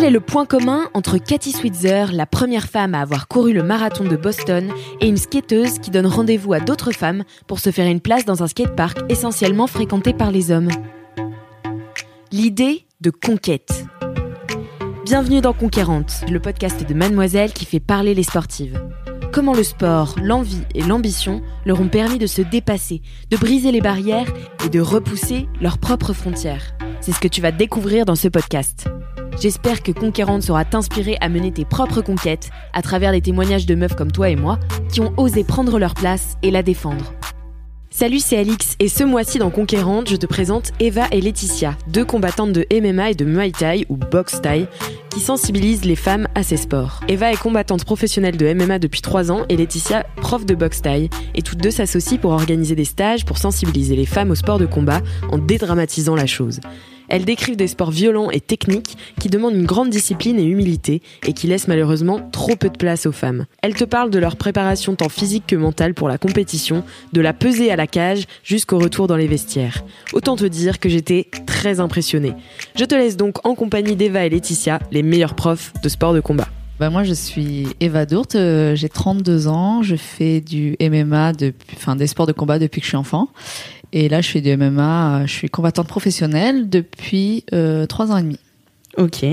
Quel 0.00 0.08
est 0.08 0.12
le 0.12 0.20
point 0.20 0.46
commun 0.46 0.88
entre 0.94 1.18
Cathy 1.18 1.52
Switzer, 1.52 2.06
la 2.14 2.24
première 2.24 2.70
femme 2.70 2.94
à 2.94 3.02
avoir 3.02 3.28
couru 3.28 3.52
le 3.52 3.62
marathon 3.62 4.02
de 4.02 4.16
Boston, 4.16 4.72
et 5.02 5.06
une 5.06 5.18
skateuse 5.18 5.78
qui 5.78 5.90
donne 5.90 6.06
rendez-vous 6.06 6.54
à 6.54 6.60
d'autres 6.60 6.92
femmes 6.92 7.22
pour 7.46 7.58
se 7.58 7.70
faire 7.70 7.86
une 7.86 8.00
place 8.00 8.24
dans 8.24 8.42
un 8.42 8.46
skatepark 8.46 8.96
essentiellement 9.10 9.66
fréquenté 9.66 10.14
par 10.14 10.30
les 10.30 10.52
hommes? 10.52 10.70
L'idée 12.32 12.86
de 13.02 13.10
conquête. 13.10 13.84
Bienvenue 15.04 15.42
dans 15.42 15.52
Conquérante, 15.52 16.22
le 16.30 16.40
podcast 16.40 16.88
de 16.88 16.94
Mademoiselle 16.94 17.52
qui 17.52 17.66
fait 17.66 17.78
parler 17.78 18.14
les 18.14 18.22
sportives. 18.22 18.82
Comment 19.34 19.52
le 19.52 19.64
sport, 19.64 20.14
l'envie 20.22 20.62
et 20.74 20.80
l'ambition 20.80 21.42
leur 21.66 21.78
ont 21.78 21.88
permis 21.88 22.16
de 22.16 22.26
se 22.26 22.40
dépasser, 22.40 23.02
de 23.28 23.36
briser 23.36 23.70
les 23.70 23.82
barrières 23.82 24.32
et 24.64 24.70
de 24.70 24.80
repousser 24.80 25.46
leurs 25.60 25.76
propres 25.76 26.14
frontières? 26.14 26.72
C'est 27.00 27.12
ce 27.12 27.20
que 27.20 27.28
tu 27.28 27.40
vas 27.40 27.52
découvrir 27.52 28.04
dans 28.04 28.14
ce 28.14 28.28
podcast. 28.28 28.88
J'espère 29.40 29.82
que 29.82 29.90
Conquérante 29.90 30.42
saura 30.42 30.66
t'inspirer 30.66 31.16
à 31.22 31.30
mener 31.30 31.50
tes 31.50 31.64
propres 31.64 32.02
conquêtes 32.02 32.50
à 32.74 32.82
travers 32.82 33.12
des 33.12 33.22
témoignages 33.22 33.64
de 33.64 33.74
meufs 33.74 33.96
comme 33.96 34.12
toi 34.12 34.28
et 34.28 34.36
moi 34.36 34.58
qui 34.92 35.00
ont 35.00 35.14
osé 35.16 35.42
prendre 35.44 35.78
leur 35.78 35.94
place 35.94 36.36
et 36.42 36.50
la 36.50 36.62
défendre. 36.62 37.14
Salut, 37.92 38.20
c'est 38.20 38.36
Alix 38.36 38.76
et 38.78 38.88
ce 38.88 39.02
mois-ci 39.02 39.38
dans 39.38 39.50
Conquérante, 39.50 40.08
je 40.08 40.16
te 40.16 40.26
présente 40.26 40.70
Eva 40.78 41.06
et 41.10 41.20
Laetitia, 41.20 41.76
deux 41.88 42.04
combattantes 42.04 42.52
de 42.52 42.64
MMA 42.72 43.10
et 43.10 43.14
de 43.14 43.24
Muay 43.24 43.50
Thai 43.50 43.84
ou 43.88 43.96
Box 43.96 44.40
Thai 44.42 44.66
qui 45.10 45.18
sensibilisent 45.18 45.84
les 45.84 45.96
femmes 45.96 46.28
à 46.36 46.44
ces 46.44 46.56
sports. 46.56 47.00
Eva 47.08 47.32
est 47.32 47.36
combattante 47.36 47.84
professionnelle 47.84 48.36
de 48.36 48.52
MMA 48.54 48.78
depuis 48.78 49.00
3 49.00 49.32
ans 49.32 49.44
et 49.48 49.56
Laetitia 49.56 50.06
prof 50.16 50.46
de 50.46 50.54
Box 50.54 50.82
Thai 50.82 51.10
et 51.34 51.42
toutes 51.42 51.58
deux 51.58 51.72
s'associent 51.72 52.18
pour 52.18 52.30
organiser 52.30 52.76
des 52.76 52.84
stages 52.84 53.24
pour 53.24 53.38
sensibiliser 53.38 53.96
les 53.96 54.06
femmes 54.06 54.30
au 54.30 54.36
sport 54.36 54.58
de 54.58 54.66
combat 54.66 55.00
en 55.30 55.38
dédramatisant 55.38 56.14
la 56.14 56.26
chose. 56.26 56.60
Elles 57.10 57.24
décrivent 57.24 57.56
des 57.56 57.66
sports 57.66 57.90
violents 57.90 58.30
et 58.30 58.40
techniques 58.40 58.96
qui 59.20 59.28
demandent 59.28 59.56
une 59.56 59.66
grande 59.66 59.90
discipline 59.90 60.38
et 60.38 60.44
humilité 60.44 61.02
et 61.26 61.32
qui 61.32 61.48
laissent 61.48 61.68
malheureusement 61.68 62.20
trop 62.30 62.54
peu 62.54 62.70
de 62.70 62.76
place 62.76 63.04
aux 63.04 63.12
femmes. 63.12 63.46
Elles 63.62 63.74
te 63.74 63.84
parlent 63.84 64.10
de 64.10 64.18
leur 64.18 64.36
préparation 64.36 64.94
tant 64.94 65.08
physique 65.08 65.44
que 65.48 65.56
mentale 65.56 65.92
pour 65.92 66.08
la 66.08 66.18
compétition, 66.18 66.84
de 67.12 67.20
la 67.20 67.32
pesée 67.32 67.72
à 67.72 67.76
la 67.76 67.88
cage 67.88 68.26
jusqu'au 68.44 68.78
retour 68.78 69.08
dans 69.08 69.16
les 69.16 69.26
vestiaires. 69.26 69.84
Autant 70.12 70.36
te 70.36 70.44
dire 70.44 70.78
que 70.78 70.88
j'étais 70.88 71.26
très 71.46 71.80
impressionnée. 71.80 72.32
Je 72.76 72.84
te 72.84 72.94
laisse 72.94 73.16
donc 73.16 73.44
en 73.44 73.56
compagnie 73.56 73.96
d'Eva 73.96 74.24
et 74.24 74.30
Laetitia, 74.30 74.78
les 74.92 75.02
meilleurs 75.02 75.34
profs 75.34 75.72
de 75.82 75.88
sport 75.88 76.14
de 76.14 76.20
combat. 76.20 76.48
Bah 76.80 76.88
moi 76.88 77.04
je 77.04 77.12
suis 77.12 77.66
Eva 77.80 78.06
Dourte, 78.06 78.36
euh, 78.36 78.74
j'ai 78.74 78.88
32 78.88 79.48
ans, 79.48 79.82
je 79.82 79.96
fais 79.96 80.40
du 80.40 80.78
MMA, 80.80 81.32
enfin 81.74 81.94
des 81.94 82.06
sports 82.06 82.26
de 82.26 82.32
combat 82.32 82.58
depuis 82.58 82.80
que 82.80 82.86
je 82.86 82.92
suis 82.92 82.96
enfant. 82.96 83.28
Et 83.92 84.08
là, 84.08 84.20
je 84.20 84.28
fais 84.28 84.40
du 84.40 84.56
MMA. 84.56 85.26
Je 85.26 85.32
suis 85.32 85.48
combattante 85.48 85.88
professionnelle 85.88 86.68
depuis 86.68 87.44
euh, 87.52 87.86
trois 87.86 88.12
ans 88.12 88.18
et 88.18 88.22
demi. 88.22 88.38
Ok. 88.96 89.24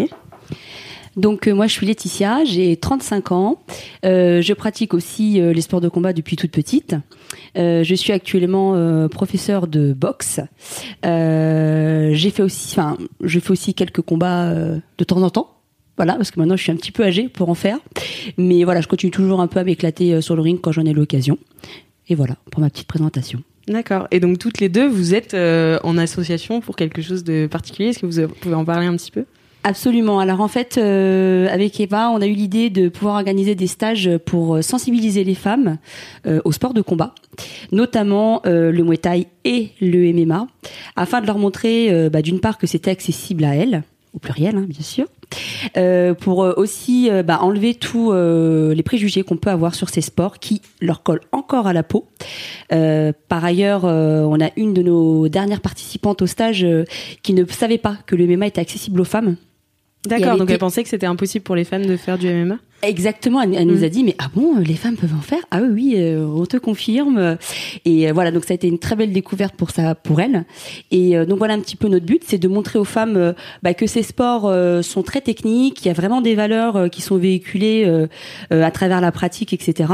Donc 1.17 1.47
euh, 1.47 1.53
moi 1.53 1.65
je 1.65 1.73
suis 1.73 1.85
Laetitia, 1.85 2.45
j'ai 2.45 2.77
35 2.77 3.31
ans. 3.31 3.59
Euh, 4.05 4.41
je 4.41 4.53
pratique 4.53 4.93
aussi 4.93 5.41
euh, 5.41 5.51
les 5.51 5.61
sports 5.61 5.81
de 5.81 5.89
combat 5.89 6.13
depuis 6.13 6.35
toute 6.35 6.51
petite. 6.51 6.95
Je 7.55 7.95
suis 7.95 8.13
actuellement 8.13 8.75
euh, 8.75 9.07
professeur 9.07 9.67
de 9.67 9.91
boxe. 9.91 10.39
j'ai 11.03 12.29
fait 12.29 12.43
aussi, 12.43 12.79
enfin, 12.79 12.97
je 13.21 13.39
fais 13.39 13.51
aussi 13.51 13.73
quelques 13.73 14.01
combats 14.01 14.53
de 14.53 15.03
temps 15.03 15.21
en 15.23 15.31
temps. 15.31 15.55
Voilà, 15.97 16.13
parce 16.13 16.29
que 16.29 16.39
maintenant 16.39 16.55
je 16.55 16.61
suis 16.61 16.71
un 16.71 16.75
petit 16.75 16.91
peu 16.91 17.03
âgée 17.03 17.27
pour 17.27 17.49
en 17.49 17.55
faire. 17.55 17.79
Mais 18.37 18.63
voilà, 18.63 18.81
je 18.81 18.87
continue 18.87 19.11
toujours 19.11 19.41
un 19.41 19.47
peu 19.47 19.59
à 19.59 19.63
m'éclater 19.63 20.21
sur 20.21 20.35
le 20.35 20.43
ring 20.43 20.61
quand 20.61 20.71
j'en 20.71 20.85
ai 20.85 20.93
l'occasion. 20.93 21.39
Et 22.07 22.13
voilà 22.15 22.35
pour 22.51 22.61
ma 22.61 22.69
petite 22.69 22.87
présentation. 22.87 23.41
D'accord. 23.67 24.07
Et 24.11 24.19
donc 24.19 24.39
toutes 24.39 24.59
les 24.59 24.69
deux, 24.69 24.87
vous 24.87 25.13
êtes 25.13 25.33
euh, 25.33 25.77
en 25.83 25.97
association 25.97 26.61
pour 26.61 26.75
quelque 26.75 27.01
chose 27.01 27.23
de 27.23 27.47
particulier? 27.47 27.89
Est-ce 27.89 27.99
que 27.99 28.05
vous 28.05 28.33
pouvez 28.39 28.55
en 28.55 28.65
parler 28.65 28.87
un 28.87 28.95
petit 28.95 29.11
peu? 29.11 29.25
Absolument. 29.67 30.19
Alors 30.19 30.39
en 30.39 30.47
fait, 30.47 30.77
euh, 30.77 31.49
avec 31.51 31.77
Eva, 31.81 32.09
on 32.11 32.21
a 32.21 32.25
eu 32.25 32.31
l'idée 32.31 32.69
de 32.69 32.87
pouvoir 32.87 33.15
organiser 33.15 33.53
des 33.53 33.67
stages 33.67 34.09
pour 34.25 34.63
sensibiliser 34.63 35.25
les 35.25 35.35
femmes 35.35 35.77
euh, 36.25 36.39
au 36.45 36.53
sport 36.53 36.73
de 36.73 36.81
combat, 36.81 37.13
notamment 37.73 38.41
euh, 38.45 38.71
le 38.71 38.83
Muay 38.85 38.97
Thai 38.97 39.27
et 39.43 39.71
le 39.81 40.13
MMA, 40.13 40.47
afin 40.95 41.19
de 41.19 41.27
leur 41.27 41.37
montrer, 41.37 41.91
euh, 41.91 42.09
bah, 42.09 42.21
d'une 42.21 42.39
part, 42.39 42.57
que 42.57 42.65
c'était 42.65 42.91
accessible 42.91 43.43
à 43.43 43.55
elles, 43.55 43.83
au 44.17 44.19
pluriel, 44.19 44.57
hein, 44.57 44.65
bien 44.67 44.81
sûr, 44.81 45.05
euh, 45.77 46.15
pour 46.15 46.43
euh, 46.43 46.53
aussi 46.57 47.09
euh, 47.09 47.21
bah, 47.21 47.39
enlever 47.41 47.75
tous 47.75 48.11
les 48.11 48.83
préjugés 48.83 49.23
qu'on 49.23 49.37
peut 49.37 49.51
avoir 49.51 49.75
sur 49.75 49.89
ces 49.89 50.01
sports 50.01 50.39
qui 50.39 50.61
leur 50.81 51.03
collent 51.03 51.21
encore 51.31 51.67
à 51.67 51.73
la 51.73 51.83
peau. 51.83 52.07
Par 52.69 53.45
ailleurs, 53.45 53.83
on 53.83 54.39
a 54.41 54.49
une 54.57 54.73
de 54.73 54.81
nos 54.81 55.27
dernières 55.29 55.61
participantes 55.61 56.21
au 56.21 56.27
stage 56.27 56.65
qui 57.21 57.33
ne 57.33 57.45
savait 57.45 57.77
pas 57.77 57.97
que 58.05 58.15
le 58.15 58.25
MMA 58.27 58.47
était 58.47 58.61
accessible 58.61 58.99
aux 59.01 59.05
femmes. 59.05 59.35
D'accord, 60.07 60.37
donc 60.37 60.49
elle 60.49 60.57
pensait 60.57 60.83
que 60.83 60.89
c'était 60.89 61.05
impossible 61.05 61.43
pour 61.43 61.55
les 61.55 61.63
femmes 61.63 61.85
de 61.85 61.97
faire 61.97 62.17
du 62.17 62.27
MMA 62.27 62.57
Exactement, 62.83 63.41
elle, 63.41 63.55
elle 63.55 63.65
nous 63.65 63.83
a 63.83 63.89
dit 63.89 64.03
mais 64.03 64.15
ah 64.19 64.29
bon, 64.33 64.59
les 64.59 64.75
femmes 64.75 64.97
peuvent 64.97 65.15
en 65.17 65.21
faire? 65.21 65.39
Ah 65.49 65.61
oui, 65.61 65.95
euh, 65.97 66.25
on 66.25 66.45
te 66.45 66.57
confirme. 66.57 67.37
Et 67.85 68.07
euh, 68.07 68.13
voilà, 68.13 68.31
donc 68.31 68.45
ça 68.45 68.53
a 68.53 68.55
été 68.55 68.67
une 68.67 68.77
très 68.77 68.95
belle 68.95 69.11
découverte 69.11 69.55
pour 69.55 69.71
ça, 69.71 69.95
pour 69.95 70.21
elle. 70.21 70.45
Et 70.91 71.17
euh, 71.17 71.25
donc 71.25 71.39
voilà 71.39 71.55
un 71.55 71.59
petit 71.59 71.75
peu 71.75 71.87
notre 71.87 72.05
but, 72.05 72.21
c'est 72.25 72.37
de 72.37 72.47
montrer 72.47 72.77
aux 72.77 72.83
femmes 72.83 73.17
euh, 73.17 73.33
bah, 73.63 73.73
que 73.73 73.87
ces 73.87 74.03
sports 74.03 74.53
sont 74.83 75.03
très 75.03 75.21
techniques, 75.21 75.83
il 75.83 75.87
y 75.87 75.91
a 75.91 75.93
vraiment 75.93 76.21
des 76.21 76.35
valeurs 76.35 76.89
qui 76.89 77.01
sont 77.01 77.17
véhiculées 77.17 78.07
à 78.51 78.71
travers 78.71 79.01
la 79.01 79.11
pratique, 79.11 79.53
etc. 79.53 79.91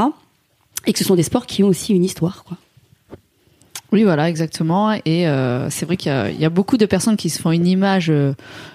Et 0.86 0.92
que 0.92 0.98
ce 0.98 1.04
sont 1.04 1.14
des 1.14 1.22
sports 1.22 1.46
qui 1.46 1.62
ont 1.62 1.68
aussi 1.68 1.94
une 1.94 2.04
histoire, 2.04 2.44
quoi. 2.44 2.58
Oui, 3.94 4.02
voilà, 4.02 4.28
exactement. 4.28 4.92
Et 4.92 5.26
euh, 5.28 5.70
c'est 5.70 5.86
vrai 5.86 5.96
qu'il 5.96 6.12
y, 6.12 6.14
a- 6.14 6.28
il 6.30 6.38
y 6.38 6.44
a 6.44 6.50
beaucoup 6.50 6.76
de 6.76 6.84
personnes 6.84 7.16
qui 7.16 7.30
se 7.30 7.40
font 7.40 7.52
une 7.52 7.66
image 7.66 8.10
euh, 8.10 8.34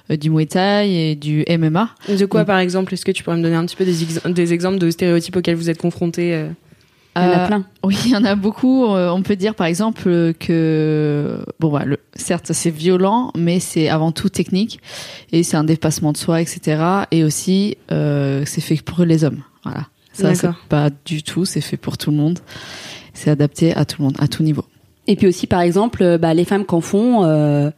du 0.10 0.30
Muay 0.32 0.46
Thai 0.48 0.90
et 1.12 1.16
du 1.16 1.44
MMA. 1.48 1.90
De 2.08 2.26
quoi, 2.26 2.46
par 2.46 2.58
exemple 2.60 2.94
Est-ce 2.94 3.06
que 3.06 3.12
tu 3.12 3.22
pourrais 3.24 3.38
me 3.38 3.44
donner 3.44 3.56
un 3.58 3.66
petit 3.66 3.76
peu 3.76 3.86
des, 3.86 4.02
ex- 4.04 4.24
des 4.26 4.54
exemples 4.54 4.80
de 4.80 4.90
stéréotypes 4.90 5.36
auxquels 5.36 5.56
vous 5.58 5.70
êtes 5.70 5.78
confrontés 5.80 6.34
euh 6.34 6.48
Il 7.18 7.22
y 7.22 7.26
en 7.26 7.32
a 7.32 7.44
Euh, 7.44 7.48
plein. 7.48 7.64
Oui, 7.84 7.98
il 8.06 8.12
y 8.12 8.16
en 8.16 8.24
a 8.24 8.36
beaucoup. 8.36 8.86
Euh, 8.86 9.10
on 9.10 9.22
peut 9.22 9.36
dire 9.36 9.56
par 9.56 9.68
exemple 9.68 10.04
euh, 10.08 10.32
que 10.32 11.40
bon, 11.60 11.70
bah, 11.72 11.84
le, 11.86 11.98
certes 12.16 12.54
c'est 12.54 12.70
violent, 12.72 13.32
mais 13.38 13.60
c'est 13.60 13.90
avant 13.90 14.12
tout 14.14 14.30
technique 14.30 14.80
et 15.34 15.44
c'est 15.44 15.58
un 15.58 15.64
dépassement 15.66 16.14
de 16.14 16.18
soi, 16.18 16.40
etc. 16.42 16.82
Et 17.12 17.24
aussi 17.26 17.78
euh, 17.92 18.44
c'est 18.46 18.62
fait 18.62 18.82
pour 18.82 19.04
les 19.04 19.24
hommes. 19.26 19.42
Voilà. 19.66 19.88
Ça 20.14 20.34
c'est 20.36 20.48
pas 20.70 20.90
du 21.06 21.24
tout. 21.24 21.44
C'est 21.46 21.62
fait 21.62 21.78
pour 21.78 21.98
tout 21.98 22.12
le 22.12 22.18
monde. 22.18 22.40
C'est 23.14 23.32
adapté 23.32 23.76
à 23.76 23.84
tout 23.84 23.98
le 24.00 24.06
monde, 24.06 24.16
à 24.20 24.28
tout 24.30 24.44
niveau. 24.44 24.64
Et 25.10 25.16
puis 25.16 25.28
aussi, 25.28 25.48
par 25.48 25.62
exemple, 25.62 26.04
euh, 26.04 26.18
bah, 26.18 26.34
les 26.34 26.46
femmes 26.46 26.66
qu'en 26.66 26.82
font, 26.82 27.24
euh, 27.26 27.70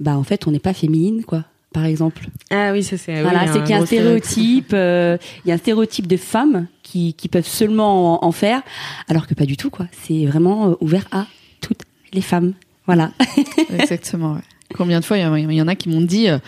bah, 0.00 0.16
en 0.16 0.24
fait, 0.24 0.46
on 0.46 0.50
n'est 0.50 0.58
pas 0.58 0.74
féminine, 0.74 1.24
quoi. 1.24 1.44
Par 1.72 1.86
exemple. 1.86 2.26
Ah 2.50 2.72
oui, 2.72 2.82
ça 2.82 2.98
c'est. 2.98 3.14
oui, 3.14 3.22
Voilà, 3.22 3.50
c'est 3.50 3.60
qu'il 3.62 3.70
y 3.70 3.72
a 3.72 3.78
un 3.80 3.86
stéréotype, 3.86 4.72
euh, 4.74 5.16
il 5.44 5.48
y 5.48 5.52
a 5.52 5.54
un 5.54 5.58
stéréotype 5.58 6.06
de 6.06 6.18
femmes 6.18 6.66
qui, 6.82 7.14
qui 7.14 7.28
peuvent 7.28 7.46
seulement 7.46 8.22
en, 8.22 8.26
en 8.28 8.32
faire, 8.32 8.60
alors 9.08 9.26
que 9.26 9.32
pas 9.32 9.46
du 9.46 9.56
tout, 9.56 9.70
quoi. 9.70 9.86
C'est 10.02 10.26
vraiment 10.26 10.76
ouvert 10.82 11.06
à 11.12 11.26
toutes 11.62 11.80
les 12.12 12.20
femmes. 12.20 12.52
Voilà. 12.84 13.12
Exactement. 13.78 14.34
ouais. 14.34 14.40
Combien 14.74 15.00
de 15.00 15.04
fois 15.04 15.16
il 15.18 15.22
y 15.22 15.24
en 15.26 15.32
a- 15.34 15.38
il 15.38 15.52
y, 15.52 15.62
en 15.62 15.68
a 15.68 15.74
qui 15.74 15.88
m'ont 15.90 16.00
dit 16.00 16.28
euh, 16.30 16.38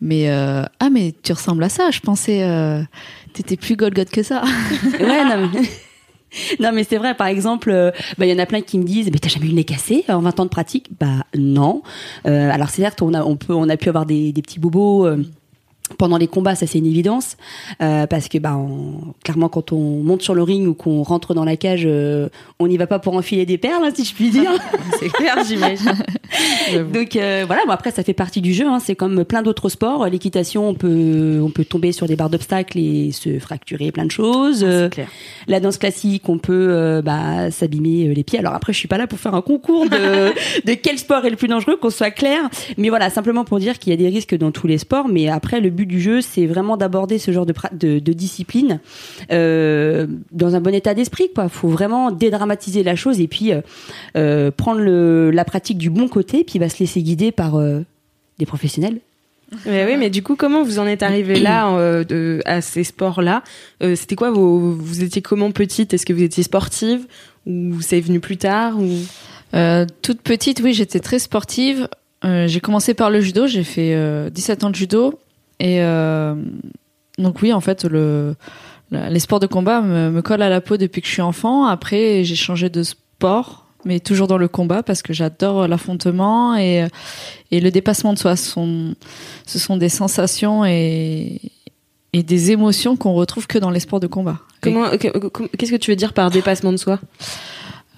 mais 0.00 0.30
euh, 0.30 0.64
ah 0.80 0.88
mais 0.90 1.14
tu 1.22 1.32
ressembles 1.32 1.62
à 1.64 1.68
ça. 1.68 1.90
Je 1.90 2.00
pensais 2.00 2.42
euh, 2.42 2.82
t'étais 3.34 3.56
plus 3.56 3.76
Golgoth 3.76 4.10
que 4.10 4.22
ça. 4.22 4.42
ouais, 5.00 5.24
non, 5.24 5.48
mais... 5.54 5.60
Non 6.60 6.72
mais 6.72 6.84
c'est 6.84 6.96
vrai 6.96 7.14
par 7.14 7.26
exemple 7.26 7.70
euh, 7.70 7.90
bah, 8.18 8.26
il 8.26 8.32
y 8.32 8.34
en 8.34 8.38
a 8.38 8.46
plein 8.46 8.60
qui 8.60 8.78
me 8.78 8.84
disent 8.84 9.10
mais 9.12 9.18
t'as 9.18 9.28
jamais 9.28 9.46
eu 9.46 9.50
le 9.50 9.54
nez 9.56 9.64
cassé 9.64 10.04
en 10.08 10.20
20 10.20 10.40
ans 10.40 10.44
de 10.44 10.50
pratique? 10.50 10.90
Bah 10.98 11.24
non. 11.36 11.82
Euh, 12.26 12.50
alors 12.50 12.70
c'est 12.70 12.82
certes 12.82 13.02
on 13.02 13.14
a 13.14 13.22
on 13.22 13.36
peut 13.36 13.54
on 13.54 13.68
a 13.68 13.76
pu 13.76 13.88
avoir 13.88 14.06
des, 14.06 14.32
des 14.32 14.42
petits 14.42 14.60
bobos 14.60 15.06
euh, 15.06 15.24
pendant 15.98 16.16
les 16.16 16.26
combats, 16.28 16.54
ça 16.54 16.66
c'est 16.66 16.78
une 16.78 16.86
évidence, 16.86 17.36
euh, 17.82 18.06
parce 18.06 18.28
que 18.28 18.38
bah, 18.38 18.56
on- 18.56 19.12
clairement 19.22 19.48
quand 19.50 19.70
on 19.72 20.02
monte 20.02 20.22
sur 20.22 20.34
le 20.34 20.42
ring 20.42 20.66
ou 20.66 20.72
qu'on 20.74 21.02
rentre 21.02 21.34
dans 21.34 21.44
la 21.44 21.56
cage, 21.56 21.82
euh, 21.84 22.28
on 22.58 22.66
n'y 22.68 22.76
va 22.78 22.86
pas 22.86 22.98
pour 22.98 23.14
enfiler 23.14 23.44
des 23.44 23.58
perles, 23.58 23.82
hein, 23.84 23.90
si 23.94 24.04
je 24.04 24.14
puis 24.14 24.30
dire. 24.30 24.50
C'est 24.98 25.10
clair, 25.10 25.36
j'imagine. 25.46 25.92
Donc 26.92 27.16
euh, 27.16 27.44
voilà, 27.46 27.62
bon, 27.66 27.72
après 27.72 27.90
ça 27.90 28.02
fait 28.02 28.14
partie 28.14 28.40
du 28.40 28.52
jeu. 28.54 28.66
Hein, 28.66 28.78
c'est 28.80 28.94
comme 28.96 29.24
plein 29.24 29.42
d'autres 29.42 29.68
sports. 29.68 30.06
L'équitation, 30.08 30.68
on 30.70 30.74
peut 30.74 31.40
on 31.42 31.50
peut 31.50 31.64
tomber 31.64 31.92
sur 31.92 32.06
des 32.06 32.16
barres 32.16 32.30
d'obstacles 32.30 32.78
et 32.78 33.12
se 33.12 33.38
fracturer 33.38 33.92
plein 33.92 34.06
de 34.06 34.10
choses. 34.10 34.64
Euh, 34.64 34.84
C'est 34.86 34.94
clair. 34.94 35.08
la 35.46 35.60
danse 35.60 35.76
classique, 35.78 36.28
on 36.28 36.38
peut 36.38 36.68
euh, 36.70 37.02
bah, 37.02 37.50
s'abîmer 37.50 38.08
euh, 38.08 38.14
les 38.14 38.24
pieds. 38.24 38.38
Alors 38.38 38.54
après, 38.54 38.72
je 38.72 38.78
suis 38.78 38.88
pas 38.88 38.98
là 38.98 39.06
pour 39.06 39.18
faire 39.18 39.34
un 39.34 39.42
concours 39.42 39.84
de, 39.88 40.32
de 40.64 40.74
quel 40.74 40.98
sport 40.98 41.24
est 41.26 41.30
le 41.30 41.36
plus 41.36 41.48
dangereux, 41.48 41.76
qu'on 41.76 41.90
soit 41.90 42.10
clair. 42.10 42.48
Mais 42.78 42.88
voilà, 42.88 43.10
simplement 43.10 43.44
pour 43.44 43.58
dire 43.58 43.78
qu'il 43.78 43.90
y 43.90 43.94
a 43.94 43.96
des 43.98 44.08
risques 44.08 44.34
dans 44.36 44.50
tous 44.50 44.66
les 44.66 44.78
sports. 44.78 45.08
Mais 45.08 45.28
après, 45.28 45.60
le 45.60 45.70
but 45.74 45.84
du 45.86 46.00
jeu, 46.00 46.20
c'est 46.22 46.46
vraiment 46.46 46.76
d'aborder 46.78 47.18
ce 47.18 47.30
genre 47.30 47.44
de, 47.44 47.52
pra- 47.52 47.76
de, 47.76 47.98
de 47.98 48.12
discipline 48.14 48.80
euh, 49.30 50.06
dans 50.32 50.54
un 50.56 50.60
bon 50.60 50.74
état 50.74 50.94
d'esprit. 50.94 51.28
Il 51.36 51.48
faut 51.50 51.68
vraiment 51.68 52.10
dédramatiser 52.10 52.82
la 52.82 52.96
chose 52.96 53.20
et 53.20 53.28
puis 53.28 53.52
euh, 53.52 53.60
euh, 54.16 54.50
prendre 54.50 54.80
le, 54.80 55.30
la 55.30 55.44
pratique 55.44 55.78
du 55.78 55.90
bon 55.90 56.08
côté, 56.08 56.44
puis 56.44 56.58
va 56.58 56.68
se 56.68 56.78
laisser 56.80 57.02
guider 57.02 57.32
par 57.32 57.56
euh, 57.56 57.80
des 58.38 58.46
professionnels. 58.46 58.98
Mais 59.66 59.84
oui, 59.86 59.96
mais 59.96 60.10
du 60.10 60.22
coup, 60.22 60.34
comment 60.36 60.62
vous 60.64 60.78
en 60.78 60.86
êtes 60.86 61.02
arrivé 61.02 61.38
là, 61.38 61.68
euh, 61.76 62.02
de, 62.02 62.40
à 62.44 62.60
ces 62.60 62.82
sports-là? 62.82 63.42
Euh, 63.82 63.94
C'était 63.94 64.16
quoi 64.16 64.30
vos, 64.30 64.58
Vous 64.72 65.04
étiez 65.04 65.22
comment 65.22 65.50
petite? 65.52 65.94
Est-ce 65.94 66.06
que 66.06 66.12
vous 66.12 66.22
étiez 66.22 66.42
sportive? 66.42 67.06
Ou 67.46 67.80
c'est 67.80 68.00
venu 68.00 68.18
plus 68.20 68.36
tard? 68.38 68.78
Ou... 68.80 68.88
Euh, 69.54 69.86
toute 70.02 70.22
petite, 70.22 70.60
oui, 70.64 70.72
j'étais 70.72 70.98
très 70.98 71.18
sportive. 71.20 71.88
Euh, 72.24 72.48
j'ai 72.48 72.58
commencé 72.60 72.94
par 72.94 73.10
le 73.10 73.20
judo, 73.20 73.46
j'ai 73.46 73.62
fait 73.64 73.92
euh, 73.94 74.30
17 74.30 74.64
ans 74.64 74.70
de 74.70 74.74
judo. 74.76 75.18
Et 75.60 75.82
euh, 75.82 76.34
donc 77.18 77.42
oui, 77.42 77.52
en 77.52 77.60
fait, 77.60 77.84
le, 77.84 78.34
les 78.90 79.20
sports 79.20 79.40
de 79.40 79.46
combat 79.46 79.80
me, 79.80 80.10
me 80.10 80.22
collent 80.22 80.42
à 80.42 80.48
la 80.48 80.60
peau 80.60 80.76
depuis 80.76 81.00
que 81.00 81.06
je 81.08 81.12
suis 81.12 81.22
enfant. 81.22 81.66
Après, 81.66 82.24
j'ai 82.24 82.34
changé 82.36 82.68
de 82.68 82.82
sport, 82.82 83.66
mais 83.84 84.00
toujours 84.00 84.26
dans 84.26 84.38
le 84.38 84.48
combat 84.48 84.82
parce 84.82 85.02
que 85.02 85.12
j'adore 85.12 85.68
l'affrontement 85.68 86.56
et, 86.56 86.86
et 87.50 87.60
le 87.60 87.70
dépassement 87.70 88.12
de 88.12 88.18
soi. 88.18 88.36
Ce 88.36 88.50
sont, 88.50 88.94
ce 89.46 89.58
sont 89.58 89.76
des 89.76 89.88
sensations 89.88 90.64
et, 90.64 91.40
et 92.12 92.22
des 92.22 92.50
émotions 92.50 92.96
qu'on 92.96 93.14
retrouve 93.14 93.46
que 93.46 93.58
dans 93.58 93.70
les 93.70 93.80
sports 93.80 94.00
de 94.00 94.06
combat. 94.06 94.40
Comment 94.60 94.88
Qu'est-ce 94.90 95.70
que 95.70 95.76
tu 95.76 95.90
veux 95.90 95.96
dire 95.96 96.12
par 96.12 96.30
dépassement 96.30 96.72
de 96.72 96.78
soi? 96.78 96.98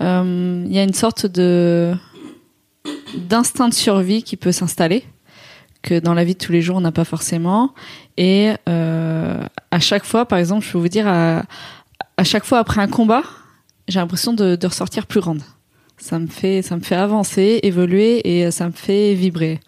Euh, 0.01 0.65
il 0.67 0.75
y 0.75 0.79
a 0.79 0.83
une 0.83 0.93
sorte 0.93 1.27
de 1.27 1.95
d'instinct 3.17 3.69
de 3.69 3.75
survie 3.75 4.23
qui 4.23 4.37
peut 4.37 4.53
s'installer 4.53 5.05
que 5.87 6.01
dans 6.01 6.15
la 6.15 6.25
vie 6.25 6.35
de 6.35 6.39
tous 6.39 6.53
les 6.53 6.61
jours 6.61 6.77
on 6.77 6.81
n'a 6.81 6.93
pas 6.93 7.05
forcément. 7.05 7.73
Et 8.19 8.53
euh, 8.69 9.41
à 9.71 9.81
chaque 9.81 10.05
fois 10.05 10.27
par 10.27 10.39
exemple 10.39 10.67
je 10.67 10.73
peux 10.73 10.79
vous 10.79 10.89
dire 10.89 11.07
à, 11.09 11.45
à 12.17 12.25
chaque 12.25 12.45
fois 12.45 12.59
après 12.59 12.83
un 12.83 12.89
combat 12.89 13.23
j'ai 13.89 14.01
l'impression 14.01 14.33
de, 14.33 14.57
de 14.57 14.67
ressortir 14.67 15.07
plus 15.07 15.21
grande. 15.21 15.43
Ça 15.97 16.19
me 16.19 16.27
fait 16.27 16.61
ça 16.61 16.77
me 16.77 16.83
fait 16.83 16.97
avancer 16.97 17.61
évoluer 17.63 18.39
et 18.39 18.51
ça 18.51 18.67
me 18.67 18.73
fait 18.73 19.15
vibrer. 19.15 19.61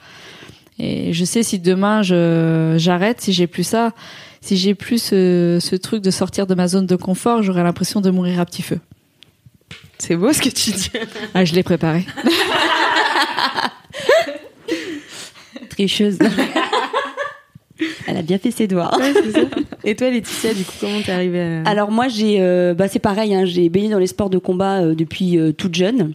Et 0.80 1.12
je 1.12 1.24
sais 1.24 1.42
si 1.42 1.58
demain 1.58 2.02
j'arrête 2.02 3.20
si 3.20 3.32
j'ai 3.32 3.46
plus 3.46 3.64
ça 3.64 3.92
si 4.40 4.56
j'ai 4.56 4.74
plus 4.74 5.02
ce, 5.02 5.58
ce 5.60 5.76
truc 5.76 6.02
de 6.02 6.10
sortir 6.10 6.46
de 6.46 6.54
ma 6.54 6.68
zone 6.68 6.86
de 6.86 6.96
confort 6.96 7.42
j'aurai 7.42 7.62
l'impression 7.62 8.00
de 8.00 8.10
mourir 8.10 8.40
à 8.40 8.44
petit 8.44 8.62
feu. 8.62 8.80
C'est 9.98 10.16
beau 10.16 10.32
ce 10.32 10.40
que 10.40 10.48
tu 10.48 10.72
dis. 10.72 10.90
ah 11.34 11.44
je 11.44 11.54
l'ai 11.54 11.62
préparé 11.62 12.04
Tricheuse. 15.78 16.18
Elle 18.08 18.16
a 18.16 18.22
bien 18.22 18.38
fait 18.38 18.50
ses 18.50 18.66
doigts. 18.66 18.90
Ouais, 18.98 19.12
c'est 19.14 19.30
ça. 19.30 19.46
Et 19.84 19.94
toi, 19.94 20.10
Laetitia, 20.10 20.52
du 20.52 20.64
coup, 20.64 20.72
comment 20.80 21.00
t'es 21.06 21.12
arrivée 21.12 21.62
à... 21.64 21.70
Alors 21.70 21.92
moi 21.92 22.08
j'ai, 22.08 22.38
euh, 22.40 22.74
bah 22.74 22.88
c'est 22.88 22.98
pareil, 22.98 23.32
hein, 23.32 23.44
j'ai 23.44 23.68
baigné 23.68 23.88
dans 23.90 24.00
les 24.00 24.08
sports 24.08 24.28
de 24.30 24.38
combat 24.38 24.80
euh, 24.82 24.94
depuis 24.96 25.38
euh, 25.38 25.52
toute 25.52 25.76
jeune. 25.76 26.14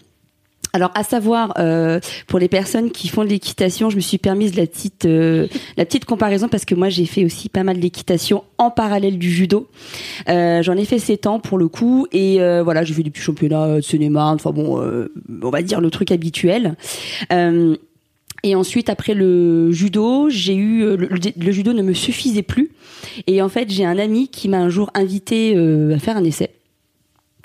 Alors 0.74 0.92
à 0.96 1.04
savoir 1.04 1.54
euh, 1.60 2.00
pour 2.28 2.40
les 2.40 2.50
personnes 2.50 2.92
qui 2.92 3.08
font 3.08 3.24
de 3.24 3.30
l'équitation, 3.30 3.90
je 3.90 3.96
me 3.96 4.02
suis 4.02 4.18
permise 4.18 4.56
la 4.58 4.66
petite 4.66 5.06
euh, 5.06 5.48
la 5.78 5.86
petite 5.86 6.04
comparaison 6.04 6.50
parce 6.50 6.66
que 6.66 6.74
moi 6.76 6.90
j'ai 6.90 7.06
fait 7.06 7.24
aussi 7.24 7.48
pas 7.48 7.64
mal 7.64 7.80
d'équitation 7.80 8.44
en 8.58 8.70
parallèle 8.72 9.18
du 9.20 9.32
judo. 9.32 9.70
Euh, 10.30 10.62
J'en 10.64 10.76
ai 10.76 10.84
fait 10.86 11.00
7 11.00 11.28
ans 11.28 11.40
pour 11.40 11.58
le 11.60 11.68
coup 11.70 12.08
et 12.12 12.40
voilà 12.64 12.84
j'ai 12.84 12.94
fait 12.96 13.04
des 13.04 13.12
petits 13.12 13.22
championnats 13.22 13.76
de 13.76 13.82
Seine-et-Marne, 13.82 14.36
enfin 14.36 14.52
bon 14.52 14.84
on 15.44 15.50
va 15.50 15.62
dire 15.62 15.80
le 15.80 15.92
truc 15.92 16.12
habituel. 16.12 16.76
Euh, 17.32 17.78
et 18.44 18.56
ensuite, 18.56 18.90
après 18.90 19.14
le 19.14 19.72
judo, 19.72 20.30
j'ai 20.30 20.56
eu 20.56 20.84
euh, 20.84 20.98
le, 20.98 21.52
judo 21.52 21.72
ne 21.72 21.82
me 21.82 21.94
suffisait 21.94 22.44
plus. 22.44 22.72
Et 23.26 23.42
en 23.42 23.48
fait, 23.48 23.70
j'ai 23.70 23.86
un 23.86 23.98
ami 23.98 24.28
qui 24.28 24.50
m'a 24.50 24.58
un 24.58 24.68
jour 24.68 24.92
invité 24.94 25.54
euh, 25.56 25.96
à 25.96 26.00
faire 26.00 26.18
un 26.18 26.24
essai. 26.26 26.50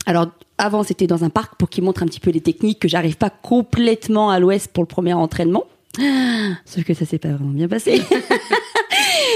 Alors 0.07 0.27
avant, 0.59 0.83
c'était 0.83 1.07
dans 1.07 1.23
un 1.23 1.31
parc 1.31 1.55
pour 1.57 1.71
qu'il 1.71 1.85
montre 1.85 2.03
un 2.03 2.07
petit 2.07 2.19
peu 2.19 2.31
les 2.31 2.41
techniques 2.41 2.81
que 2.81 2.89
j'arrive 2.89 3.17
pas 3.17 3.31
complètement 3.31 4.31
à 4.31 4.41
l'ouest 4.41 4.73
pour 4.73 4.83
le 4.83 4.89
premier 4.89 5.15
entraînement. 5.15 5.67
Sauf 6.65 6.83
que 6.85 6.95
ça 6.95 7.07
s'est 7.07 7.19
pas 7.19 7.29
vraiment 7.29 7.53
bien 7.53 7.69
passé. 7.69 8.03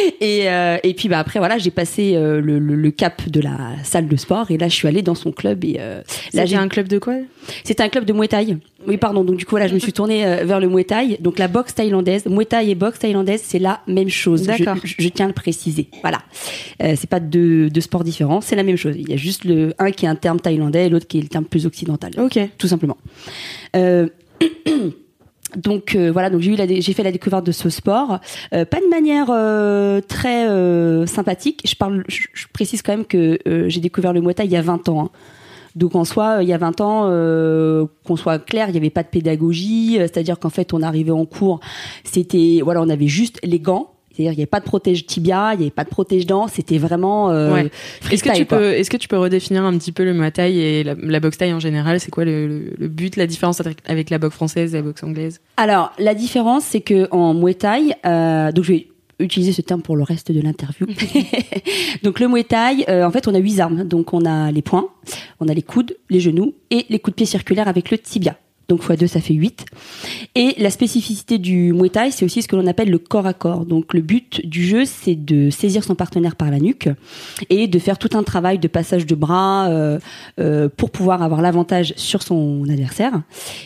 et, 0.20 0.49
euh, 0.49 0.76
et 0.82 0.94
puis 0.94 1.08
bah 1.08 1.19
après 1.19 1.38
voilà, 1.38 1.58
j'ai 1.58 1.70
passé 1.70 2.12
euh, 2.14 2.40
le, 2.40 2.58
le- 2.58 2.75
le 2.75 2.90
cap 2.90 3.28
de 3.28 3.40
la 3.40 3.58
salle 3.84 4.08
de 4.08 4.16
sport 4.16 4.50
et 4.50 4.58
là 4.58 4.69
je 4.69 4.75
suis 4.75 4.88
allée 4.88 5.02
dans 5.02 5.14
son 5.14 5.32
club 5.32 5.64
et 5.64 5.76
euh, 5.78 6.00
là 6.34 6.43
Là, 6.43 6.46
j'ai 6.46 6.56
un 6.56 6.69
club 6.69 6.88
de 6.88 6.99
quoi? 6.99 7.14
C'était 7.64 7.82
un 7.82 7.88
club 7.88 8.04
de 8.04 8.12
Muay 8.12 8.28
Thai. 8.28 8.56
Oui, 8.87 8.96
pardon. 8.96 9.22
Donc 9.22 9.37
du 9.37 9.44
coup, 9.44 9.50
voilà, 9.52 9.69
je 9.69 9.75
me 9.75 9.78
suis 9.78 9.93
tournée 9.93 10.26
euh, 10.26 10.44
vers 10.44 10.58
le 10.58 10.69
Muay 10.69 10.82
Thai. 10.84 11.16
Donc 11.20 11.38
la 11.38 11.46
boxe 11.46 11.75
thaïlandaise, 11.75 12.26
Muay 12.26 12.44
Thai 12.46 12.69
et 12.70 12.75
boxe 12.75 12.99
thaïlandaise, 12.99 13.40
c'est 13.44 13.60
la 13.60 13.81
même 13.87 14.08
chose. 14.08 14.43
D'accord. 14.44 14.76
je- 14.82 14.94
je 14.99 15.08
tiens 15.08 15.26
à 15.26 15.28
le 15.28 15.34
préciser. 15.34 15.87
Voilà. 16.02 16.19
Euh, 16.82 16.94
c'est 16.96 17.08
pas 17.08 17.20
deux, 17.20 17.70
deux 17.70 17.81
sports 17.81 18.02
différents, 18.02 18.40
c'est 18.40 18.56
la 18.56 18.64
même 18.64 18.76
chose. 18.76 18.96
Il 18.98 19.08
y 19.08 19.12
a 19.12 19.16
juste 19.16 19.44
le 19.44 19.72
un 19.78 19.90
qui 19.93 20.05
est 20.06 20.08
un 20.08 20.16
terme 20.16 20.40
thaïlandais 20.40 20.87
et 20.87 20.88
l'autre 20.88 21.06
qui 21.06 21.19
est 21.19 21.22
le 21.22 21.28
terme 21.28 21.44
plus 21.44 21.64
occidental. 21.66 22.10
Ok. 22.19 22.38
Tout 22.58 22.66
simplement. 22.69 22.96
Euh, 25.56 25.60
Donc 25.60 25.94
euh, 25.94 26.10
voilà, 26.12 26.31
donc 26.31 26.40
j'ai 26.40 26.52
eu 26.52 26.56
la 26.56 26.66
j'ai 26.66 26.93
fait 26.93 27.02
la 27.02 27.12
découverte 27.12 27.46
de 27.46 27.52
ce 27.52 27.70
sport, 27.70 28.20
Euh, 28.54 28.64
pas 28.64 28.81
de 28.81 28.88
manière 28.88 29.26
euh, 29.31 30.00
très 30.00 30.49
euh, 30.49 31.06
sympathique. 31.06 31.62
Je 31.66 31.75
parle, 31.75 32.04
je, 32.08 32.26
précise 32.52 32.82
quand 32.82 32.93
même 32.93 33.06
que 33.06 33.38
euh, 33.49 33.69
j'ai 33.69 33.81
découvert 33.81 34.12
le 34.12 34.20
Muay 34.20 34.34
il 34.44 34.50
y 34.50 34.56
a 34.56 34.62
20 34.62 34.88
ans. 34.88 35.04
hein. 35.06 35.10
Donc 35.75 35.94
en 35.94 36.04
soi, 36.04 36.38
il 36.43 36.49
y 36.49 36.52
a 36.52 36.58
20 36.58 36.81
ans, 36.82 37.06
euh, 37.06 37.87
qu'on 38.04 38.16
soit 38.16 38.38
clair, 38.38 38.69
il 38.69 38.72
n'y 38.72 38.78
avait 38.78 38.90
pas 38.90 39.02
de 39.02 39.08
pédagogie, 39.08 39.96
euh, 39.99 40.02
c'est-à-dire 40.02 40.38
qu'en 40.38 40.50
fait, 40.50 40.75
on 40.75 40.82
arrivait 40.82 41.12
en 41.12 41.25
cours, 41.25 41.60
c'était 42.05 42.60
voilà, 42.62 42.82
on 42.82 42.88
avait 42.90 43.08
juste 43.08 43.38
les 43.43 43.58
gants. 43.58 43.88
C'est-à-dire, 44.14 44.32
il 44.32 44.36
n'y 44.36 44.42
avait 44.42 44.46
pas 44.46 44.60
de 44.60 44.64
protège 44.64 45.06
tibia, 45.06 45.54
il 45.54 45.58
n'y 45.58 45.64
avait 45.64 45.70
pas 45.70 45.84
de 45.84 45.88
protège 45.88 46.26
dents, 46.26 46.46
c'était 46.48 46.78
vraiment 46.78 47.30
euh, 47.30 47.52
Ouais. 47.52 47.70
Est-ce 48.10 48.22
que 48.22 48.36
tu 48.36 48.44
quoi. 48.46 48.58
peux, 48.58 48.72
est-ce 48.72 48.90
que 48.90 48.96
tu 48.96 49.08
peux 49.08 49.18
redéfinir 49.18 49.64
un 49.64 49.76
petit 49.78 49.92
peu 49.92 50.04
le 50.04 50.12
Muay 50.12 50.30
Thai 50.30 50.54
et 50.56 50.84
la, 50.84 50.94
la 51.00 51.20
boxe 51.20 51.38
Thai 51.38 51.52
en 51.52 51.60
général? 51.60 51.98
C'est 52.00 52.10
quoi 52.10 52.24
le, 52.24 52.46
le- 52.46 52.74
le 52.78 52.88
but, 52.88 53.16
la 53.16 53.26
différence 53.26 53.60
avec, 53.60 53.78
avec 53.86 54.10
la 54.10 54.18
boxe 54.18 54.34
française 54.34 54.74
et 54.74 54.78
la 54.78 54.82
boxe 54.82 55.02
anglaise? 55.02 55.40
Alors, 55.56 55.92
la 55.98 56.14
différence, 56.14 56.64
c'est 56.64 56.80
que 56.82 57.08
en 57.10 57.34
Muay 57.34 57.54
Thai, 57.54 57.94
euh, 58.04 58.52
donc 58.52 58.64
je 58.64 58.72
vais 58.72 58.86
utiliser 59.20 59.52
ce 59.52 59.62
terme 59.62 59.82
pour 59.82 59.96
le 59.96 60.02
reste 60.02 60.32
de 60.32 60.40
l'interview. 60.40 60.86
donc 62.02 62.20
le 62.20 62.28
Muay 62.28 62.44
Thai, 62.44 62.84
euh, 62.88 63.04
en 63.04 63.10
fait, 63.10 63.28
on 63.28 63.34
a 63.34 63.38
huit 63.38 63.60
armes. 63.60 63.84
Donc 63.84 64.12
on 64.14 64.24
a 64.24 64.50
les 64.50 64.62
poings, 64.62 64.88
on 65.40 65.48
a 65.48 65.54
les 65.54 65.62
coudes, 65.62 65.96
les 66.10 66.20
genoux 66.20 66.54
et 66.70 66.86
les 66.88 66.98
coups 66.98 67.12
de 67.14 67.16
pied 67.16 67.26
circulaires 67.26 67.68
avec 67.68 67.90
le 67.90 67.98
tibia. 67.98 68.36
Donc 68.72 68.84
x 68.88 68.98
2 68.98 69.06
ça 69.06 69.20
fait 69.20 69.34
8. 69.34 69.66
Et 70.34 70.54
la 70.56 70.70
spécificité 70.70 71.36
du 71.36 71.74
Muay 71.74 71.90
Thai, 71.90 72.10
c'est 72.10 72.24
aussi 72.24 72.40
ce 72.40 72.48
que 72.48 72.56
l'on 72.56 72.66
appelle 72.66 72.90
le 72.90 72.98
corps 72.98 73.26
à 73.26 73.34
corps. 73.34 73.66
Donc 73.66 73.92
le 73.92 74.00
but 74.00 74.41
du 74.46 74.64
jeu, 74.64 74.86
c'est 74.86 75.14
de 75.14 75.50
saisir 75.50 75.84
son 75.84 75.94
partenaire 75.94 76.36
par 76.36 76.50
la 76.50 76.58
nuque 76.58 76.88
et 77.50 77.67
de 77.67 77.79
faire 77.79 77.98
tout 77.98 78.08
un 78.14 78.22
travail 78.22 78.58
de 78.58 78.69
passage 78.69 79.05
de 79.05 79.14
bras 79.14 79.69
euh, 79.69 79.98
euh, 80.41 80.70
pour 80.74 80.91
pouvoir 80.91 81.22
avoir 81.22 81.43
l'avantage 81.43 81.93
sur 81.96 82.22
son 82.22 82.64
adversaire 82.70 83.20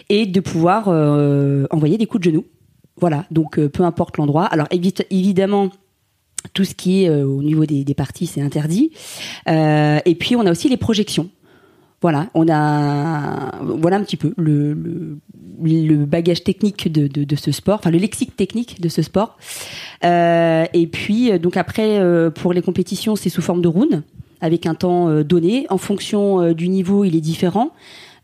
et 0.09 0.27
de 0.27 0.41
pouvoir 0.41 0.87
euh, 0.89 1.69
envoyer 1.71 1.99
des 1.99 2.07
coups 2.07 2.27
de 2.27 2.31
genoux. 2.33 2.45
Voilà, 2.99 3.27
donc 3.31 3.61
peu 3.61 3.85
importe 3.85 4.17
l'endroit. 4.17 4.47
Alors 4.47 4.67
évi- 4.73 5.07
évidemment, 5.11 5.71
tout 6.53 6.65
ce 6.65 6.75
qui 6.75 7.05
est 7.05 7.11
au 7.11 7.43
niveau 7.45 7.65
des, 7.65 7.85
parties, 7.95 8.27
c'est 8.27 8.41
interdit. 8.41 8.91
Et 9.47 10.17
puis 10.19 10.35
on 10.35 10.47
a 10.47 10.51
aussi 10.51 10.69
les 10.69 10.77
projections. 10.77 11.29
Voilà, 12.03 12.29
on 12.35 12.47
a 12.49 13.59
voilà 13.63 13.97
un 13.97 14.03
petit 14.03 14.19
peu 14.19 14.35
le, 14.37 15.17
bagage 16.05 16.45
technique 16.45 16.93
de, 16.93 17.37
ce 17.37 17.53
sport, 17.53 17.77
enfin 17.77 17.91
le 17.91 17.99
lexique 17.99 18.37
technique 18.37 18.81
de 18.81 18.89
ce 18.89 19.01
sport. 19.01 19.39
Euh, 20.05 20.67
et 20.75 20.87
puis 20.87 21.33
euh, 21.33 21.39
donc 21.39 21.57
après 21.57 21.99
euh, 21.99 22.31
pour 22.31 22.53
les 22.53 22.61
compétitions, 22.61 23.17
c'est 23.17 23.31
sous 23.31 23.41
forme 23.41 23.63
de 23.63 23.69
round 23.69 24.03
avec 24.43 24.67
un 24.67 24.75
temps 24.75 25.23
donné. 25.23 25.67
En 25.71 25.79
fonction 25.79 26.53
du 26.53 26.69
niveau, 26.69 27.05
il 27.05 27.17
est 27.17 27.23
différent. 27.23 27.71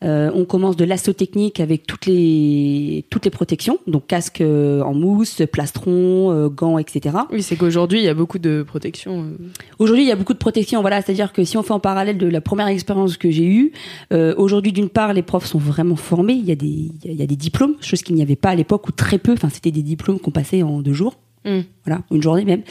Euh, 0.02 0.30
on 0.34 0.44
commence 0.44 0.76
de 0.76 0.84
l'assaut 0.84 1.12
technique 1.12 1.60
avec 1.60 1.86
toutes 1.86 2.06
les 2.06 3.04
toutes 3.10 3.24
les 3.24 3.30
protections, 3.30 3.78
donc 3.86 4.06
casque 4.06 4.40
euh, 4.40 4.82
en 4.82 4.94
mousse, 4.94 5.42
plastron, 5.52 6.30
euh, 6.32 6.48
gants, 6.48 6.78
etc. 6.78 7.16
Oui, 7.30 7.42
c'est 7.42 7.56
qu'aujourd'hui, 7.56 8.00
il 8.00 8.04
y 8.04 8.08
a 8.08 8.14
beaucoup 8.14 8.38
de 8.38 8.62
protection. 8.66 9.22
euh. 9.22 9.36
Aujourd'hui, 9.78 10.04
il 10.04 10.08
y 10.08 10.12
a 10.12 10.16
beaucoup 10.16 10.32
de 10.32 10.38
protection. 10.38 10.80
Voilà, 10.80 11.02
c'est-à-dire 11.02 11.32
que 11.32 11.44
si 11.44 11.56
on 11.56 11.62
fait 11.62 11.72
en 11.72 11.80
parallèle 11.80 12.18
de 12.18 12.26
la 12.26 12.40
première 12.40 12.66
expérience 12.66 13.16
que 13.16 13.30
j'ai 13.30 13.46
eue, 13.46 13.72
euh, 14.12 14.34
aujourd'hui, 14.36 14.72
d'une 14.72 14.88
part, 14.88 15.12
les 15.12 15.22
profs 15.22 15.46
sont 15.46 15.58
vraiment 15.58 15.96
formés. 15.96 16.34
Il 16.34 16.44
y 16.46 16.52
a 16.52 16.56
des, 16.56 16.90
il 17.04 17.14
y 17.14 17.22
a- 17.22 17.26
des 17.26 17.36
diplômes, 17.36 17.74
chose 17.80 18.02
qu'il 18.02 18.14
n'y 18.16 18.22
avait 18.22 18.36
pas 18.36 18.50
à 18.50 18.54
l'époque 18.54 18.88
ou 18.88 18.92
très 18.92 19.18
peu. 19.18 19.32
Enfin, 19.32 19.48
c'était 19.50 19.70
des 19.70 19.82
diplômes 19.82 20.18
qu'on 20.18 20.30
passait 20.32 20.62
en 20.62 20.80
deux 20.82 20.92
jours. 20.92 21.14
Mm. 21.44 21.60
Voilà, 21.86 22.02
une 22.10 22.22
journée 22.22 22.44
même. 22.44 22.62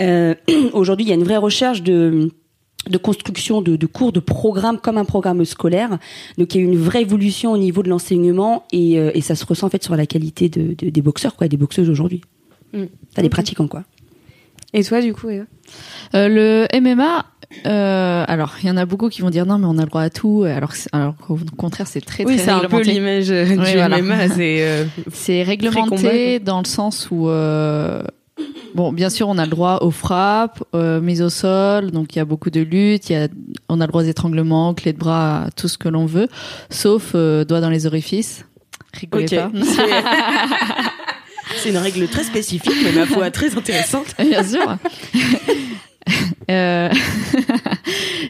Euh, 0.00 0.34
Aujourd'hui, 0.72 1.06
il 1.06 1.08
y 1.08 1.12
a 1.12 1.14
une 1.14 1.24
vraie 1.24 1.36
recherche 1.38 1.82
de 1.82 2.30
de 2.88 2.96
construction 2.98 3.60
de, 3.60 3.76
de 3.76 3.86
cours, 3.86 4.12
de 4.12 4.20
programmes 4.20 4.78
comme 4.78 4.96
un 4.98 5.04
programme 5.04 5.44
scolaire. 5.44 5.98
Donc 6.38 6.54
il 6.54 6.58
y 6.58 6.60
a 6.60 6.66
eu 6.66 6.70
une 6.70 6.78
vraie 6.78 7.02
évolution 7.02 7.52
au 7.52 7.58
niveau 7.58 7.82
de 7.82 7.88
l'enseignement 7.90 8.64
et, 8.72 8.98
euh, 8.98 9.10
et 9.14 9.20
ça 9.20 9.34
se 9.34 9.44
ressent 9.44 9.66
en 9.66 9.70
fait 9.70 9.82
sur 9.82 9.96
la 9.96 10.06
qualité 10.06 10.48
de, 10.48 10.74
de- 10.78 10.88
des 10.90 11.02
boxeurs, 11.02 11.36
quoi, 11.36 11.48
des 11.48 11.56
boxeuses 11.56 11.90
aujourd'hui. 11.90 12.22
Mm. 12.72 12.84
Enfin, 13.12 13.22
des 13.22 13.28
pratiquants, 13.28 13.68
quoi. 13.68 13.84
Et 14.74 14.84
toi, 14.84 15.00
du 15.00 15.12
coup, 15.14 15.28
Eva? 15.30 15.44
Euh, 16.14 16.28
le 16.28 16.80
MMA, 16.80 17.24
euh, 17.66 18.24
alors 18.28 18.56
il 18.62 18.68
y 18.68 18.70
en 18.70 18.76
a 18.76 18.84
beaucoup 18.86 19.08
qui 19.08 19.22
vont 19.22 19.30
dire 19.30 19.46
non 19.46 19.58
mais 19.58 19.66
on 19.66 19.78
a 19.78 19.82
le 19.82 19.88
droit 19.88 20.02
à 20.02 20.10
tout, 20.10 20.44
alors, 20.46 20.70
que 20.72 20.76
c'est- 20.76 20.90
alors 20.92 21.16
qu'au 21.16 21.38
contraire 21.56 21.86
c'est 21.86 22.02
très 22.02 22.24
Oui, 22.26 22.36
très 22.36 22.44
c'est 22.44 22.50
un 22.50 22.60
peu 22.60 22.76
réglementé. 22.76 22.92
l'image 22.92 23.30
euh, 23.30 23.44
du 23.46 23.58
Oui, 23.58 23.72
voilà. 23.74 23.98
MMA. 24.02 24.28
C'est 24.28 24.62
euh, 24.62 24.84
C'est 25.12 25.42
réglementé 25.42 26.38
dans 26.40 26.58
le 26.60 26.66
sens 26.66 27.08
où, 27.10 27.28
euh, 27.28 28.02
bon, 28.74 28.92
bien 28.92 29.10
sûr, 29.10 29.28
on 29.28 29.38
a 29.38 29.44
le 29.44 29.50
droit 29.50 29.78
aux 29.82 29.90
frappes, 29.90 30.62
euh, 30.74 31.00
mise 31.00 31.22
au 31.22 31.30
sol, 31.30 31.90
donc 31.90 32.14
il 32.14 32.18
y 32.18 32.22
a 32.22 32.24
beaucoup 32.24 32.50
de 32.50 32.60
luttes, 32.60 33.10
il 33.10 33.12
y 33.12 33.16
a, 33.16 33.28
on 33.68 33.80
a 33.80 33.84
le 33.84 33.88
droit 33.88 34.02
aux 34.02 34.06
étranglements, 34.06 34.74
clés 34.74 34.92
de 34.92 34.98
bras, 34.98 35.46
tout 35.56 35.68
ce 35.68 35.78
que 35.78 35.88
l'on 35.88 36.06
veut, 36.06 36.28
sauf 36.70 37.12
euh, 37.14 37.44
doigts 37.44 37.60
dans 37.60 37.70
les 37.70 37.86
orifices. 37.86 38.44
Rigolez 38.94 39.26
pas. 39.26 39.50
c'est 41.56 41.70
une 41.70 41.76
règle 41.76 42.08
très 42.08 42.24
spécifique, 42.24 42.76
mais 42.84 42.92
ma 42.92 43.06
foi 43.06 43.30
très 43.30 43.56
intéressante. 43.56 44.14
bien 44.18 44.44
sûr. 44.44 44.76
Euh, 46.50 46.88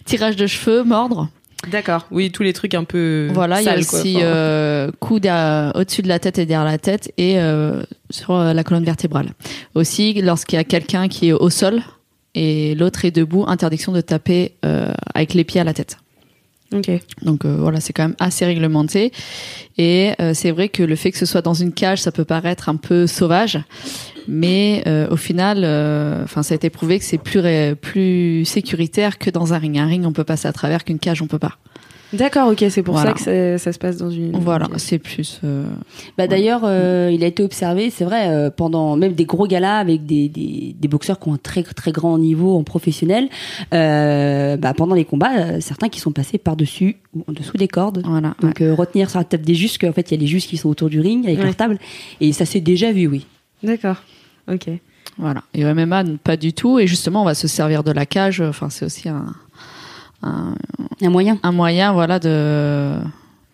tirage 0.04 0.34
de 0.34 0.48
cheveux, 0.48 0.82
mordre. 0.82 1.28
D'accord. 1.70 2.06
Oui, 2.10 2.30
tous 2.30 2.42
les 2.44 2.52
trucs 2.52 2.74
un 2.74 2.84
peu. 2.84 3.28
Voilà, 3.32 3.60
il 3.60 3.64
y 3.64 3.68
a 3.68 3.74
quoi. 3.84 3.98
aussi 3.98 4.16
Enfin, 4.16 4.24
euh, 4.24 4.90
derrière- 5.20 5.72
au-dessus 5.74 6.02
de 6.02 6.08
la 6.08 6.18
tête 6.20 6.38
et 6.38 6.46
derrière 6.46 6.64
la 6.70 6.78
tête 6.78 7.12
et 7.18 7.38
euh, 7.40 7.82
sur 8.10 8.30
euh, 8.34 8.52
la 8.52 8.62
colonne 8.64 8.84
vertébrale. 8.84 9.30
Aussi, 9.74 10.14
lorsqu'il 10.22 10.56
y 10.56 10.60
a 10.60 10.64
quelqu'un 10.64 11.08
qui 11.08 11.28
est 11.28 11.32
au 11.32 11.50
sol 11.50 11.82
et 12.34 12.74
l'autre 12.76 13.04
est 13.04 13.10
debout, 13.10 13.44
interdiction 13.48 13.90
de 13.92 14.00
taper 14.00 14.52
euh, 14.64 14.92
avec 15.14 15.34
les 15.34 15.42
pieds 15.44 15.60
à 15.60 15.64
la 15.64 15.74
tête. 15.74 15.98
Ok. 16.72 16.90
Donc 17.22 17.44
voilà, 17.46 17.80
c'est 17.80 17.92
quand 17.94 18.04
même 18.04 18.16
assez 18.20 18.44
réglementé. 18.44 19.10
Et 19.78 20.12
c'est 20.34 20.50
vrai 20.50 20.68
que 20.68 20.82
le 20.82 20.96
fait 20.96 21.10
que 21.10 21.16
ce 21.18 21.24
soit 21.24 21.40
dans 21.40 21.54
une 21.54 21.72
cage, 21.72 22.02
ça 22.02 22.12
peut 22.12 22.26
paraître 22.26 22.68
un 22.68 22.76
peu 22.76 23.06
sauvage, 23.06 23.58
mais 24.28 24.82
euh, 24.86 25.08
au 25.10 25.16
final, 25.16 25.62
euh, 25.64 26.22
enfin 26.22 26.42
ça 26.44 26.54
a 26.54 26.56
été 26.56 26.70
prouvé 26.70 26.98
que 26.98 27.04
c'est 27.04 27.18
plus 27.18 27.40
ré- 27.40 27.74
plus 27.74 28.44
sécuritaire 28.44 29.18
que 29.18 29.30
dans 29.30 29.54
un 29.54 29.58
ring. 29.58 29.78
Un 29.78 29.86
ring, 29.86 30.04
on 30.06 30.12
peut 30.12 30.24
passer 30.24 30.46
à 30.46 30.52
travers 30.52 30.84
qu'une 30.84 30.98
cage, 30.98 31.22
on 31.22 31.26
peut 31.26 31.38
pas. 31.38 31.56
D'accord, 32.14 32.48
ok, 32.50 32.64
c'est 32.70 32.82
pour 32.82 32.94
Voilà. 32.94 33.10
ça 33.10 33.14
que 33.16 33.20
ça, 33.20 33.58
ça 33.64 33.70
se 33.74 33.78
passe 33.78 33.98
dans 33.98 34.10
une. 34.10 34.32
Voilà, 34.38 34.66
c'est 34.78 34.98
plus. 34.98 35.40
euh, 35.44 35.64
Bah 36.16 36.26
d'ailleurs, 36.26 36.62
euh, 36.64 37.10
il 37.12 37.22
a 37.22 37.26
été 37.26 37.42
observé, 37.42 37.90
c'est 37.90 38.04
vrai, 38.06 38.28
euh, 38.28 38.48
pendant 38.48 38.96
même 38.96 39.12
des 39.12 39.26
gros 39.26 39.46
galas 39.46 39.76
avec 39.78 40.06
des, 40.06 40.30
des, 40.30 40.74
des 40.78 40.88
boxeurs 40.88 41.20
qui 41.20 41.28
ont 41.28 41.34
un 41.34 41.38
très 41.38 41.62
très 41.62 41.92
grand 41.92 42.16
niveau 42.16 42.56
en 42.56 42.64
professionnel. 42.64 43.28
Euh, 43.74 44.56
bah 44.56 44.72
pendant 44.74 44.94
les 44.94 45.04
combats, 45.04 45.36
euh, 45.38 45.60
certains 45.60 45.90
qui 45.90 46.00
sont 46.00 46.12
passés 46.12 46.38
par 46.38 46.56
dessus 46.56 46.96
ou 47.14 47.24
en 47.28 47.32
dessous 47.32 47.58
des 47.58 47.68
cordes. 47.68 48.00
Voilà. 48.06 48.34
Donc 48.40 48.62
euh, 48.62 48.74
retenir 48.74 49.10
sur 49.10 49.18
la 49.18 49.24
table 49.24 49.44
des 49.44 49.54
justes, 49.54 49.78
qu'en 49.78 49.92
fait 49.92 50.10
il 50.10 50.14
y 50.14 50.16
a 50.16 50.20
les 50.20 50.26
justes 50.26 50.48
qui 50.48 50.56
sont 50.56 50.70
autour 50.70 50.88
du 50.88 51.00
ring 51.00 51.26
avec 51.26 51.38
Ouais. 51.38 51.44
leur 51.44 51.56
table, 51.56 51.78
et 52.22 52.32
ça 52.32 52.46
s'est 52.46 52.60
déjà 52.62 52.90
vu, 52.90 53.06
oui. 53.06 53.26
D'accord. 53.62 53.96
Ok. 54.50 54.68
Voilà. 55.18 55.42
Et 55.54 55.64
au 55.64 55.74
MMA, 55.74 56.04
pas 56.22 56.36
du 56.36 56.52
tout. 56.52 56.78
Et 56.78 56.86
justement, 56.86 57.22
on 57.22 57.24
va 57.24 57.34
se 57.34 57.48
servir 57.48 57.82
de 57.82 57.90
la 57.92 58.06
cage. 58.06 58.40
Enfin, 58.40 58.70
c'est 58.70 58.84
aussi 58.84 59.08
un, 59.08 59.26
un, 60.22 60.54
Un 61.02 61.10
moyen. 61.10 61.38
un 61.42 61.52
moyen, 61.52 61.92
voilà, 61.92 62.18
de, 62.18 62.94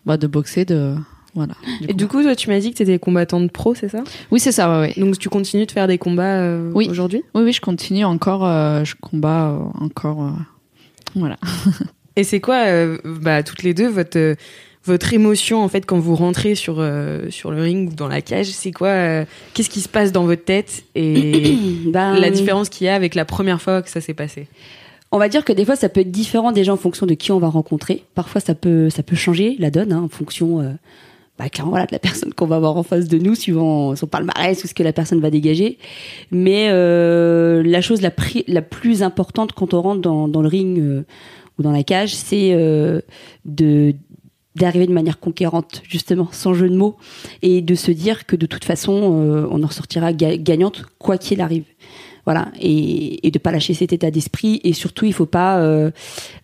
bah, 0.05 0.17
de 0.17 0.27
boxer, 0.27 0.65
de, 0.65 0.95
voilà. 1.33 1.55
Et 1.87 1.93
du 1.93 2.07
coup, 2.07 2.21
toi, 2.21 2.35
tu 2.35 2.49
m'as 2.49 2.59
dit 2.59 2.71
que 2.71 2.77
tu 2.77 2.83
étais 2.83 2.99
combattante 2.99 3.51
pro, 3.51 3.73
c'est 3.75 3.89
ça? 3.89 4.03
Oui, 4.31 4.39
c'est 4.39 4.51
ça, 4.51 4.69
ouais, 4.69 4.93
ouais. 4.95 5.01
Donc, 5.03 5.17
tu 5.17 5.27
continues 5.29 5.65
de 5.65 5.71
faire 5.71 5.87
des 5.87 5.97
combats 5.97 6.39
euh, 6.39 6.71
Oui. 6.73 6.87
aujourd'hui? 6.89 7.23
Oui, 7.33 7.43
oui, 7.43 7.51
je 7.53 7.61
continue 7.61 8.05
encore, 8.05 8.45
euh, 8.45 8.83
je 8.83 8.95
combats 9.01 9.49
euh, 9.49 9.59
encore, 9.83 10.23
euh, 10.23 10.29
voilà. 11.15 11.37
Et 12.15 12.23
c'est 12.23 12.39
quoi, 12.39 12.67
euh, 12.67 12.97
bah, 13.03 13.43
toutes 13.43 13.63
les 13.63 13.73
deux, 13.73 13.89
votre, 13.89 14.17
euh, 14.17 14.35
votre 14.85 15.13
émotion, 15.13 15.63
en 15.63 15.67
fait, 15.67 15.85
quand 15.85 15.97
vous 15.97 16.15
rentrez 16.15 16.53
sur, 16.55 16.75
euh, 16.77 17.29
sur 17.29 17.51
le 17.51 17.61
ring 17.61 17.91
ou 17.91 17.95
dans 17.95 18.07
la 18.07 18.21
cage 18.21 18.47
C'est 18.47 18.71
quoi 18.71 18.89
euh, 18.89 19.25
Qu'est-ce 19.53 19.69
qui 19.69 19.81
se 19.81 19.89
passe 19.89 20.11
dans 20.11 20.25
votre 20.25 20.43
tête 20.43 20.83
Et 20.93 21.57
Ben, 21.87 22.15
la 22.15 22.29
différence 22.29 22.69
qu'il 22.69 22.85
y 22.85 22.89
a 22.89 22.95
avec 22.95 23.15
la 23.15 23.25
première 23.25 23.61
fois 23.61 23.81
que 23.81 23.89
ça 23.89 23.99
s'est 23.99 24.13
passé? 24.13 24.47
On 25.11 25.17
va 25.17 25.29
dire 25.29 25.43
que 25.43 25.53
des 25.53 25.65
fois, 25.65 25.75
ça 25.75 25.89
peut 25.89 26.01
être 26.01 26.11
différent 26.11 26.51
déjà 26.51 26.73
en 26.73 26.77
fonction 26.77 27.05
de 27.05 27.13
qui 27.13 27.31
on 27.31 27.39
va 27.39 27.47
rencontrer. 27.47 28.03
Parfois, 28.15 28.41
ça 28.41 28.53
peut, 28.53 28.89
ça 28.89 29.01
peut 29.01 29.15
changer 29.15 29.55
la 29.59 29.71
donne 29.71 29.91
hein, 29.91 30.01
en 30.03 30.09
fonction, 30.09 30.59
euh, 30.59 30.71
bah, 31.39 31.49
clairement, 31.49 31.71
voilà, 31.71 31.85
de 31.85 31.91
la 31.91 31.99
personne 32.07 32.33
qu'on 32.33 32.45
va 32.45 32.57
avoir 32.57 32.77
en 32.77 32.83
face 32.83 33.07
de 33.07 33.17
nous, 33.17 33.33
suivant 33.33 33.95
son 33.95 34.07
palmarès 34.07 34.63
ou 34.63 34.67
ce 34.67 34.73
que 34.73 34.83
la 34.83 34.93
personne 34.93 35.19
va 35.19 35.31
dégager. 35.31 35.79
Mais 36.31 36.67
euh, 36.69 37.63
la 37.63 37.81
chose 37.81 38.01
la, 38.01 38.11
la 38.47 38.61
plus 38.61 39.03
importante 39.03 39.53
quand 39.53 39.73
on 39.73 39.81
rentre 39.81 40.01
dans, 40.01 40.27
dans 40.27 40.41
le 40.41 40.47
ring 40.47 40.79
euh, 40.79 41.05
ou 41.57 41.63
dans 41.63 41.71
la 41.71 41.83
cage, 41.83 42.13
c'est 42.13 42.51
euh, 42.53 43.01
de 43.45 43.95
d'arriver 44.55 44.87
de 44.87 44.93
manière 44.93 45.19
conquérante, 45.19 45.81
justement, 45.87 46.29
sans 46.31 46.53
jeu 46.53 46.69
de 46.69 46.75
mots, 46.75 46.95
et 47.41 47.61
de 47.61 47.75
se 47.75 47.91
dire 47.91 48.25
que 48.25 48.35
de 48.35 48.45
toute 48.45 48.63
façon, 48.65 49.21
euh, 49.25 49.47
on 49.51 49.63
en 49.63 49.67
ressortira 49.67 50.13
ga- 50.13 50.37
gagnante, 50.37 50.85
quoi 50.97 51.17
qu'il 51.17 51.41
arrive. 51.41 51.65
Voilà, 52.25 52.47
et, 52.59 53.27
et 53.27 53.29
de 53.29 53.37
pas 53.37 53.51
lâcher 53.51 53.75
cet 53.75 53.93
état 53.93 54.09
d'esprit, 54.09 54.59
et 54.63 54.73
surtout, 54.73 55.05
il 55.05 55.13
faut 55.13 55.27
pas, 55.27 55.59
euh, 55.59 55.91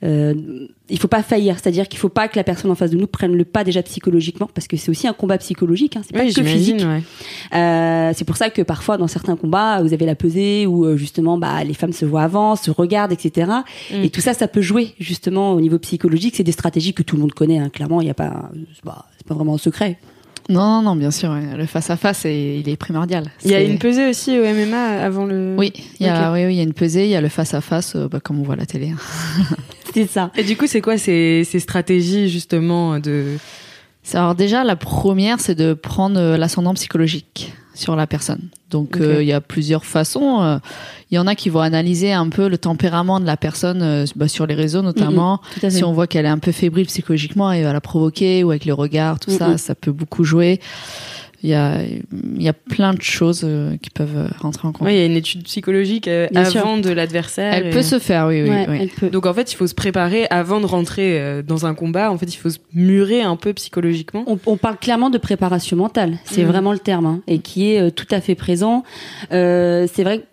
euh, 0.04 0.36
il 0.90 1.00
faut 1.00 1.08
pas 1.08 1.24
faillir, 1.24 1.58
c'est-à-dire 1.58 1.88
qu'il 1.88 1.98
faut 1.98 2.10
pas 2.10 2.28
que 2.28 2.36
la 2.38 2.44
personne 2.44 2.70
en 2.70 2.76
face 2.76 2.92
de 2.92 2.98
nous 2.98 3.08
prenne 3.08 3.36
le 3.36 3.46
pas 3.46 3.64
déjà 3.64 3.82
psychologiquement, 3.82 4.48
parce 4.54 4.68
que 4.68 4.78
c'est 4.78 4.92
aussi 4.92 5.08
un 5.08 5.14
combat 5.14 5.40
psychologique, 5.40 5.96
hein, 5.96 6.02
c'est 6.06 6.16
pas 6.16 6.24
Oui, 6.24 6.34
que 6.34 6.44
physique. 6.44 6.82
ouais. 6.82 7.02
Euh, 7.58 8.12
c'est 8.16 8.26
pour 8.26 8.38
ça 8.38 8.52
que 8.52 8.62
parfois 8.62 8.98
dans 8.98 9.08
certains 9.08 9.36
combats, 9.36 9.82
vous 9.82 9.92
avez 9.92 10.06
la 10.06 10.14
pesée 10.16 10.68
où 10.68 10.86
euh, 10.86 10.98
justement 10.98 11.40
bah, 11.40 11.64
les 11.64 11.74
femmes 11.74 11.94
se 11.94 12.06
voient 12.06 12.24
avant, 12.24 12.56
se 12.56 12.70
regardent, 12.70 13.14
etc. 13.14 13.52
Mm. 13.92 14.04
Et 14.04 14.10
tout 14.12 14.22
ça, 14.22 14.36
ça 14.36 14.48
peut 14.48 14.62
jouer 14.62 14.94
justement 15.00 15.54
au 15.54 15.62
niveau 15.62 15.80
psychologique. 15.80 16.36
C'est 16.36 16.44
des 16.44 16.52
stratégies 16.52 16.94
que 16.94 17.02
tout 17.02 17.16
le 17.16 17.22
monde 17.22 17.34
connaît. 17.34 17.58
Hein. 17.58 17.70
Clairement, 17.70 18.02
il 18.02 18.06
n'y 18.06 18.12
a 18.12 18.16
pas, 18.16 18.52
pas, 18.84 19.08
c'est 19.18 19.26
pas 19.26 19.34
vraiment 19.34 19.56
un 19.56 19.58
secret. 19.58 19.98
Non, 20.52 20.82
non, 20.82 20.82
non, 20.82 20.96
bien 20.96 21.12
sûr, 21.12 21.34
le 21.34 21.66
face 21.66 21.90
à 21.90 21.96
face, 21.98 22.26
il 22.26 22.68
est 22.68 22.76
primordial. 22.76 23.26
Il 23.46 23.52
y 23.52 23.56
a 23.56 23.62
une 23.62 23.80
pesée 23.80 24.10
aussi 24.10 24.38
au 24.38 24.44
MMA 24.44 25.04
avant 25.04 25.26
le. 25.26 25.56
Oui, 25.58 25.72
il 26.00 26.06
y 26.06 26.10
a, 26.10 26.32
oui, 26.34 26.46
oui, 26.46 26.54
il 26.54 26.58
y 26.58 26.60
a 26.60 26.64
une 26.64 26.74
pesée, 26.74 27.06
il 27.06 27.10
y 27.10 27.16
a 27.16 27.22
le 27.22 27.30
face 27.30 27.54
à 27.54 27.62
face, 27.62 27.96
euh, 27.96 28.08
bah, 28.08 28.20
comme 28.20 28.40
on 28.40 28.44
voit 28.44 28.56
à 28.56 28.58
la 28.58 28.66
télé. 28.66 28.90
hein. 28.90 29.56
C'est 29.94 30.08
ça. 30.08 30.32
Et 30.38 30.44
du 30.44 30.56
coup, 30.56 30.68
c'est 30.68 30.80
quoi 30.82 30.98
ces, 30.98 31.44
ces 31.44 31.60
stratégies 31.60 32.30
justement 32.30 33.00
de. 33.00 33.38
Alors 34.14 34.36
déjà, 34.36 34.64
la 34.64 34.76
première, 34.76 35.40
c'est 35.40 35.56
de 35.56 35.74
prendre 35.74 36.20
euh, 36.20 36.38
l'ascendant 36.38 36.74
psychologique 36.74 37.54
sur 37.74 37.96
la 37.96 38.08
personne. 38.08 38.50
Donc 38.70 38.98
euh, 38.98 39.22
il 39.22 39.28
y 39.28 39.34
a 39.34 39.42
plusieurs 39.42 39.86
façons. 39.86 40.42
euh, 40.42 40.58
Il 41.12 41.16
y 41.16 41.20
en 41.20 41.28
a 41.28 41.36
qui 41.36 41.50
vont 41.50 41.60
analyser 41.60 42.14
un 42.14 42.30
peu 42.30 42.48
le 42.48 42.58
tempérament 42.58 43.20
de 43.20 43.26
la 43.26 43.38
personne 43.38 43.82
euh, 43.82 44.06
bah, 44.16 44.28
sur 44.28 44.46
les 44.48 44.56
réseaux 44.56 44.82
notamment. 44.82 45.42
Si 45.70 45.84
on 45.84 45.92
voit 45.94 46.08
qu'elle 46.08 46.26
est 46.26 46.30
un 46.30 46.40
peu 46.40 46.52
fébrile 46.52 46.86
psychologiquement, 46.88 47.52
elle 47.52 47.64
va 47.64 47.74
la 47.74 47.82
provoquer 47.82 48.44
ou 48.44 48.52
avec 48.52 48.66
le 48.66 48.74
regard, 48.74 49.20
tout 49.20 49.32
ça, 49.32 49.58
ça 49.58 49.76
peut 49.76 49.92
beaucoup 49.92 50.24
jouer. 50.24 50.60
Il 51.44 51.50
y 51.50 51.54
a, 51.56 51.82
il 51.84 52.42
y 52.42 52.48
a 52.48 52.54
plein 52.54 52.94
de 52.94 53.02
choses 53.02 53.42
euh, 53.44 53.76
qui 53.82 53.90
peuvent 53.90 54.16
euh, 54.16 54.28
rentrer 54.40 54.68
en 54.68 54.72
compte. 54.72 54.88
Il 54.92 54.96
y 54.96 55.00
a 55.02 55.06
une 55.06 55.16
étude 55.16 55.44
psychologique 55.46 56.08
euh, 56.08 56.28
sûr. 56.50 56.62
avant 56.62 56.78
de 56.78 56.90
l'adversaire. 56.92 57.52
Elle 57.54 57.68
et- 57.68 57.70
peut 57.72 57.82
se 57.82 57.98
faire, 57.98 58.28
oui, 58.28 58.44
oui. 58.44 58.50
Ouais, 58.50 58.66
oui. 58.70 58.78
elle 58.82 58.90
peut. 58.90 59.10
Donc 59.10 59.26
en 59.26 59.34
fait, 59.34 59.52
il 59.52 59.56
faut 59.56 59.66
se 59.66 59.74
préparer 59.74 60.28
avant 60.30 60.60
de 60.62 60.68
rentrer 60.68 61.20
euh, 61.20 61.42
dans 61.42 61.66
un 61.66 61.74
combat. 61.74 62.12
En 62.12 62.18
fait, 62.20 62.32
il 62.32 62.38
faut 62.38 62.52
se 62.52 62.60
murer 62.74 63.22
un 63.24 63.36
peu 63.38 63.54
psychologiquement. 63.54 64.24
On, 64.28 64.38
on 64.46 64.58
parle 64.58 64.78
clairement 64.78 65.10
de 65.10 65.18
préparation 65.18 65.76
mentale, 65.78 66.20
c'est 66.26 66.42
Mhm. 66.44 66.48
vraiment 66.48 66.74
le 66.74 66.80
terme, 66.80 67.06
hein, 67.08 67.22
et 67.28 67.40
qui 67.40 67.72
est 67.72 67.82
euh, 67.82 67.90
tout 67.90 68.08
à 68.12 68.22
fait 68.22 68.36
présent. 68.36 68.84
Euh, 69.32 69.88
c'est 69.92 70.04
vrai 70.04 70.20
que 70.20 70.24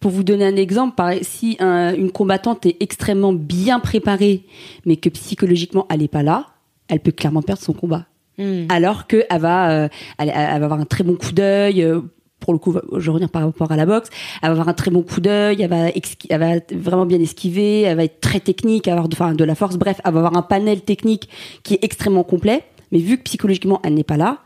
pour 0.00 0.10
vous 0.10 0.24
donner 0.24 0.44
un 0.44 0.56
exemple, 0.56 1.00
si 1.22 1.56
un- 1.60 1.94
une 1.94 2.10
combattante 2.10 2.66
est 2.66 2.76
extrêmement 2.80 3.32
bien 3.32 3.78
préparée, 3.80 4.44
mais 4.84 4.96
que 4.96 5.08
psychologiquement 5.08 5.86
elle 5.90 6.00
n'est 6.00 6.08
pas 6.08 6.22
là, 6.22 6.48
elle 6.88 7.00
peut 7.00 7.12
clairement 7.12 7.40
perdre 7.42 7.62
son 7.62 7.72
combat. 7.72 8.04
Hmm. 8.38 8.64
alors 8.70 9.06
que 9.06 9.24
elle 9.28 9.40
va, 9.40 9.70
euh, 9.70 9.88
elle, 10.18 10.28
elle 10.34 10.58
va 10.60 10.64
avoir 10.64 10.80
un 10.80 10.84
très 10.86 11.04
bon 11.04 11.16
coup 11.16 11.32
d'œil. 11.32 11.82
euh, 11.82 12.00
pour 12.40 12.52
le 12.54 12.58
coup, 12.58 12.74
je 12.96 12.98
vais 12.98 13.10
revenir 13.10 13.28
par 13.30 13.42
rapport 13.44 13.70
à 13.70 13.76
la 13.76 13.86
boxe. 13.86 14.08
Elle 14.42 14.48
va 14.48 14.52
avoir 14.52 14.68
un 14.68 14.72
très 14.74 14.90
bon 14.90 15.02
coup 15.02 15.20
d'œil. 15.20 15.62
Elle 15.62 15.70
va, 15.70 15.90
exqui- 15.90 16.26
elle 16.28 16.40
va 16.40 16.54
vraiment 16.74 17.06
bien 17.06 17.20
esquiver. 17.20 17.82
Elle 17.82 17.96
va 17.96 18.02
être 18.04 18.20
très 18.20 18.40
technique, 18.40 18.88
avoir 18.88 19.08
de, 19.08 19.14
enfin, 19.14 19.32
de 19.34 19.44
la 19.44 19.54
force. 19.54 19.76
Bref, 19.76 20.00
elle 20.04 20.12
va 20.12 20.18
avoir 20.18 20.36
un 20.36 20.42
panel 20.42 20.80
technique 20.80 21.28
qui 21.62 21.74
est 21.74 21.84
extrêmement 21.84 22.24
complet. 22.24 22.64
Mais 22.90 22.98
vu 22.98 23.16
que 23.18 23.22
psychologiquement 23.22 23.80
elle 23.84 23.94
n'est 23.94 24.02
pas 24.02 24.16
là, 24.16 24.38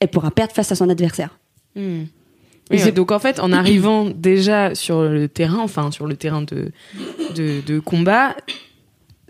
elle 0.00 0.08
pourra 0.08 0.30
perdre 0.30 0.52
face 0.54 0.72
à 0.72 0.74
son 0.76 0.88
adversaire. 0.88 1.38
Oui, 2.70 2.78
ouais, 2.84 2.92
donc 2.92 3.12
en 3.12 3.18
fait, 3.18 3.38
en 3.38 3.52
arrivant 3.52 4.06
déjà 4.06 4.74
sur 4.74 5.02
le 5.02 5.28
terrain, 5.28 5.58
enfin 5.58 5.90
sur 5.90 6.06
le 6.06 6.16
terrain 6.16 6.40
de, 6.42 6.72
de, 7.36 7.60
de 7.66 7.80
combat, 7.80 8.34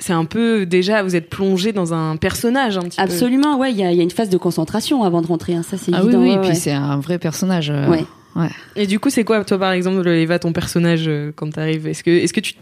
c'est 0.02 0.12
un 0.12 0.24
peu 0.24 0.66
déjà, 0.66 1.02
vous 1.02 1.16
êtes 1.16 1.30
plongé 1.30 1.72
dans 1.72 1.94
un 1.94 2.16
personnage 2.16 2.76
un 2.76 2.82
petit 2.82 3.00
Absolument, 3.00 3.58
ouais. 3.58 3.70
Il 3.70 3.78
y 3.78 3.84
a, 3.84 3.92
y 3.92 4.00
a 4.00 4.02
une 4.02 4.10
phase 4.10 4.28
de 4.30 4.36
concentration 4.38 5.02
avant 5.04 5.22
de 5.22 5.26
rentrer. 5.26 5.54
hein, 5.54 5.62
ça, 5.62 5.76
c'est 5.78 5.92
Ah 5.94 6.00
oui, 6.02 6.08
évident. 6.08 6.22
oui, 6.22 6.30
ouais, 6.30 6.40
puis 6.40 6.48
ouais. 6.50 6.54
c'est 6.54 6.72
un 6.72 6.98
vrai 7.00 7.18
personnage. 7.18 7.70
euh, 7.70 7.88
Ouais. 7.88 8.04
Ouais. 8.34 8.48
Et 8.76 8.86
du 8.86 8.98
coup, 8.98 9.10
c'est 9.10 9.24
quoi, 9.24 9.44
toi, 9.44 9.58
par 9.58 9.72
exemple, 9.72 10.08
Eva, 10.08 10.38
ton 10.38 10.54
personnage 10.54 11.04
euh, 11.06 11.32
quand 11.36 11.50
t'arrives? 11.50 11.86
Est-ce 11.86 12.02
que, 12.02 12.08
est-ce 12.10 12.32
que 12.32 12.40
tu, 12.40 12.54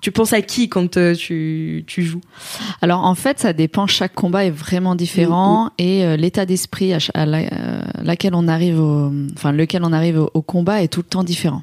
tu 0.00 0.12
penses 0.12 0.32
à 0.32 0.40
qui 0.40 0.68
quand 0.68 0.96
euh, 0.98 1.16
tu, 1.16 1.82
tu 1.88 2.02
joues? 2.04 2.20
Alors 2.80 3.04
en 3.04 3.16
fait, 3.16 3.40
ça 3.40 3.52
dépend. 3.52 3.88
Chaque 3.88 4.14
combat 4.14 4.44
est 4.44 4.50
vraiment 4.52 4.94
différent 4.94 5.70
et 5.78 6.04
euh, 6.04 6.16
l'état 6.16 6.46
d'esprit 6.46 6.92
à, 6.94 7.26
la- 7.26 7.38
euh, 7.38 7.80
laquelle 8.04 8.36
on 8.36 8.46
arrive, 8.46 8.80
au, 8.80 9.10
enfin 9.34 9.50
lequel 9.50 9.82
on 9.82 9.92
arrive 9.92 10.20
au, 10.20 10.30
au 10.32 10.42
combat 10.42 10.80
est 10.84 10.88
tout 10.88 11.00
le 11.00 11.08
temps 11.08 11.24
différent. 11.24 11.62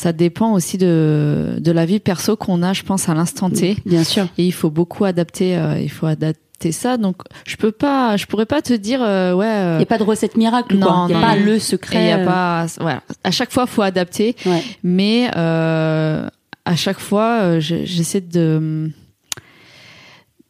Ça 0.00 0.12
dépend 0.12 0.52
aussi 0.52 0.78
de 0.78 1.56
de 1.58 1.72
la 1.72 1.84
vie 1.84 1.98
perso 1.98 2.36
qu'on 2.36 2.62
a, 2.62 2.72
je 2.72 2.84
pense, 2.84 3.08
à 3.08 3.14
l'instant 3.14 3.50
T. 3.50 3.76
Bien 3.84 4.04
sûr. 4.04 4.28
Et 4.38 4.44
il 4.46 4.52
faut 4.52 4.70
beaucoup 4.70 5.04
adapter. 5.04 5.56
euh, 5.56 5.80
il 5.80 5.90
faut 5.90 6.06
adapter 6.06 6.70
ça. 6.70 6.96
Donc 6.98 7.16
je 7.44 7.56
peux 7.56 7.72
pas, 7.72 8.16
je 8.16 8.26
pourrais 8.26 8.46
pas 8.46 8.62
te 8.62 8.72
dire 8.74 9.00
euh, 9.02 9.32
ouais. 9.34 9.46
euh, 9.46 9.74
Il 9.74 9.78
n'y 9.78 9.82
a 9.82 9.86
pas 9.86 9.98
de 9.98 10.04
recette 10.04 10.36
miracle, 10.36 10.78
quoi. 10.78 10.92
Non, 10.92 11.06
Il 11.08 11.08
n'y 11.08 11.14
a 11.14 11.20
non, 11.20 11.26
pas 11.26 11.36
non. 11.36 11.44
le 11.46 11.54
et 11.54 11.58
secret. 11.58 12.04
il 12.04 12.06
y 12.08 12.12
a 12.12 12.18
euh, 12.18 12.24
pas, 12.24 12.66
voilà. 12.80 13.02
À 13.24 13.32
chaque 13.32 13.50
fois, 13.52 13.66
faut 13.66 13.82
adapter. 13.82 14.36
ouais. 14.46 14.62
Mais 14.84 15.30
euh, 15.36 16.28
à 16.64 16.76
chaque 16.76 17.00
fois, 17.00 17.40
euh, 17.42 17.60
je- 17.60 17.84
j'essaie 17.84 18.20
de, 18.20 18.90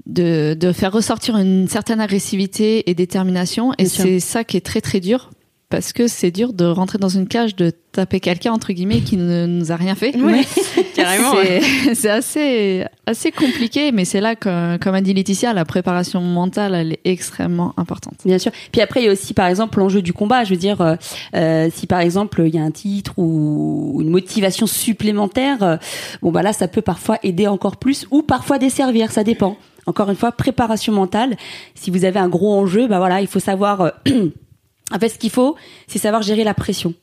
de 0.06 0.54
de 0.58 0.72
faire 0.72 0.92
ressortir 0.92 1.36
une 1.38 1.68
certaine 1.68 2.00
agressivité 2.00 2.88
et 2.90 2.94
détermination. 2.94 3.72
Et 3.78 3.86
c'est 3.86 4.20
ça 4.20 4.44
qui 4.44 4.56
est 4.56 4.64
très 4.64 4.80
très 4.82 5.00
dur 5.00 5.30
parce 5.70 5.92
que 5.92 6.08
c'est 6.08 6.30
dur 6.30 6.54
de 6.54 6.64
rentrer 6.64 6.96
dans 6.96 7.10
une 7.10 7.28
cage, 7.28 7.54
de 7.54 7.72
taper 7.92 8.20
quelqu'un 8.20 8.52
entre 8.52 8.72
guillemets 8.72 9.00
qui 9.00 9.18
ne 9.18 9.44
nous 9.44 9.70
a 9.70 9.76
rien 9.76 9.94
fait. 9.94 10.16
Ouais, 10.16 10.40
carrément. 10.94 11.34
c'est 11.94 12.08
assez 12.08 12.84
assez 13.06 13.30
compliqué, 13.32 13.92
mais 13.92 14.04
c'est 14.06 14.20
là 14.20 14.34
que, 14.34 14.78
comme 14.78 14.94
a 14.94 15.00
dit 15.02 15.12
Laetitia, 15.12 15.52
la 15.52 15.66
préparation 15.66 16.20
mentale 16.22 16.74
elle 16.74 16.92
est 16.94 17.00
extrêmement 17.04 17.74
importante. 17.76 18.14
Bien 18.24 18.38
sûr. 18.38 18.50
Puis 18.72 18.80
après, 18.80 19.02
il 19.02 19.06
y 19.06 19.08
a 19.08 19.12
aussi, 19.12 19.34
par 19.34 19.46
exemple, 19.46 19.78
l'enjeu 19.78 20.00
du 20.00 20.12
combat. 20.14 20.44
Je 20.44 20.50
veux 20.50 20.56
dire, 20.56 20.80
euh, 20.80 20.96
euh, 21.36 21.68
si 21.74 21.86
par 21.86 22.00
exemple 22.00 22.42
il 22.46 22.54
y 22.54 22.58
a 22.58 22.62
un 22.62 22.70
titre 22.70 23.12
ou 23.18 23.98
une 24.00 24.10
motivation 24.10 24.66
supplémentaire, 24.66 25.62
euh, 25.62 25.76
bon 26.22 26.30
bah 26.32 26.42
là, 26.42 26.52
ça 26.54 26.68
peut 26.68 26.82
parfois 26.82 27.18
aider 27.22 27.46
encore 27.46 27.76
plus 27.76 28.06
ou 28.10 28.22
parfois 28.22 28.58
desservir. 28.58 29.10
Ça 29.12 29.22
dépend. 29.22 29.56
Encore 29.86 30.08
une 30.10 30.16
fois, 30.16 30.32
préparation 30.32 30.92
mentale. 30.92 31.36
Si 31.74 31.90
vous 31.90 32.04
avez 32.04 32.18
un 32.20 32.28
gros 32.28 32.54
enjeu, 32.54 32.86
bah 32.88 32.98
voilà, 32.98 33.20
il 33.20 33.26
faut 33.26 33.40
savoir. 33.40 33.80
euh, 33.80 33.90
en 34.94 34.98
fait, 34.98 35.08
ce 35.08 35.18
qu'il 35.18 35.30
faut, 35.30 35.56
c'est 35.86 35.98
savoir 35.98 36.22
gérer 36.22 36.44
la 36.44 36.54
pression. 36.54 36.94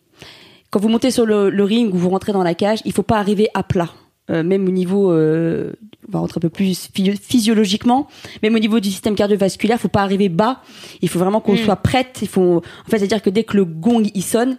Quand 0.72 0.80
vous 0.80 0.90
montez 0.90 1.12
sur 1.12 1.26
le, 1.26 1.50
le 1.50 1.64
ring 1.64 1.94
ou 1.94 1.98
vous 1.98 2.10
rentrez 2.10 2.32
dans 2.34 2.44
la 2.44 2.54
cage, 2.56 2.80
il 2.86 2.92
faut 2.92 3.04
pas 3.04 3.18
arriver 3.18 3.48
à 3.54 3.64
plat. 3.64 3.90
Euh, 4.32 4.42
même 4.44 4.68
au 4.68 4.72
niveau, 4.72 5.12
euh, 5.12 5.72
on 6.10 6.12
va 6.14 6.20
rentrer 6.20 6.40
un 6.40 6.42
peu 6.42 6.50
plus 6.50 6.90
phy- 6.94 7.16
physiologiquement, 7.16 8.08
même 8.42 8.56
au 8.56 8.60
niveau 8.60 8.80
du 8.80 8.90
système 8.90 9.14
cardiovasculaire, 9.16 9.80
faut 9.80 9.88
pas 9.88 10.02
arriver 10.02 10.30
bas. 10.30 10.62
Il 11.04 11.10
faut 11.10 11.20
vraiment 11.20 11.40
qu'on 11.42 11.54
Mm. 11.54 11.58
soit 11.58 11.76
prête. 11.76 12.20
Il 12.24 12.28
faut, 12.28 12.58
en 12.58 12.90
fait, 12.90 12.98
c'est-à-dire 12.98 13.22
que 13.22 13.30
dès 13.30 13.44
que 13.44 13.56
le 13.56 13.66
gong 13.66 14.04
il 14.16 14.24
sonne, 14.24 14.58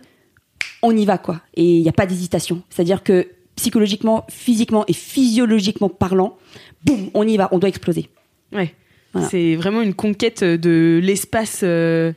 on 0.82 0.96
y 0.96 1.04
va 1.04 1.18
quoi. 1.18 1.40
Et 1.54 1.64
il 1.64 1.82
n'y 1.82 1.88
a 1.88 1.92
pas 1.92 2.06
d'hésitation. 2.06 2.62
C'est-à-dire 2.70 3.02
que 3.02 3.26
psychologiquement, 3.56 4.24
physiquement 4.30 4.84
et 4.86 4.92
physiologiquement 4.92 5.88
parlant, 5.88 6.36
boum, 6.84 7.10
on 7.14 7.26
y 7.26 7.36
va, 7.36 7.48
on 7.50 7.58
doit 7.58 7.68
exploser. 7.68 8.08
Ouais. 8.52 8.72
Voilà. 9.12 9.28
C'est 9.28 9.56
vraiment 9.56 9.82
une 9.82 9.94
conquête 9.94 10.44
de 10.44 11.00
l'espace. 11.02 11.60
euh, 11.64 12.12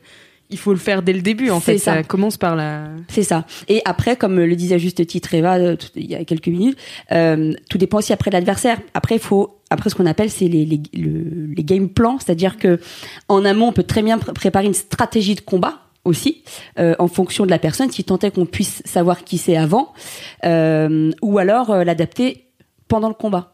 il 0.50 0.58
faut 0.58 0.72
le 0.72 0.78
faire 0.78 1.02
dès 1.02 1.12
le 1.12 1.22
début, 1.22 1.50
en 1.50 1.60
fait. 1.60 1.78
Ça. 1.78 1.94
ça. 1.96 2.02
commence 2.02 2.36
par 2.36 2.56
la. 2.56 2.88
C'est 3.08 3.22
ça. 3.22 3.46
Et 3.68 3.80
après, 3.84 4.16
comme 4.16 4.38
le 4.40 4.56
disait 4.56 4.78
juste 4.78 5.06
titre 5.06 5.32
Eva 5.34 5.56
euh, 5.58 5.76
tout- 5.76 5.88
il 5.96 6.10
y 6.10 6.14
a 6.14 6.24
quelques 6.24 6.48
minutes, 6.48 6.76
euh, 7.12 7.52
tout 7.68 7.78
dépend 7.78 7.98
aussi 7.98 8.12
après 8.12 8.30
l'adversaire. 8.30 8.78
Après, 8.94 9.14
il 9.16 9.20
faut 9.20 9.58
après 9.70 9.88
ce 9.90 9.94
qu'on 9.94 10.06
appelle 10.06 10.30
c'est 10.30 10.48
les 10.48 10.64
les, 10.64 10.80
le- 10.94 11.46
les 11.54 11.64
game 11.64 11.88
plans, 11.88 12.18
c'est-à-dire 12.18 12.58
que 12.58 12.80
en 13.28 13.44
amont, 13.44 13.68
on 13.68 13.72
peut 13.72 13.84
très 13.84 14.02
bien 14.02 14.16
pr- 14.18 14.32
préparer 14.32 14.66
une 14.66 14.74
stratégie 14.74 15.34
de 15.36 15.40
combat 15.40 15.78
aussi 16.04 16.42
euh, 16.78 16.94
en 16.98 17.08
fonction 17.08 17.44
de 17.44 17.50
la 17.50 17.58
personne, 17.58 17.90
si 17.90 18.02
tant 18.04 18.18
est 18.18 18.30
qu'on 18.30 18.46
puisse 18.46 18.82
savoir 18.84 19.22
qui 19.22 19.38
c'est 19.38 19.56
avant, 19.56 19.92
euh, 20.44 21.10
ou 21.22 21.38
alors 21.38 21.70
euh, 21.70 21.84
l'adapter 21.84 22.46
pendant 22.88 23.08
le 23.08 23.14
combat. 23.14 23.52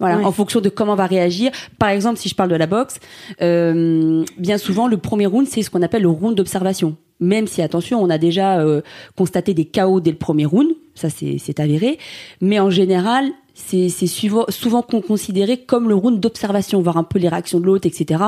Voilà, 0.00 0.16
Ouais. 0.18 0.24
en 0.24 0.32
fonction 0.32 0.60
de 0.60 0.68
comment 0.68 0.94
on 0.94 0.96
va 0.96 1.06
réagir. 1.06 1.52
Par 1.78 1.90
exemple, 1.90 2.18
si 2.18 2.28
je 2.28 2.34
parle 2.34 2.50
de 2.50 2.56
la 2.56 2.66
boxe, 2.66 2.98
euh, 3.42 4.24
bien 4.38 4.58
souvent, 4.58 4.88
le 4.88 4.96
premier 4.96 5.26
round, 5.26 5.46
c'est 5.46 5.62
ce 5.62 5.70
qu'on 5.70 5.82
appelle 5.82 6.02
le 6.02 6.08
round 6.08 6.34
d'observation. 6.36 6.96
Même 7.20 7.46
si, 7.46 7.60
attention, 7.62 8.02
on 8.02 8.08
a 8.10 8.16
déjà 8.18 8.60
euh, 8.60 8.80
constaté 9.16 9.52
des 9.54 9.66
chaos 9.66 10.00
dès 10.00 10.10
le 10.10 10.16
premier 10.16 10.46
round, 10.46 10.68
ça 10.94 11.08
c'est 11.10 11.60
avéré, 11.60 11.98
mais 12.40 12.58
en 12.58 12.70
général, 12.70 13.26
c'est 13.54 13.90
souvent, 13.90 14.46
souvent 14.48 14.80
con- 14.82 15.02
considéré 15.02 15.58
comme 15.58 15.88
le 15.88 15.94
round 15.94 16.18
d'observation, 16.18 16.80
voir 16.80 16.96
un 16.96 17.04
peu 17.04 17.18
les 17.18 17.28
réactions 17.28 17.60
de 17.60 17.66
l'autre, 17.66 17.86
etc., 17.86 18.22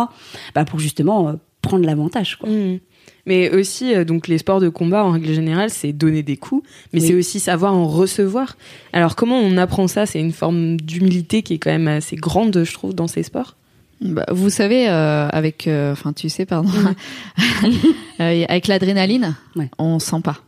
bah, 0.54 0.64
pour 0.66 0.78
justement 0.78 1.28
euh, 1.28 1.32
prendre 1.62 1.86
l'avantage. 1.86 2.36
quoi. 2.36 2.50
Mhm. 2.50 2.80
Mais 3.24 3.50
aussi, 3.54 3.94
euh, 3.94 4.04
donc 4.04 4.26
les 4.26 4.38
sports 4.38 4.58
de 4.60 4.68
combat 4.68 5.04
en 5.04 5.12
règle 5.12 5.32
générale, 5.32 5.70
c'est 5.70 5.92
donner 5.92 6.22
des 6.24 6.36
coups, 6.36 6.66
mais 6.92 7.00
Oui. 7.00 7.06
c'est 7.06 7.14
aussi 7.14 7.38
savoir 7.40 7.72
en 7.74 7.86
recevoir. 7.86 8.56
Alors 8.92 9.14
comment 9.14 9.38
on 9.38 9.56
apprend 9.58 9.86
ça? 9.86 10.06
C'est 10.06 10.18
une 10.20 10.32
forme 10.32 10.76
d'humilité 10.80 11.42
qui 11.42 11.54
est 11.54 11.58
quand 11.58 11.70
même 11.70 11.86
assez 11.88 12.16
grande, 12.16 12.64
je 12.64 12.72
trouve, 12.72 12.94
dans 12.94 13.06
ces 13.06 13.22
sports. 13.22 13.56
Bah, 14.00 14.26
vous 14.32 14.50
savez, 14.50 14.88
euh, 14.88 15.28
avec, 15.28 15.68
euh, 15.68 15.92
enfin, 15.92 16.12
tu 16.12 16.28
sais, 16.28 16.44
pardon, 16.46 16.70
avec 18.18 18.66
l'adrénaline, 18.66 19.36
Ouais. 19.56 19.70
on 19.78 19.98
sent 19.98 20.20
pas. 20.22 20.38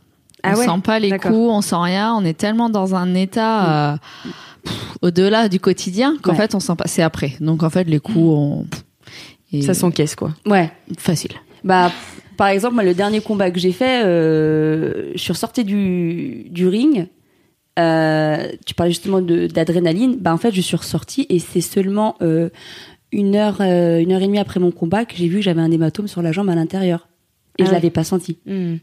Ah 0.43 0.51
on 0.53 0.59
ouais? 0.59 0.65
sent 0.65 0.81
pas 0.83 0.99
les 0.99 1.11
coups, 1.17 1.33
on 1.33 1.61
sent 1.61 1.75
rien. 1.77 2.13
On 2.13 2.23
est 2.25 2.37
tellement 2.37 2.69
dans 2.69 2.93
un 2.95 3.13
état 3.15 3.97
au-delà 5.01 5.49
du 5.49 5.59
quotidien 5.59 6.17
qu'en 6.21 6.31
Ouais. 6.31 6.37
fait, 6.37 6.55
on 6.55 6.59
sent 6.59 6.75
pas. 6.77 6.87
C'est 6.87 7.01
après. 7.01 7.33
Donc 7.39 7.63
en 7.63 7.69
fait, 7.69 7.85
les 7.85 7.99
coups, 7.99 8.17
on... 8.19 8.65
et- 9.53 9.61
Ça 9.61 9.73
s'encaisse, 9.73 10.15
quoi. 10.15 10.33
Ouais. 10.45 10.71
facile. 10.97 11.31
Bah, 11.63 11.91
par 12.37 12.47
exemple, 12.47 12.75
moi, 12.75 12.83
le 12.83 12.93
dernier 12.93 13.21
combat 13.21 13.51
que 13.51 13.59
j'ai 13.59 13.71
fait, 13.71 14.03
euh, 14.05 15.11
je 15.13 15.17
suis 15.19 15.31
ressortie 15.33 15.63
du, 15.63 16.45
du 16.49 16.67
ring. 16.67 17.07
Euh, 17.77 18.47
tu 18.65 18.73
parlais 18.73 18.91
justement 18.91 19.21
d'adrénaline. 19.21 20.17
Bah, 20.17 20.33
en 20.33 20.37
fait, 20.37 20.51
je 20.53 20.61
suis 20.61 20.77
ressortie 20.77 21.25
et 21.29 21.39
c'est 21.39 21.61
seulement 21.61 22.15
euh, 22.21 22.49
une 23.11 23.35
heure, 23.35 23.59
une 23.61 24.11
heure 24.11 24.21
et 24.21 24.27
demie 24.27 24.39
après 24.39 24.59
mon 24.59 24.71
combat 24.71 25.05
que 25.05 25.15
j'ai 25.15 25.27
vu 25.27 25.37
que 25.37 25.41
j'avais 25.43 25.61
un 25.61 25.71
hématome 25.71 26.07
sur 26.07 26.21
la 26.21 26.31
jambe 26.31 26.49
à 26.49 26.55
l'intérieur. 26.55 27.07
Et 27.57 27.63
Ah 27.63 27.65
je 27.65 27.69
ouais. 27.69 27.75
l'avais 27.75 27.89
pas 27.89 28.03
senti. 28.03 28.37
Mhm. 28.45 28.79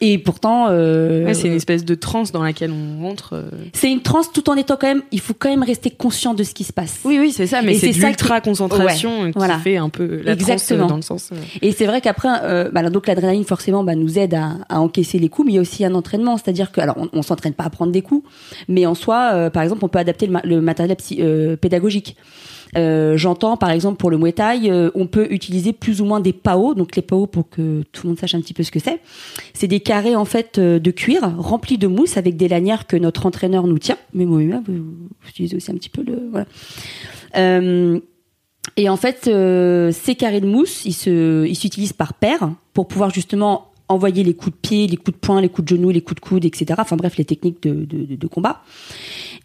Et 0.00 0.18
pourtant, 0.18 0.66
euh, 0.70 1.24
Ouais, 1.24 1.34
c'est 1.34 1.46
une 1.48 1.54
espèce 1.54 1.84
de 1.84 1.94
transe 1.94 2.32
dans 2.32 2.42
laquelle 2.42 2.72
on 2.72 3.02
rentre. 3.02 3.34
euh. 3.34 3.42
c'est 3.72 3.90
une 3.90 4.02
transe 4.02 4.32
tout 4.32 4.50
en 4.50 4.56
étant 4.56 4.76
quand 4.78 4.88
même. 4.88 5.02
Il 5.12 5.20
faut 5.20 5.34
quand 5.38 5.48
même 5.48 5.62
rester 5.62 5.88
conscient 5.90 6.34
de 6.34 6.42
ce 6.42 6.52
qui 6.52 6.64
se 6.64 6.72
passe. 6.72 6.98
Oui, 7.04 7.18
oui, 7.20 7.30
c'est 7.32 7.46
ça, 7.46 7.62
mais 7.62 7.74
c'est 7.74 7.92
l'ultra 7.92 8.40
concentration 8.40 9.22
Ouais, 9.22 9.26
qui 9.32 9.38
voilà. 9.38 9.58
fait 9.58 9.76
un 9.76 9.88
peu 9.88 10.20
la 10.22 10.36
transe 10.36 10.50
Exactement. 10.50 10.86
euh, 10.86 10.88
dans 10.88 10.96
le 10.96 11.02
sens. 11.02 11.30
euh, 11.32 11.36
Et 11.62 11.70
c'est 11.72 11.86
vrai 11.86 12.00
qu'après, 12.00 12.28
euh, 12.42 12.70
bah, 12.72 12.88
donc 12.90 13.06
l'adrénaline 13.06 13.44
forcément 13.44 13.84
bah, 13.84 13.94
nous 13.94 14.18
aide 14.18 14.34
à, 14.34 14.58
à 14.68 14.80
encaisser 14.80 15.18
les 15.20 15.28
coups, 15.28 15.46
mais 15.46 15.52
il 15.52 15.56
y 15.56 15.58
a 15.58 15.62
aussi 15.62 15.84
un 15.84 15.94
entraînement, 15.94 16.36
c'est-à-dire 16.36 16.72
que 16.72 16.80
alors 16.80 16.96
on, 16.98 17.08
on 17.12 17.22
s'entraîne 17.22 17.54
pas 17.54 17.64
à 17.64 17.70
prendre 17.70 17.92
des 17.92 18.02
coups, 18.02 18.28
mais 18.68 18.86
en 18.86 18.94
soi, 18.96 19.30
euh, 19.34 19.48
par 19.50 19.62
exemple, 19.62 19.84
on 19.84 19.88
peut 19.88 20.00
adapter 20.00 20.26
le, 20.26 20.32
ma- 20.32 20.42
le 20.44 20.60
matériel 20.60 20.96
psy- 20.96 21.18
euh, 21.20 21.56
pédagogique. 21.56 22.16
Euh, 22.76 23.16
J'entends 23.16 23.56
par 23.56 23.70
exemple 23.70 23.96
pour 23.96 24.10
le 24.10 24.18
Muay 24.18 24.32
Thai, 24.32 24.70
euh, 24.70 24.90
on 24.94 25.06
peut 25.06 25.28
utiliser 25.30 25.72
plus 25.72 26.00
ou 26.00 26.04
moins 26.04 26.20
des 26.20 26.32
PAO. 26.32 26.74
Donc 26.74 26.96
les 26.96 27.02
PAO, 27.02 27.26
pour 27.26 27.48
que 27.48 27.82
tout 27.92 28.02
le 28.04 28.10
monde 28.10 28.18
sache 28.18 28.34
un 28.34 28.40
petit 28.40 28.54
peu 28.54 28.62
ce 28.62 28.70
que 28.70 28.80
c'est, 28.80 29.00
c'est 29.52 29.68
des 29.68 29.80
carrés 29.80 30.16
en 30.16 30.24
fait 30.24 30.58
euh, 30.58 30.78
de 30.78 30.90
cuir 30.90 31.22
remplis 31.38 31.78
de 31.78 31.86
mousse 31.86 32.16
avec 32.16 32.36
des 32.36 32.48
lanières 32.48 32.86
que 32.86 32.96
notre 32.96 33.26
entraîneur 33.26 33.66
nous 33.66 33.78
tient. 33.78 33.98
Mais 34.12 34.24
moi, 34.24 34.40
vous, 34.66 34.84
utilisez 35.28 35.56
aussi 35.56 35.70
un 35.70 35.74
petit 35.74 35.90
peu 35.90 36.02
le 36.02 38.02
et 38.78 38.88
en 38.88 38.96
fait, 38.96 39.24
ces 39.24 40.14
carrés 40.14 40.40
de 40.40 40.46
mousse, 40.46 40.86
ils 40.86 40.94
se, 40.94 41.46
ils 41.46 41.54
s'utilisent 41.54 41.92
par 41.92 42.14
paire 42.14 42.50
pour 42.72 42.88
pouvoir 42.88 43.10
justement 43.10 43.70
envoyer 43.88 44.24
les 44.24 44.34
coups 44.34 44.56
de 44.56 44.60
pied, 44.60 44.86
les 44.86 44.96
coups 44.96 45.12
de 45.12 45.20
poing, 45.20 45.42
les 45.42 45.50
coups 45.50 45.70
de 45.70 45.76
genoux, 45.76 45.90
les 45.90 46.00
coups 46.00 46.20
de 46.20 46.26
coude, 46.26 46.44
etc. 46.46 46.74
Enfin 46.78 46.96
bref, 46.96 47.18
les 47.18 47.26
techniques 47.26 47.62
de 47.62 48.26
combat. 48.26 48.62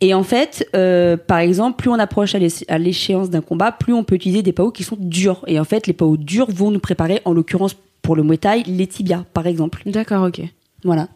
Et 0.02 0.14
en 0.14 0.24
fait, 0.24 0.68
euh, 0.76 1.18
par 1.18 1.40
exemple, 1.40 1.78
plus 1.78 1.90
on 1.90 2.00
approche 2.00 2.36
à 2.36 2.78
l'échéance 2.78 3.30
d'un 3.30 3.42
combat, 3.42 3.72
plus 3.72 3.94
on 3.94 4.04
peut 4.04 4.16
utiliser 4.16 4.42
des 4.42 4.54
PAO 4.54 4.72
qui 4.72 4.84
sont 4.84 4.98
durs. 5.00 5.44
Et 5.48 5.60
en 5.60 5.66
fait, 5.66 5.88
les 5.88 5.94
PAO 5.94 6.16
durs 6.16 6.50
vont 6.50 6.72
nous 6.72 6.80
préparer, 6.80 7.22
en 7.26 7.34
l'occurrence 7.34 7.76
pour 8.02 8.16
le 8.16 8.24
Muay 8.24 8.38
Thai, 8.38 8.64
les 8.66 8.88
tibias, 8.88 9.24
par 9.34 9.46
exemple. 9.46 9.82
D'accord, 9.86 10.28
ok. 10.28 10.42
Voilà. 10.84 11.10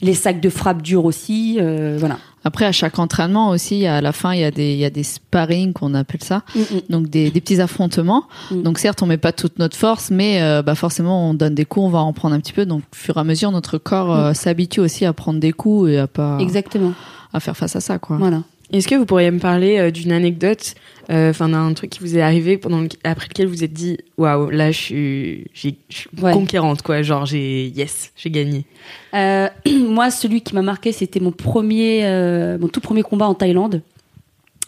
Les 0.00 0.14
sacs 0.14 0.40
de 0.40 0.48
frappe 0.48 0.82
durs 0.82 1.04
aussi, 1.04 1.58
euh, 1.60 1.96
voilà. 1.98 2.18
Après, 2.42 2.66
à 2.66 2.72
chaque 2.72 2.98
entraînement 2.98 3.48
aussi, 3.50 3.86
à 3.86 4.02
la 4.02 4.12
fin, 4.12 4.34
il 4.34 4.40
y 4.40 4.44
a 4.44 4.50
des, 4.50 4.74
il 4.74 4.78
y 4.78 4.84
a 4.84 4.90
des 4.90 5.02
sparring 5.02 5.72
qu'on 5.72 5.94
appelle 5.94 6.22
ça. 6.22 6.42
Mm, 6.54 6.60
mm. 6.60 6.80
Donc 6.90 7.08
des, 7.08 7.30
des 7.30 7.40
petits 7.40 7.60
affrontements. 7.60 8.24
Mm. 8.50 8.62
Donc 8.62 8.78
certes, 8.78 9.02
on 9.02 9.06
met 9.06 9.16
pas 9.16 9.32
toute 9.32 9.58
notre 9.58 9.76
force, 9.76 10.10
mais 10.10 10.42
euh, 10.42 10.62
bah 10.62 10.74
forcément, 10.74 11.30
on 11.30 11.34
donne 11.34 11.54
des 11.54 11.64
coups, 11.64 11.86
on 11.86 11.90
va 11.90 12.00
en 12.00 12.12
prendre 12.12 12.34
un 12.34 12.40
petit 12.40 12.52
peu. 12.52 12.66
Donc 12.66 12.80
au 12.80 12.96
fur 12.96 13.16
et 13.16 13.20
à 13.20 13.24
mesure, 13.24 13.50
notre 13.50 13.78
corps 13.78 14.14
euh, 14.14 14.34
s'habitue 14.34 14.80
aussi 14.80 15.06
à 15.06 15.12
prendre 15.14 15.40
des 15.40 15.52
coups 15.52 15.90
et 15.90 15.98
à 15.98 16.06
pas 16.06 16.38
Exactement. 16.38 16.92
À 17.34 17.40
faire 17.40 17.56
face 17.56 17.76
à 17.76 17.80
ça, 17.80 17.98
quoi. 17.98 18.16
Voilà. 18.16 18.42
Est-ce 18.72 18.88
que 18.88 18.94
vous 18.94 19.04
pourriez 19.04 19.30
me 19.30 19.38
parler 19.38 19.78
euh, 19.78 19.90
d'une 19.90 20.10
anecdote, 20.10 20.74
euh, 21.10 21.30
enfin 21.30 21.50
d'un 21.50 21.74
truc 21.74 21.90
qui 21.90 22.00
vous 22.00 22.16
est 22.16 22.22
arrivé 22.22 22.56
pendant 22.56 22.80
le- 22.80 22.88
après 23.04 23.28
lequel 23.28 23.46
vous 23.46 23.62
êtes 23.62 23.74
dit 23.74 23.98
waouh 24.16 24.48
là 24.48 24.72
je 24.72 24.78
suis, 24.80 25.44
j'ai- 25.52 25.76
je 25.90 25.96
suis 25.98 26.10
Ouais. 26.20 26.32
conquérante 26.32 26.80
quoi, 26.80 27.02
genre 27.02 27.26
j'ai 27.26 27.66
yes 27.68 28.10
j'ai 28.16 28.30
gagné. 28.30 28.64
Euh, 29.12 29.48
moi, 29.88 30.10
celui 30.10 30.40
qui 30.40 30.54
m'a 30.54 30.62
marqué, 30.62 30.92
c'était 30.92 31.20
mon 31.20 31.30
premier, 31.30 32.06
euh, 32.06 32.56
mon 32.58 32.68
tout 32.68 32.80
premier 32.80 33.02
combat 33.02 33.26
en 33.28 33.34
Thaïlande. 33.34 33.82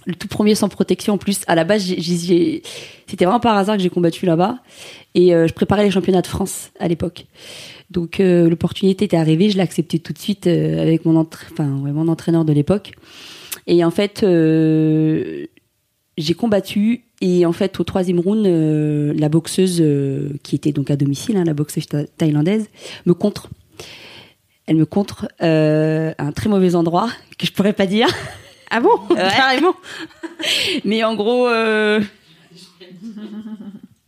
le 0.09 0.15
tout 0.15 0.29
premier 0.29 0.55
sans 0.55 0.69
protection 0.69 1.15
en 1.15 1.19
plus. 1.19 1.41
À 1.49 1.57
la 1.57 1.65
base, 1.65 1.85
j'ai- 1.85 2.01
j'ai- 2.01 2.17
j'ai- 2.19 2.63
c'était 3.09 3.25
vraiment 3.25 3.41
par 3.41 3.57
hasard 3.57 3.77
que 3.77 3.83
j'ai 3.83 3.91
combattu 3.91 4.25
là-bas. 4.25 4.59
Et 5.17 5.35
euh, 5.35 5.49
je 5.49 5.53
préparais 5.53 5.83
les 5.83 5.91
championnats 5.91 6.23
de 6.23 6.29
France 6.29 6.71
à 6.79 6.87
l'époque. 6.87 7.27
Donc 7.91 8.19
euh, 8.21 8.49
l'opportunité 8.49 9.05
était 9.05 9.17
arrivée, 9.17 9.49
je 9.51 9.57
l'ai 9.57 9.63
acceptée 9.63 9.99
tout 9.99 10.13
de 10.13 10.19
suite 10.19 10.47
euh, 10.47 10.83
avec 10.83 11.05
mon, 11.05 11.21
entra- 11.23 11.47
enfin, 11.53 11.77
ouais, 11.79 11.93
mon 11.93 12.09
entraîneur 12.09 12.45
de 12.45 12.53
l'époque. 12.53 12.93
Et 13.67 13.85
en 13.85 13.91
fait, 13.91 14.23
euh, 14.23 15.47
j'ai 16.19 16.35
combattu 16.35 17.05
et 17.21 17.47
en 17.47 17.53
fait 17.53 17.79
au 17.81 17.85
troisième 17.85 18.21
round, 18.21 18.45
la 18.47 19.29
boxeuse 19.29 19.83
qui 20.43 20.55
était 20.57 20.73
donc 20.73 20.91
à 20.91 20.97
domicile, 20.97 21.37
hein, 21.37 21.45
la 21.45 21.55
boxeuse 21.55 21.87
tha- 21.87 22.07
thaïlandaise, 22.19 22.69
me 23.07 23.15
contre. 23.15 23.49
Elle 24.67 24.77
me 24.77 24.85
contre 24.87 25.29
à 25.39 26.23
un 26.23 26.33
très 26.33 26.49
mauvais 26.49 26.75
endroit 26.75 27.09
que 27.39 27.47
je 27.47 27.53
pourrais 27.53 27.73
pas 27.73 27.87
dire. 27.87 28.09
Ah 28.69 28.81
bon? 28.81 28.91
Ouais. 29.11 29.17
Carrément. 29.17 29.77
Mais 30.85 31.05
en 31.05 31.15
gros, 31.15 31.47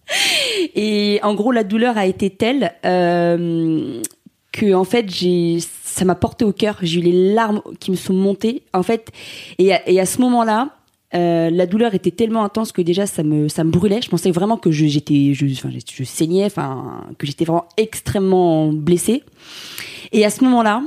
et 0.74 1.20
en 1.22 1.34
gros, 1.34 1.52
la 1.52 1.64
douleur 1.64 1.96
a 1.98 2.06
été 2.06 2.30
telle 2.30 2.72
euh, 2.84 4.02
que 4.52 4.74
en 4.74 4.84
fait, 4.84 5.10
j'ai, 5.10 5.58
ça 5.60 6.04
m'a 6.04 6.14
porté 6.14 6.44
au 6.44 6.52
cœur. 6.52 6.78
J'ai 6.82 7.00
eu 7.00 7.02
les 7.02 7.34
larmes 7.34 7.62
qui 7.80 7.90
me 7.90 7.96
sont 7.96 8.14
montées. 8.14 8.62
En 8.72 8.82
fait, 8.82 9.10
et 9.58 9.72
à, 9.72 10.06
ce 10.06 10.20
moment-là. 10.20 10.70
euh, 11.14 11.50
la 11.50 11.66
douleur 11.66 11.94
était 11.94 12.10
tellement 12.10 12.44
intense 12.44 12.70
que 12.70 12.82
déjà 12.82 13.06
ça 13.06 13.22
me 13.22 13.48
ça 13.48 13.64
me 13.64 13.70
brûlait. 13.70 14.02
Je 14.02 14.10
pensais 14.10 14.30
vraiment 14.30 14.58
que 14.58 14.70
j'étais 14.70 15.32
je, 15.34 15.46
je 15.46 16.04
saignais, 16.04 16.44
enfin 16.44 17.06
que 17.18 17.26
j'étais 17.26 17.44
vraiment 17.44 17.66
extrêmement 17.76 18.72
blessée. 18.72 19.22
Et 20.12 20.24
à 20.24 20.30
ce 20.30 20.44
moment-là, 20.44 20.82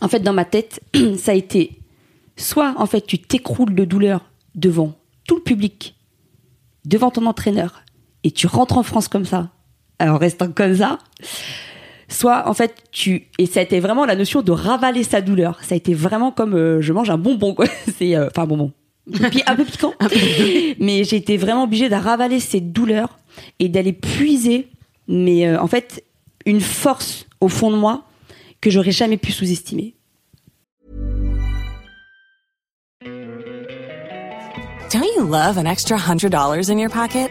en 0.00 0.08
fait, 0.08 0.20
dans 0.20 0.32
ma 0.32 0.44
tête, 0.44 0.80
ça 1.18 1.32
a 1.32 1.34
été 1.34 1.78
soit 2.36 2.74
en 2.78 2.86
fait 2.86 3.06
tu 3.06 3.18
t'écroules 3.18 3.74
de 3.74 3.84
douleur 3.84 4.24
devant 4.54 4.94
tout 5.26 5.36
le 5.36 5.42
public, 5.42 5.94
devant 6.84 7.10
ton 7.10 7.26
entraîneur, 7.26 7.83
et 8.24 8.30
tu 8.30 8.46
rentres 8.46 8.78
en 8.78 8.82
France 8.82 9.06
comme 9.06 9.26
ça, 9.26 9.50
en 10.00 10.16
restant 10.16 10.50
comme 10.50 10.74
ça, 10.74 10.98
soit 12.08 12.48
en 12.48 12.54
fait 12.54 12.74
tu 12.90 13.28
et 13.38 13.46
ça 13.46 13.60
a 13.60 13.62
été 13.62 13.80
vraiment 13.80 14.06
la 14.06 14.16
notion 14.16 14.42
de 14.42 14.50
ravaler 14.50 15.04
sa 15.04 15.20
douleur. 15.20 15.60
Ça 15.62 15.74
a 15.74 15.76
été 15.76 15.94
vraiment 15.94 16.32
comme 16.32 16.54
euh, 16.54 16.80
je 16.80 16.92
mange 16.92 17.10
un 17.10 17.18
bonbon 17.18 17.54
quoi. 17.54 17.66
C'est 17.98 18.16
euh, 18.16 18.28
enfin 18.28 18.42
un 18.42 18.46
bonbon. 18.46 18.72
Puis 19.30 19.42
un 19.46 19.54
peu 19.54 19.66
piquant, 19.66 19.92
mais 20.80 21.04
j'ai 21.04 21.16
été 21.16 21.36
vraiment 21.36 21.64
obligée 21.64 21.90
de 21.90 21.94
ravaler 21.94 22.40
cette 22.40 22.72
douleur 22.72 23.18
et 23.58 23.68
d'aller 23.68 23.92
puiser, 23.92 24.70
mais 25.08 25.46
euh, 25.46 25.60
en 25.60 25.66
fait 25.66 26.02
une 26.46 26.62
force 26.62 27.26
au 27.42 27.48
fond 27.48 27.70
de 27.70 27.76
moi 27.76 28.04
que 28.62 28.70
j'aurais 28.70 28.92
jamais 28.92 29.18
pu 29.18 29.30
sous-estimer. 29.30 29.94
Don't 34.90 35.04
you 35.18 35.26
love 35.26 35.58
an 35.58 35.66
extra 35.66 35.98
$100 35.98 36.70
in 36.70 36.78
your 36.78 36.90
pocket? 36.90 37.30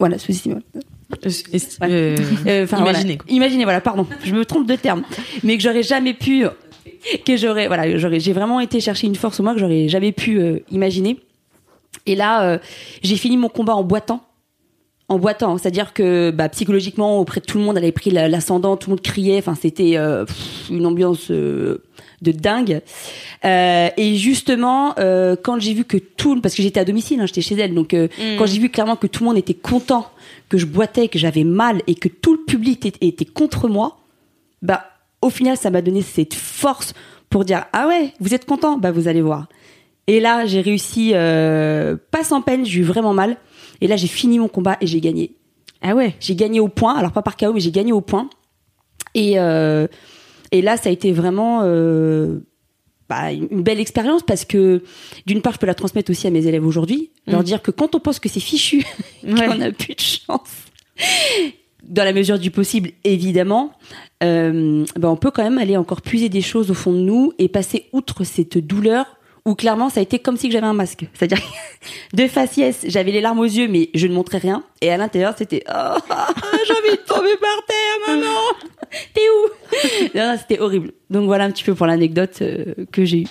Voilà, 0.00 0.18
sous-estimé. 0.18 0.56
Euh, 0.56 1.30
Euh, 1.82 2.16
Imaginez, 2.80 3.16
voilà. 3.18 3.34
Imaginez, 3.34 3.64
voilà, 3.64 3.80
pardon, 3.80 4.06
je 4.24 4.34
me 4.34 4.44
trompe 4.44 4.66
de 4.66 4.76
terme, 4.76 5.02
mais 5.44 5.56
que 5.56 5.62
j'aurais 5.62 5.82
jamais 5.82 6.14
pu, 6.14 6.44
que 7.26 7.36
j'aurais, 7.36 7.66
voilà, 7.66 7.96
j'aurais, 7.98 8.18
j'ai 8.20 8.32
vraiment 8.32 8.60
été 8.60 8.80
chercher 8.80 9.06
une 9.06 9.14
force 9.16 9.38
en 9.40 9.42
moi 9.44 9.54
que 9.54 9.60
j'aurais 9.60 9.88
jamais 9.88 10.12
pu 10.12 10.38
euh, 10.38 10.60
imaginer. 10.70 11.18
Et 12.06 12.14
là, 12.16 12.42
euh, 12.44 12.58
j'ai 13.02 13.16
fini 13.16 13.36
mon 13.36 13.48
combat 13.48 13.74
en 13.74 13.82
boitant, 13.82 14.22
en 15.10 15.18
boitant, 15.18 15.58
c'est-à-dire 15.58 15.92
que 15.92 16.30
bah, 16.30 16.48
psychologiquement 16.48 17.18
auprès 17.18 17.40
de 17.40 17.44
tout 17.44 17.58
le 17.58 17.64
monde, 17.64 17.76
elle 17.76 17.82
avait 17.82 17.90
pris 17.92 18.10
la- 18.10 18.28
l'ascendant, 18.28 18.76
tout 18.76 18.88
le 18.90 18.92
monde 18.94 19.02
criait, 19.02 19.38
enfin 19.38 19.56
c'était 19.60 19.96
euh, 19.96 20.24
une 20.70 20.86
ambiance 20.86 21.30
euh, 21.32 21.82
de 22.22 22.30
dingue. 22.32 22.80
Euh, 23.44 23.88
et 23.96 24.14
justement, 24.16 24.94
quand 25.42 25.58
j'ai 25.58 25.74
vu 25.74 25.84
que 25.84 25.96
tout, 25.96 26.40
parce 26.40 26.54
que 26.54 26.62
j'étais 26.62 26.78
à 26.80 26.84
domicile, 26.84 27.20
hein, 27.20 27.26
j'étais 27.26 27.40
chez 27.40 27.56
elle, 27.56 27.74
donc 27.74 27.92
euh, 27.92 28.06
quand 28.38 28.46
j'ai 28.46 28.60
vu 28.60 28.68
clairement 28.70 28.94
que 28.96 29.08
tout 29.08 29.24
le 29.24 29.28
monde 29.30 29.38
était 29.38 29.54
content, 29.54 30.06
que 30.48 30.58
je 30.58 30.66
boitais, 30.66 31.08
que 31.08 31.18
j'avais 31.18 31.44
mal 31.44 31.82
et 31.88 31.94
que 31.96 32.08
tout 32.08 32.32
le 32.34 32.44
public 32.44 32.86
était, 32.86 33.04
était 33.06 33.24
contre 33.24 33.68
moi, 33.68 33.98
bah 34.62 34.84
au 35.22 35.30
final 35.30 35.56
ça 35.56 35.70
m'a 35.70 35.82
donné 35.82 36.02
cette 36.02 36.34
force 36.34 36.92
pour 37.30 37.44
dire 37.44 37.64
ah 37.72 37.88
ouais 37.88 38.12
vous 38.20 38.32
êtes 38.34 38.44
content? 38.46 38.78
Bah 38.78 38.90
vous 38.92 39.08
allez 39.08 39.22
voir. 39.22 39.48
Et 40.06 40.20
là 40.20 40.46
j'ai 40.46 40.60
réussi 40.60 41.12
pas 41.14 42.22
sans 42.24 42.42
peine, 42.42 42.64
j'ai 42.64 42.80
eu 42.80 42.84
vraiment 42.84 43.12
mal. 43.14 43.36
Et 43.80 43.86
là 43.86 43.96
j'ai 43.96 44.06
fini 44.08 44.38
mon 44.38 44.48
combat 44.48 44.76
et 44.80 44.86
j'ai 44.86 45.00
gagné. 45.00 45.34
Ah 45.82 45.94
ouais. 45.94 46.14
J'ai 46.20 46.34
gagné 46.34 46.60
au 46.60 46.68
point, 46.68 46.94
alors 46.94 47.12
pas 47.12 47.22
par 47.22 47.36
KO, 47.36 47.52
mais 47.52 47.60
j'ai 47.60 47.70
gagné 47.70 47.92
au 47.92 48.00
point. 48.00 48.28
Et, 49.14 49.38
euh, 49.38 49.86
et 50.52 50.62
là, 50.62 50.76
ça 50.76 50.88
a 50.88 50.92
été 50.92 51.12
vraiment 51.12 51.60
euh, 51.64 52.40
bah, 53.08 53.32
une 53.32 53.62
belle 53.62 53.80
expérience 53.80 54.22
parce 54.22 54.44
que, 54.44 54.82
d'une 55.26 55.40
part, 55.42 55.54
je 55.54 55.58
peux 55.58 55.66
la 55.66 55.74
transmettre 55.74 56.10
aussi 56.10 56.26
à 56.26 56.30
mes 56.30 56.46
élèves 56.46 56.66
aujourd'hui, 56.66 57.10
leur 57.26 57.42
dire 57.42 57.62
que 57.62 57.70
quand 57.70 57.94
on 57.94 58.00
pense 58.00 58.18
que 58.18 58.28
c'est 58.28 58.40
fichu, 58.40 58.84
Ouais. 59.24 59.46
qu'on 59.46 59.60
a 59.60 59.72
plus 59.72 59.94
de 59.94 60.00
chance, 60.00 60.50
dans 61.82 62.04
la 62.04 62.12
mesure 62.12 62.38
du 62.38 62.50
possible, 62.50 62.90
évidemment, 63.04 63.72
euh, 64.22 64.84
bah, 64.96 65.10
on 65.10 65.16
peut 65.16 65.30
quand 65.30 65.42
même 65.42 65.58
aller 65.58 65.76
encore 65.76 66.02
puiser 66.02 66.28
des 66.28 66.42
choses 66.42 66.70
au 66.70 66.74
fond 66.74 66.92
de 66.92 66.98
nous 67.00 67.32
et 67.38 67.48
passer 67.48 67.86
outre 67.92 68.24
cette 68.24 68.58
douleur 68.58 69.06
où 69.44 69.54
clairement 69.54 69.88
ça 69.88 70.00
a 70.00 70.02
été 70.02 70.18
comme 70.18 70.36
si 70.36 70.50
j'avais 70.50 70.66
un 70.66 70.72
masque. 70.72 71.06
C'est-à-dire 71.14 71.38
de 72.12 72.26
faciès, 72.26 72.84
j'avais 72.86 73.12
les 73.12 73.20
larmes 73.20 73.38
aux 73.38 73.44
yeux 73.44 73.68
mais 73.68 73.90
je 73.94 74.06
ne 74.06 74.14
montrais 74.14 74.38
rien 74.38 74.62
et 74.80 74.90
à 74.90 74.96
l'intérieur 74.96 75.34
c'était 75.36 75.64
oh, 75.68 75.98
j'ai 76.66 76.72
envie 76.72 76.96
de 76.96 77.06
tomber 77.06 77.36
par 77.36 77.64
terre 77.66 78.16
maman. 78.16 78.38
T'es 79.14 79.20
où? 79.20 80.18
Non, 80.18 80.32
non, 80.32 80.36
C'était 80.38 80.60
horrible. 80.60 80.92
Donc 81.10 81.26
voilà 81.26 81.44
un 81.44 81.50
petit 81.50 81.64
peu 81.64 81.74
pour 81.74 81.86
l'anecdote 81.86 82.38
euh, 82.42 82.74
que 82.92 83.04
j'ai 83.04 83.22
eue. 83.22 83.28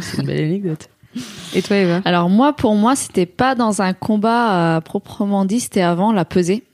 C'est 0.00 0.18
une 0.18 0.26
belle 0.26 0.44
anecdote. 0.44 0.88
Et 1.54 1.62
toi, 1.62 1.76
Eva? 1.76 2.02
Alors 2.04 2.28
moi, 2.28 2.52
pour 2.52 2.74
moi, 2.74 2.96
c'était 2.96 3.26
pas 3.26 3.54
dans 3.54 3.82
un 3.82 3.92
combat 3.92 4.76
euh, 4.76 4.80
proprement 4.80 5.44
dit, 5.44 5.60
c'était 5.60 5.82
avant 5.82 6.12
la 6.12 6.24
pesée. 6.24 6.64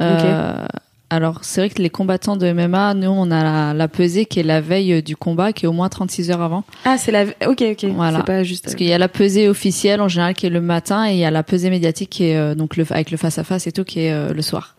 Euh, 0.00 0.66
Alors 1.08 1.38
c'est 1.42 1.60
vrai 1.60 1.70
que 1.70 1.80
les 1.80 1.90
combattants 1.90 2.36
de 2.36 2.52
MMA, 2.52 2.94
nous 2.94 3.08
on 3.10 3.30
a 3.30 3.44
la, 3.44 3.74
la 3.74 3.88
pesée 3.88 4.26
qui 4.26 4.40
est 4.40 4.42
la 4.42 4.60
veille 4.60 4.94
euh, 4.94 5.02
du 5.02 5.16
combat, 5.16 5.52
qui 5.52 5.64
est 5.64 5.68
au 5.68 5.72
moins 5.72 5.88
36 5.88 6.32
heures 6.32 6.42
avant. 6.42 6.64
Ah, 6.84 6.98
c'est 6.98 7.12
la. 7.12 7.26
Ok, 7.46 7.62
ok. 7.62 7.84
Voilà. 7.94 8.18
C'est 8.18 8.26
pas 8.26 8.42
juste. 8.42 8.64
Parce 8.64 8.74
qu'il 8.74 8.88
y 8.88 8.92
a 8.92 8.98
la 8.98 9.08
pesée 9.08 9.48
officielle 9.48 10.00
en 10.00 10.08
général 10.08 10.34
qui 10.34 10.46
est 10.46 10.50
le 10.50 10.60
matin 10.60 11.08
et 11.08 11.12
il 11.12 11.18
y 11.18 11.24
a 11.24 11.30
la 11.30 11.44
pesée 11.44 11.70
médiatique 11.70 12.10
qui 12.10 12.24
est 12.24 12.36
euh, 12.36 12.56
donc 12.56 12.76
le, 12.76 12.84
avec 12.90 13.12
le 13.12 13.16
face 13.16 13.38
à 13.38 13.44
face 13.44 13.68
et 13.68 13.72
tout 13.72 13.84
qui 13.84 14.00
est 14.00 14.12
euh, 14.12 14.32
le 14.32 14.42
soir. 14.42 14.74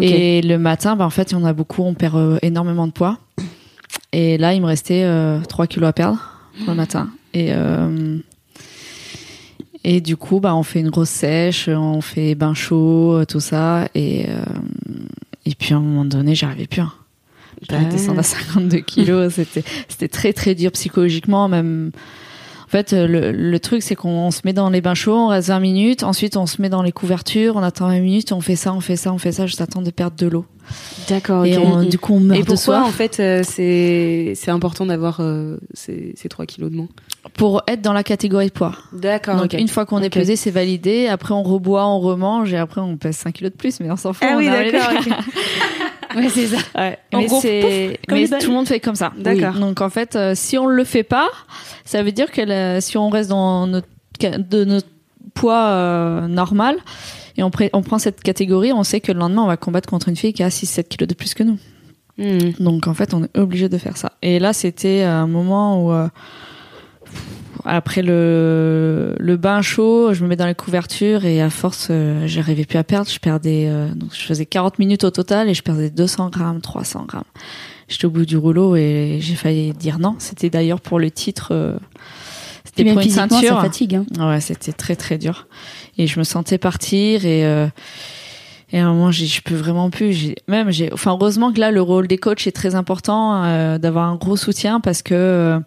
Et 0.00 0.40
le 0.40 0.56
matin, 0.56 0.96
bah, 0.96 1.04
en 1.04 1.10
fait, 1.10 1.34
on 1.34 1.44
a 1.44 1.52
beaucoup, 1.52 1.82
on 1.82 1.94
perd 1.94 2.16
euh, 2.16 2.38
énormément 2.42 2.86
de 2.86 2.92
poids. 2.92 3.18
Et 4.12 4.38
là, 4.38 4.54
il 4.54 4.60
me 4.62 4.66
restait 4.66 5.02
euh, 5.04 5.40
3 5.40 5.66
kilos 5.66 5.88
à 5.88 5.92
perdre 5.92 6.18
le 6.66 6.74
matin. 6.74 7.10
Et 7.34 7.48
euh, 7.50 8.18
et 9.82 10.00
du 10.00 10.16
coup, 10.16 10.40
bah, 10.40 10.54
on 10.54 10.62
fait 10.62 10.80
une 10.80 10.90
grosse 10.90 11.10
sèche, 11.10 11.68
on 11.68 12.00
fait 12.00 12.34
bain 12.34 12.54
chaud, 12.54 13.14
euh, 13.14 13.24
tout 13.24 13.40
ça. 13.40 13.88
Et 13.94 14.26
euh, 14.28 14.44
et 15.46 15.54
puis 15.54 15.74
à 15.74 15.76
un 15.76 15.80
moment 15.80 16.04
donné, 16.04 16.34
j'arrivais 16.34 16.66
plus. 16.66 16.82
hein. 16.82 16.92
Je 17.62 17.74
Bah. 17.74 17.84
descendre 17.84 18.20
à 18.20 18.22
52 18.22 18.78
kilos. 18.78 19.32
C'était 19.34 19.64
c'était 19.88 20.08
très 20.08 20.32
très 20.32 20.54
dur 20.54 20.70
psychologiquement, 20.72 21.48
même. 21.48 21.90
En 22.66 22.70
fait, 22.70 22.92
euh, 22.92 23.08
le, 23.08 23.32
le 23.32 23.58
truc, 23.58 23.82
c'est 23.82 23.96
qu'on 23.96 24.10
on 24.10 24.30
se 24.30 24.42
met 24.44 24.52
dans 24.52 24.70
les 24.70 24.80
bains 24.80 24.94
chauds, 24.94 25.16
on 25.16 25.26
reste 25.26 25.48
20 25.48 25.58
minutes, 25.58 26.02
ensuite 26.04 26.36
on 26.36 26.46
se 26.46 26.62
met 26.62 26.68
dans 26.68 26.82
les 26.82 26.92
couvertures, 26.92 27.56
on 27.56 27.62
attend 27.64 27.88
20 27.88 27.98
minutes, 27.98 28.30
on 28.32 28.40
fait 28.40 28.54
ça, 28.54 28.72
on 28.72 28.78
fait 28.80 28.94
ça, 28.94 29.12
on 29.12 29.18
fait 29.18 29.32
ça, 29.32 29.46
juste 29.46 29.60
attendre 29.60 29.84
de 29.84 29.90
perdre 29.90 30.16
de 30.16 30.28
l'eau. 30.28 30.46
D'accord, 31.08 31.44
Et 31.44 31.58
ok. 31.58 31.64
on- 31.66 31.82
du 31.82 31.98
coup, 31.98 32.14
on 32.14 32.20
meurt 32.20 32.38
Et 32.38 32.42
de 32.44 32.46
pourquoi, 32.46 32.76
soif. 32.82 32.86
en 32.88 32.92
fait, 32.92 33.18
euh, 33.18 33.42
c'est 33.44 34.34
c'est 34.36 34.52
important 34.52 34.86
d'avoir 34.86 35.18
euh, 35.18 35.56
ces, 35.74 36.12
ces 36.16 36.28
3 36.28 36.46
kilos 36.46 36.70
de 36.70 36.76
moins? 36.76 36.88
Pour 37.34 37.62
être 37.68 37.82
dans 37.82 37.92
la 37.92 38.02
catégorie 38.02 38.46
de 38.46 38.52
poids. 38.52 38.72
D'accord, 38.92 39.36
Donc, 39.36 39.52
une 39.52 39.68
fois 39.68 39.84
qu'on 39.86 40.00
est 40.02 40.08
pesé, 40.10 40.36
c'est 40.36 40.50
validé. 40.50 41.06
Après, 41.08 41.34
on 41.34 41.42
reboit, 41.42 41.86
on 41.86 42.00
remange, 42.00 42.52
et 42.52 42.56
après, 42.56 42.80
on 42.80 42.96
pèse 42.96 43.16
5 43.16 43.32
kilos 43.34 43.52
de 43.52 43.56
plus, 43.56 43.78
mais 43.80 43.90
on 43.90 43.96
s'en 43.96 44.12
fout. 44.14 44.26
Ah 44.28 44.34
on 44.34 44.38
oui, 44.38 44.46
d'accord, 44.46 44.90
ok. 44.98 45.12
Ouais, 46.16 46.28
c'est 46.28 46.46
ça. 46.48 46.56
Ouais. 46.74 46.98
Mais, 47.12 47.26
gros, 47.26 47.40
mais 47.44 47.98
tout 48.40 48.48
le 48.48 48.52
monde 48.52 48.66
fait 48.66 48.80
comme 48.80 48.96
ça. 48.96 49.12
D'accord. 49.16 49.52
Oui. 49.54 49.60
Donc 49.60 49.80
en 49.80 49.90
fait, 49.90 50.16
euh, 50.16 50.32
si 50.34 50.58
on 50.58 50.66
le 50.66 50.82
fait 50.82 51.04
pas, 51.04 51.28
ça 51.84 52.02
veut 52.02 52.10
dire 52.10 52.32
que 52.32 52.40
la- 52.40 52.80
si 52.80 52.98
on 52.98 53.08
reste 53.10 53.30
dans 53.30 53.68
notre 53.68 53.86
ca- 54.20 54.36
de 54.38 54.64
notre 54.64 54.88
poids 55.34 55.66
euh, 55.68 56.26
normal 56.26 56.78
et 57.36 57.44
on, 57.44 57.50
pré- 57.50 57.70
on 57.74 57.82
prend 57.82 58.00
cette 58.00 58.22
catégorie, 58.24 58.72
on 58.72 58.82
sait 58.82 59.00
que 59.00 59.12
le 59.12 59.20
lendemain 59.20 59.42
on 59.42 59.46
va 59.46 59.56
combattre 59.56 59.88
contre 59.88 60.08
une 60.08 60.16
fille 60.16 60.32
qui 60.32 60.42
a 60.42 60.48
6-7 60.48 60.88
kilos 60.88 61.06
de 61.06 61.14
plus 61.14 61.32
que 61.32 61.44
nous. 61.44 61.58
Hmm. 62.18 62.50
Donc 62.58 62.88
en 62.88 62.94
fait, 62.94 63.14
on 63.14 63.22
est 63.22 63.38
obligé 63.38 63.68
de 63.68 63.78
faire 63.78 63.96
ça. 63.96 64.10
Et 64.20 64.40
là, 64.40 64.52
c'était 64.52 65.02
un 65.02 65.28
moment 65.28 65.84
où 65.86 65.92
euh, 65.92 66.08
après 67.64 68.02
le, 68.02 69.14
le 69.18 69.36
bain 69.36 69.62
chaud, 69.62 70.12
je 70.14 70.22
me 70.22 70.28
mets 70.28 70.36
dans 70.36 70.46
les 70.46 70.54
couvertures 70.54 71.24
et 71.24 71.40
à 71.42 71.50
force, 71.50 71.88
euh, 71.90 72.26
j'arrivais 72.26 72.64
plus 72.64 72.78
à 72.78 72.84
perdre. 72.84 73.10
Je 73.10 73.18
perdais, 73.18 73.66
euh, 73.68 73.88
donc 73.94 74.10
je 74.14 74.20
faisais 74.22 74.46
40 74.46 74.78
minutes 74.78 75.04
au 75.04 75.10
total 75.10 75.48
et 75.48 75.54
je 75.54 75.62
perdais 75.62 75.90
200 75.90 76.30
grammes, 76.30 76.60
300 76.60 77.04
grammes. 77.06 77.24
J'étais 77.88 78.04
au 78.06 78.10
bout 78.10 78.24
du 78.24 78.36
rouleau 78.36 78.76
et 78.76 79.18
j'ai 79.20 79.34
failli 79.34 79.72
dire 79.72 79.98
non. 79.98 80.14
C'était 80.18 80.50
d'ailleurs 80.50 80.80
pour 80.80 80.98
le 80.98 81.10
titre. 81.10 81.48
euh, 81.50 81.76
c'était 82.64 82.92
pour 82.92 83.02
une 83.02 83.10
ceinture. 83.10 83.56
ça 83.56 83.60
fatigue. 83.62 83.96
Hein. 83.96 84.28
Ouais, 84.28 84.40
c'était 84.40 84.72
très 84.72 84.96
très 84.96 85.18
dur. 85.18 85.48
Et 85.98 86.06
je 86.06 86.18
me 86.18 86.24
sentais 86.24 86.58
partir 86.58 87.24
et 87.24 87.44
euh, 87.44 87.66
et 88.72 88.78
à 88.78 88.86
un 88.86 88.92
moment 88.92 89.10
j'ai 89.10 89.26
je 89.26 89.42
peux 89.42 89.56
vraiment 89.56 89.90
plus. 89.90 90.12
J'ai 90.12 90.36
même 90.46 90.70
j'ai 90.70 90.92
enfin 90.92 91.10
heureusement 91.12 91.52
que 91.52 91.58
là 91.58 91.72
le 91.72 91.82
rôle 91.82 92.06
des 92.06 92.18
coachs 92.18 92.46
est 92.46 92.52
très 92.52 92.76
important 92.76 93.42
euh, 93.44 93.78
d'avoir 93.78 94.08
un 94.08 94.14
gros 94.14 94.36
soutien 94.36 94.78
parce 94.80 95.02
que 95.02 95.14
euh, 95.14 95.58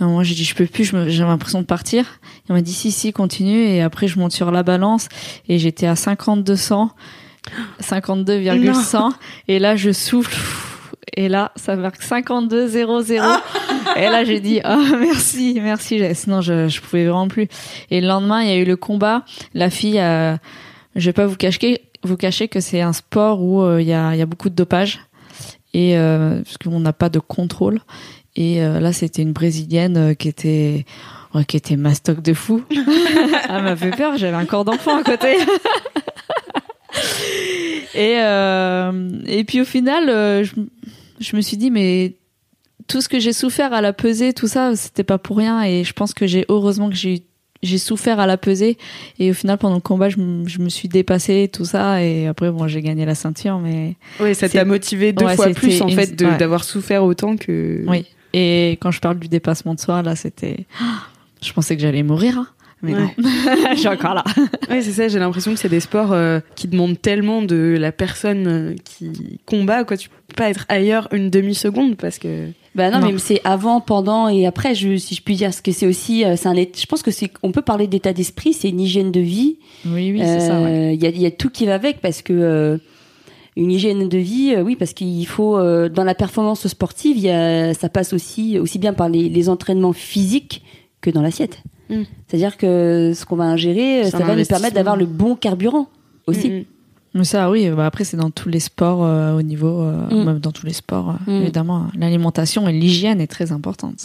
moment 0.00 0.22
j'ai 0.22 0.34
dit 0.34 0.44
je 0.44 0.54
peux 0.54 0.66
plus, 0.66 0.92
j'ai 1.06 1.22
l'impression 1.22 1.60
de 1.60 1.66
partir. 1.66 2.20
Il 2.48 2.54
m'a 2.54 2.62
dit 2.62 2.72
si 2.72 2.90
si 2.90 3.12
continue. 3.12 3.62
Et 3.62 3.80
après 3.80 4.08
je 4.08 4.18
monte 4.18 4.32
sur 4.32 4.50
la 4.50 4.62
balance. 4.62 5.08
Et 5.48 5.58
j'étais 5.58 5.86
à 5.86 5.96
52 5.96 6.56
100 6.56 6.90
52,100 7.80 9.12
et 9.48 9.58
là 9.58 9.76
je 9.76 9.92
souffle. 9.92 10.36
Et 11.16 11.28
là 11.28 11.52
ça 11.54 11.76
marque 11.76 12.02
52 12.02 12.66
0 12.66 13.02
0 13.02 13.26
et 13.96 14.08
là 14.08 14.24
j'ai 14.24 14.40
dit 14.40 14.60
oh 14.64 14.82
merci 14.98 15.60
merci 15.62 16.02
sinon 16.14 16.40
je 16.40 16.68
je 16.68 16.80
pouvais 16.80 17.04
vraiment 17.04 17.28
plus. 17.28 17.48
Et 17.90 18.00
le 18.00 18.08
lendemain 18.08 18.42
il 18.42 18.48
y 18.48 18.52
a 18.52 18.56
eu 18.56 18.64
le 18.64 18.76
combat. 18.76 19.24
La 19.52 19.70
fille 19.70 19.98
a 19.98 20.38
je 20.96 21.06
vais 21.06 21.12
pas 21.12 21.26
vous 21.26 21.36
cacher 21.36 21.82
vous 22.02 22.16
cacher 22.16 22.48
que 22.48 22.60
c'est 22.60 22.80
un 22.80 22.92
sport 22.92 23.42
où 23.42 23.62
euh, 23.62 23.80
il 23.80 23.86
y 23.86 23.92
a 23.92 24.14
il 24.14 24.18
y 24.18 24.22
a 24.22 24.26
beaucoup 24.26 24.48
de 24.48 24.54
dopage. 24.54 25.00
Et 25.72 25.96
euh, 25.98 26.40
parce 26.42 26.56
qu'on 26.58 26.80
n'a 26.80 26.92
pas 26.92 27.08
de 27.08 27.18
contrôle 27.18 27.80
et 28.36 28.62
euh, 28.62 28.80
là 28.80 28.92
c'était 28.92 29.22
une 29.22 29.32
brésilienne 29.32 29.96
euh, 29.96 30.14
qui 30.14 30.28
était 30.28 30.84
ouais, 31.34 31.44
qui 31.44 31.56
était 31.56 31.76
mastoc 31.76 32.20
de 32.22 32.34
fou. 32.34 32.62
Elle 32.70 32.84
m'a 33.62 33.76
fait 33.76 33.90
peur 33.90 34.16
j'avais 34.16 34.36
un 34.36 34.44
corps 34.46 34.64
d'enfant 34.64 34.96
à 34.98 35.02
côté. 35.02 35.36
Et 37.94 38.16
euh, 38.20 39.08
et 39.26 39.44
puis 39.44 39.60
au 39.60 39.64
final 39.64 40.08
euh, 40.08 40.42
je, 40.44 40.52
je 41.20 41.36
me 41.36 41.40
suis 41.40 41.56
dit 41.56 41.70
mais 41.70 42.14
tout 42.88 43.00
ce 43.00 43.08
que 43.08 43.18
j'ai 43.20 43.32
souffert 43.32 43.72
à 43.72 43.80
la 43.80 43.92
pesée 43.92 44.32
tout 44.32 44.48
ça 44.48 44.74
c'était 44.76 45.04
pas 45.04 45.18
pour 45.18 45.36
rien. 45.38 45.62
Et 45.62 45.84
je 45.84 45.92
pense 45.92 46.12
que 46.14 46.26
j'ai 46.26 46.44
heureusement 46.48 46.88
que 46.88 46.96
j'ai 46.96 47.14
eu 47.16 47.18
j'ai 47.62 47.78
souffert 47.78 48.20
à 48.20 48.26
la 48.26 48.36
pesée 48.36 48.76
et 49.18 49.30
au 49.30 49.34
final 49.34 49.56
pendant 49.58 49.76
le 49.76 49.80
combat 49.80 50.08
je, 50.10 50.18
me- 50.18 50.46
je 50.46 50.58
me 50.58 50.68
suis 50.68 50.88
dépassée 50.88 51.48
tout 51.52 51.64
ça. 51.64 52.02
Et 52.02 52.26
après 52.26 52.50
bon 52.50 52.66
j'ai 52.68 52.82
gagné 52.82 53.06
la 53.06 53.14
ceinture 53.14 53.58
mais 53.58 53.94
Oui, 54.20 54.34
ça 54.34 54.48
t'a 54.48 54.64
motivé 54.64 55.12
deux 55.12 55.24
Ouais, 55.24 55.36
fois 55.36 55.50
plus 55.50 55.80
en 55.82 55.88
fait 55.88 56.20
ouais. 56.20 56.36
d'avoir 56.36 56.64
souffert 56.64 57.04
autant 57.04 57.36
que. 57.36 57.82
oui 57.86 58.06
et 58.36 58.72
quand 58.80 58.90
je 58.90 59.00
parle 59.00 59.18
du 59.18 59.28
dépassement 59.28 59.74
de 59.74 59.80
soi 59.80 60.02
là 60.02 60.16
c'était 60.16 60.66
je 61.42 61.52
pensais 61.52 61.76
que 61.76 61.82
j'allais 61.82 62.02
mourir 62.02 62.38
hein. 62.38 62.46
mais 62.82 62.94
Ouais. 62.94 63.00
non 63.00 63.10
je 63.74 63.78
suis 63.78 63.88
encore 63.88 64.14
là 64.14 64.24
Ouais, 64.70 64.82
c'est 64.82 64.92
ça. 64.92 65.08
J'ai 65.08 65.18
l'impression 65.18 65.52
que 65.52 65.58
c'est 65.60 65.68
des 65.68 65.80
sports 65.80 66.12
euh, 66.12 66.40
qui 66.56 66.66
demandent 66.68 67.00
tellement 67.00 67.42
de 67.42 67.76
la 67.78 67.92
personne 67.92 68.46
euh, 68.46 68.74
qui 68.84 69.38
combat. 69.46 69.84
Quoi, 69.84 69.96
tu 69.96 70.08
peux 70.08 70.34
pas 70.34 70.48
être 70.50 70.64
ailleurs 70.68 71.06
une 71.12 71.30
demi 71.30 71.54
seconde 71.54 71.96
parce 71.96 72.18
que. 72.18 72.48
Bah 72.74 72.90
non, 72.90 72.98
Non. 73.00 73.12
mais 73.12 73.18
c'est 73.18 73.40
avant, 73.44 73.80
pendant 73.80 74.28
et 74.28 74.46
après, 74.46 74.74
je, 74.74 74.96
si 74.96 75.14
je 75.14 75.22
puis 75.22 75.36
dire, 75.36 75.48
parce 75.48 75.60
que 75.60 75.70
c'est 75.70 75.86
aussi, 75.86 76.24
euh, 76.24 76.34
c'est 76.36 76.48
un, 76.48 76.54
je 76.56 76.86
pense 76.86 77.02
que 77.02 77.10
c'est, 77.12 77.30
on 77.42 77.52
peut 77.52 77.62
parler 77.62 77.86
d'état 77.86 78.12
d'esprit, 78.12 78.52
c'est 78.52 78.68
une 78.70 78.80
hygiène 78.80 79.12
de 79.12 79.20
vie. 79.20 79.58
oui 79.86 80.10
oui 80.12 80.20
c'est 80.24 80.40
ça 80.40 80.60
ouais. 80.60 80.94
Il 80.96 81.02
y, 81.02 81.06
a, 81.06 81.10
il 81.10 81.20
y 81.22 81.26
a 81.26 81.30
tout 81.30 81.50
qui 81.50 81.66
va 81.66 81.74
avec 81.76 82.00
parce 82.00 82.20
que 82.22 82.32
euh, 82.32 82.78
une 83.56 83.70
hygiène 83.70 84.08
de 84.08 84.18
vie, 84.18 84.54
euh, 84.56 84.62
oui, 84.62 84.76
parce 84.76 84.92
qu'il 84.92 85.26
faut 85.26 85.56
euh, 85.56 85.88
dans 85.88 86.04
la 86.04 86.14
performance 86.14 86.66
sportive, 86.66 87.16
il 87.16 87.22
y 87.22 87.30
a, 87.30 87.74
ça 87.74 87.88
passe 87.88 88.12
aussi 88.12 88.58
aussi 88.58 88.78
bien 88.78 88.92
par 88.92 89.08
les, 89.08 89.28
les 89.28 89.48
entraînements 89.48 89.92
physiques 89.92 90.62
que 91.00 91.10
dans 91.10 91.22
l'assiette. 91.22 91.62
Mm. 91.90 92.02
C'est-à-dire 92.26 92.56
que 92.56 93.12
ce 93.14 93.24
qu'on 93.24 93.36
va 93.36 93.44
ingérer, 93.44 94.10
ça 94.10 94.18
va 94.18 94.34
nous 94.34 94.44
permettre 94.44 94.74
d'avoir 94.74 94.96
le 94.96 95.06
bon 95.06 95.36
carburant 95.36 95.88
aussi. 96.26 96.50
Mm, 96.50 96.58
mm. 96.58 96.64
Mais 97.16 97.22
ça, 97.22 97.48
oui, 97.48 97.70
bah 97.70 97.86
après, 97.86 98.02
c'est 98.02 98.16
dans 98.16 98.30
tous 98.30 98.48
les 98.48 98.58
sports 98.58 99.04
euh, 99.04 99.38
au 99.38 99.42
niveau, 99.42 99.82
euh, 99.82 100.24
même 100.24 100.40
dans 100.40 100.50
tous 100.50 100.66
les 100.66 100.72
sports, 100.72 101.16
euh, 101.28 101.42
évidemment. 101.42 101.86
L'alimentation 101.96 102.68
et 102.68 102.72
l'hygiène 102.72 103.20
est 103.20 103.28
très 103.28 103.52
importante. 103.52 104.04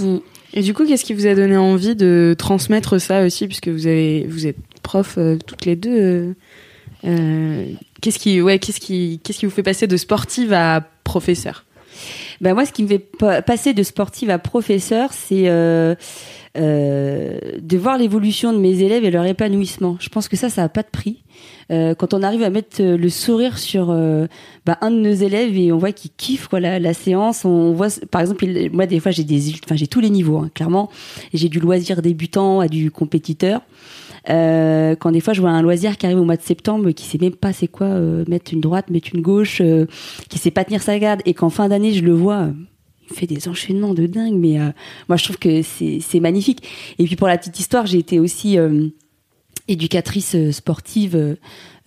Et 0.53 0.62
du 0.62 0.75
coup, 0.75 0.85
qu'est-ce 0.85 1.03
qui 1.03 1.15
vous 1.15 1.25
a 1.25 1.33
donné 1.33 1.57
envie 1.57 1.95
de 1.95 2.35
transmettre 2.38 3.01
ça 3.01 3.25
aussi, 3.25 3.47
puisque 3.47 3.67
vous 3.67 3.88
avez, 3.88 4.27
vous 4.27 4.45
êtes 4.45 4.57
prof 4.83 5.15
euh, 5.17 5.38
toutes 5.43 5.65
les 5.65 5.75
deux. 5.75 6.35
Euh, 7.05 7.65
qu'est-ce 8.01 8.19
qui, 8.19 8.41
ouais, 8.41 8.59
qu'est-ce 8.59 8.79
qui, 8.79 9.19
qu'est-ce 9.23 9.39
qui 9.39 9.45
vous 9.45 9.51
fait 9.51 9.63
passer 9.63 9.88
de 9.88 9.97
sportive 9.97 10.53
à 10.53 10.81
professeur? 11.03 11.65
Ben 12.41 12.53
moi, 12.53 12.65
ce 12.65 12.71
qui 12.71 12.83
me 12.83 12.88
fait 12.88 12.99
pa- 12.99 13.41
passer 13.41 13.73
de 13.73 13.83
sportive 13.83 14.29
à 14.29 14.39
professeur, 14.39 15.12
c'est 15.12 15.49
euh, 15.49 15.95
euh, 16.57 17.38
de 17.59 17.77
voir 17.77 17.97
l'évolution 17.97 18.53
de 18.53 18.57
mes 18.57 18.81
élèves 18.81 19.03
et 19.03 19.12
leur 19.12 19.25
épanouissement. 19.25 19.97
Je 19.99 20.09
pense 20.09 20.27
que 20.27 20.38
ça, 20.38 20.49
ça 20.49 20.63
a 20.63 20.69
pas 20.69 20.83
de 20.83 20.89
prix. 20.91 21.23
Quand 21.69 22.15
on 22.15 22.23
arrive 22.23 22.41
à 22.41 22.49
mettre 22.49 22.81
le 22.81 23.09
sourire 23.09 23.59
sur 23.59 23.88
ben, 24.65 24.75
un 24.81 24.89
de 24.89 24.95
nos 24.95 25.13
élèves 25.13 25.55
et 25.55 25.71
on 25.71 25.77
voit 25.77 25.91
qu'il 25.91 26.09
kiffe 26.17 26.49
la, 26.51 26.93
séance, 26.95 27.45
on 27.45 27.73
voit, 27.73 27.89
par 28.09 28.21
exemple, 28.21 28.43
moi 28.73 28.88
des 28.88 28.99
fois 28.99 29.12
j'ai 29.12 29.23
des, 29.23 29.53
enfin 29.63 29.75
j'ai 29.75 29.85
tous 29.85 29.99
les 29.99 30.09
niveaux, 30.09 30.39
hein, 30.39 30.49
clairement. 30.55 30.89
J'ai 31.31 31.47
du 31.47 31.59
loisir 31.59 32.01
débutant 32.01 32.59
à 32.59 32.67
du 32.67 32.89
compétiteur. 32.89 33.62
Euh, 34.29 34.95
quand 34.95 35.12
des 35.12 35.19
fois 35.19 35.34
je 35.34 35.41
vois 35.41 35.51
un 35.51 35.62
loisir 35.62 35.97
qui 35.97 36.05
arrive 36.05 36.19
au 36.19 36.25
mois 36.25 36.38
de 36.38 36.41
septembre, 36.41 36.91
qui 36.91 37.05
sait 37.05 37.17
même 37.19 37.36
pas 37.36 37.53
c'est 37.53 37.67
quoi 37.67 37.88
euh, 37.88 38.25
mettre 38.27 38.53
une 38.53 38.62
droite, 38.62 38.89
mettre 38.89 39.10
une 39.13 39.21
gauche, 39.21 39.62
euh, 39.62 39.86
qui 40.29 40.38
sait 40.38 40.51
pas 40.51 40.65
tenir 40.65 40.82
sa 40.82 40.97
garde, 40.99 41.21
et 41.25 41.34
qu'en 41.34 41.49
fin 41.49 41.69
d'année 41.69 41.93
je 41.93 42.03
le 42.03 42.13
vois, 42.13 42.41
euh, 42.41 42.51
il 43.10 43.15
fait 43.15 43.27
des 43.27 43.47
enchaînements 43.47 43.93
de 43.93 44.05
dingue. 44.05 44.36
Mais 44.36 44.60
moi 45.08 45.17
je 45.17 45.23
trouve 45.23 45.38
que 45.38 45.62
c'est 45.63 46.19
magnifique. 46.19 46.62
Et 46.99 47.05
puis 47.05 47.15
pour 47.15 47.27
la 47.27 47.38
petite 47.38 47.60
histoire, 47.60 47.88
j'ai 47.88 47.97
été 47.97 48.19
aussi 48.19 48.58
éducatrice 49.67 50.51
sportive 50.51 51.38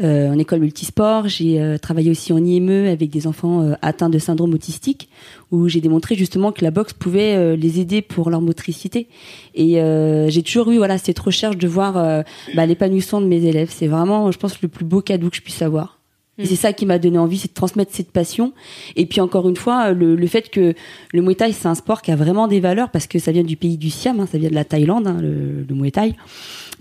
en 0.03 0.39
école 0.39 0.61
multisport. 0.61 1.29
J'ai 1.29 1.61
euh, 1.61 1.79
travaillé 1.79 2.11
aussi 2.11 2.33
en 2.33 2.45
IME 2.45 2.87
avec 2.89 3.11
des 3.11 3.27
enfants 3.27 3.63
euh, 3.63 3.75
atteints 3.83 4.09
de 4.09 4.19
syndrome 4.19 4.55
autistique, 4.55 5.09
où 5.51 5.69
j'ai 5.69 5.81
démontré 5.81 6.15
justement 6.15 6.53
que 6.53 6.65
la 6.65 6.71
boxe 6.71 6.93
pouvait 6.93 7.37
euh, 7.37 7.57
les 7.57 7.81
aider 7.81 8.03
pour 8.03 8.31
leur 8.31 8.41
motricité. 8.41 9.09
Et 9.55 9.81
euh, 9.81 10.29
j'ai 10.29 10.43
toujours 10.43 10.71
eu 10.71 10.79
voilà 10.79 10.99
cette 10.99 11.19
recherche 11.19 11.57
de 11.57 11.69
voir 11.69 11.97
euh, 11.97 12.23
bah, 12.55 12.67
l'épanouissement 12.67 13.21
de 13.21 13.27
mes 13.27 13.45
élèves. 13.45 13.71
C'est 13.71 13.87
vraiment, 13.87 14.31
je 14.33 14.39
pense, 14.39 14.61
le 14.63 14.69
plus 14.69 14.85
beau 14.85 15.01
cadeau 15.01 15.31
que 15.31 15.37
je 15.37 15.43
puisse 15.43 15.63
avoir. 15.63 15.99
Et 16.39 16.47
c'est 16.47 16.57
ça 16.57 16.73
qui 16.73 16.87
m'a 16.87 16.99
donné 16.99 17.19
envie, 17.19 17.37
c'est 17.37 17.49
de 17.49 17.55
transmettre 17.55 17.93
cette 17.95 18.11
passion. 18.11 18.55
Et 18.97 19.05
puis 19.05 19.21
encore 19.21 19.49
une 19.49 19.57
fois, 19.57 19.93
le, 19.93 20.17
le 20.17 20.27
fait 20.27 20.49
que 20.49 20.75
le 21.13 21.23
Muay 21.23 21.35
Thai, 21.35 21.53
c'est 21.53 21.69
un 21.69 21.75
sport 21.75 22.01
qui 22.01 22.11
a 22.11 22.17
vraiment 22.17 22.49
des 22.49 22.59
valeurs 22.59 22.91
parce 22.91 23.07
que 23.07 23.19
ça 23.19 23.33
vient 23.33 23.45
du 23.45 23.57
pays 23.57 23.77
du 23.77 23.91
Siam, 23.91 24.19
hein, 24.19 24.27
ça 24.27 24.39
vient 24.39 24.49
de 24.49 24.55
la 24.55 24.65
Thaïlande, 24.65 25.07
hein, 25.07 25.19
le, 25.21 25.65
le 25.69 25.75
Muay 25.75 25.91
Thai. 25.91 26.15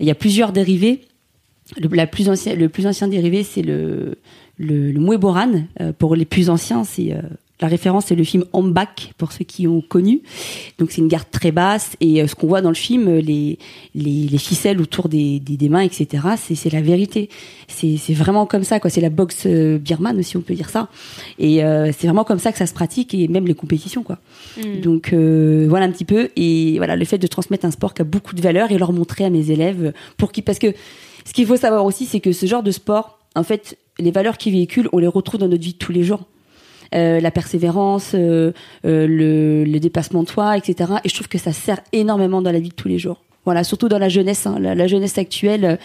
Il 0.00 0.06
y 0.06 0.10
a 0.10 0.14
plusieurs 0.14 0.52
dérivés. 0.52 1.02
Le, 1.76 1.88
la 1.94 2.06
plus 2.06 2.28
ancien, 2.28 2.54
le 2.54 2.68
plus 2.68 2.86
ancien 2.86 3.08
dérivé, 3.08 3.42
c'est 3.42 3.62
le, 3.62 4.18
le, 4.58 4.92
le 4.92 5.00
Muay 5.00 5.18
Boran. 5.18 5.64
Euh, 5.80 5.92
pour 5.92 6.16
les 6.16 6.24
plus 6.24 6.50
anciens, 6.50 6.84
c'est 6.84 7.12
euh, 7.12 7.22
la 7.62 7.68
référence, 7.68 8.06
c'est 8.06 8.16
le 8.16 8.24
film 8.24 8.44
Ombak 8.52 9.12
pour 9.16 9.30
ceux 9.30 9.44
qui 9.44 9.68
ont 9.68 9.80
connu. 9.80 10.20
Donc 10.78 10.90
c'est 10.90 11.00
une 11.00 11.08
garde 11.08 11.28
très 11.30 11.52
basse 11.52 11.96
et 12.00 12.20
euh, 12.20 12.26
ce 12.26 12.34
qu'on 12.34 12.48
voit 12.48 12.60
dans 12.60 12.68
le 12.70 12.74
film, 12.74 13.08
euh, 13.08 13.20
les, 13.20 13.58
les, 13.94 14.26
les 14.26 14.38
ficelles 14.38 14.80
autour 14.80 15.08
des, 15.08 15.38
des, 15.38 15.56
des 15.56 15.68
mains, 15.68 15.80
etc. 15.82 16.24
C'est 16.36 16.56
c'est 16.56 16.70
la 16.70 16.80
vérité. 16.80 17.28
C'est 17.68 17.96
c'est 17.98 18.14
vraiment 18.14 18.46
comme 18.46 18.64
ça, 18.64 18.80
quoi. 18.80 18.90
C'est 18.90 19.00
la 19.00 19.10
boxe 19.10 19.44
euh, 19.46 19.78
birmane 19.78 20.18
aussi, 20.18 20.36
on 20.36 20.40
peut 20.40 20.54
dire 20.54 20.70
ça. 20.70 20.88
Et 21.38 21.64
euh, 21.64 21.92
c'est 21.96 22.06
vraiment 22.08 22.24
comme 22.24 22.40
ça 22.40 22.50
que 22.50 22.58
ça 22.58 22.66
se 22.66 22.74
pratique 22.74 23.14
et 23.14 23.28
même 23.28 23.46
les 23.46 23.54
compétitions, 23.54 24.02
quoi. 24.02 24.18
Donc 24.82 25.12
euh, 25.12 25.66
voilà 25.68 25.86
un 25.86 25.90
petit 25.90 26.04
peu 26.04 26.30
et 26.36 26.74
voilà 26.78 26.96
le 26.96 27.04
fait 27.04 27.18
de 27.18 27.26
transmettre 27.26 27.64
un 27.64 27.70
sport 27.70 27.94
qui 27.94 28.02
a 28.02 28.04
beaucoup 28.04 28.34
de 28.34 28.40
valeur 28.42 28.72
et 28.72 28.78
leur 28.78 28.92
montrer 28.92 29.24
à 29.24 29.30
mes 29.30 29.50
élèves 29.50 29.92
pour 30.16 30.32
qui 30.32 30.42
parce 30.42 30.58
que 30.58 30.74
ce 31.24 31.32
qu'il 31.32 31.46
faut 31.46 31.56
savoir 31.56 31.84
aussi 31.84 32.06
c'est 32.06 32.20
que 32.20 32.32
ce 32.32 32.46
genre 32.46 32.62
de 32.62 32.70
sport 32.70 33.18
en 33.34 33.42
fait 33.42 33.78
les 33.98 34.10
valeurs 34.10 34.36
qu'ils 34.38 34.52
véhiculent 34.52 34.88
on 34.92 34.98
les 34.98 35.06
retrouve 35.06 35.40
dans 35.40 35.48
notre 35.48 35.62
vie 35.62 35.72
de 35.74 35.78
tous 35.78 35.92
les 35.92 36.02
jours. 36.04 36.22
Euh, 36.94 37.20
la 37.20 37.30
persévérance 37.30 38.10
euh, 38.14 38.52
euh, 38.84 39.06
le, 39.06 39.64
le 39.64 39.80
dépassement 39.80 40.22
de 40.24 40.28
soi 40.28 40.58
etc 40.58 40.92
et 41.04 41.08
je 41.08 41.14
trouve 41.14 41.28
que 41.28 41.38
ça 41.38 41.52
sert 41.52 41.80
énormément 41.92 42.42
dans 42.42 42.52
la 42.52 42.60
vie 42.60 42.68
de 42.68 42.74
tous 42.74 42.88
les 42.88 42.98
jours. 42.98 43.22
Voilà 43.46 43.64
surtout 43.64 43.88
dans 43.88 43.98
la 43.98 44.10
jeunesse 44.10 44.46
hein. 44.46 44.56
la, 44.60 44.74
la 44.74 44.86
jeunesse 44.86 45.16
actuelle 45.16 45.78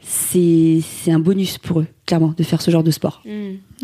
c'est 0.00 0.80
c'est 0.82 1.10
un 1.10 1.18
bonus 1.18 1.58
pour 1.58 1.80
eux 1.80 1.86
clairement 2.06 2.32
de 2.36 2.42
faire 2.44 2.62
ce 2.62 2.70
genre 2.70 2.84
de 2.84 2.90
sport. 2.92 3.22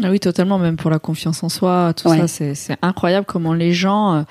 Ah 0.03 0.11
oui, 0.11 0.21
totalement, 0.21 0.59
même 0.59 0.77
pour 0.77 0.91
la 0.91 0.99
confiance 1.01 1.43
en 1.43 1.49
soi, 1.49 1.93
tout 1.97 2.09
Ouais. 2.09 2.19
ça, 2.19 2.29
c'est 2.29 2.55
c'est 2.55 2.77
incroyable 2.83 3.27
comment 3.27 3.53
les 3.53 3.73
gens, 3.73 4.15
euh, 4.15 4.23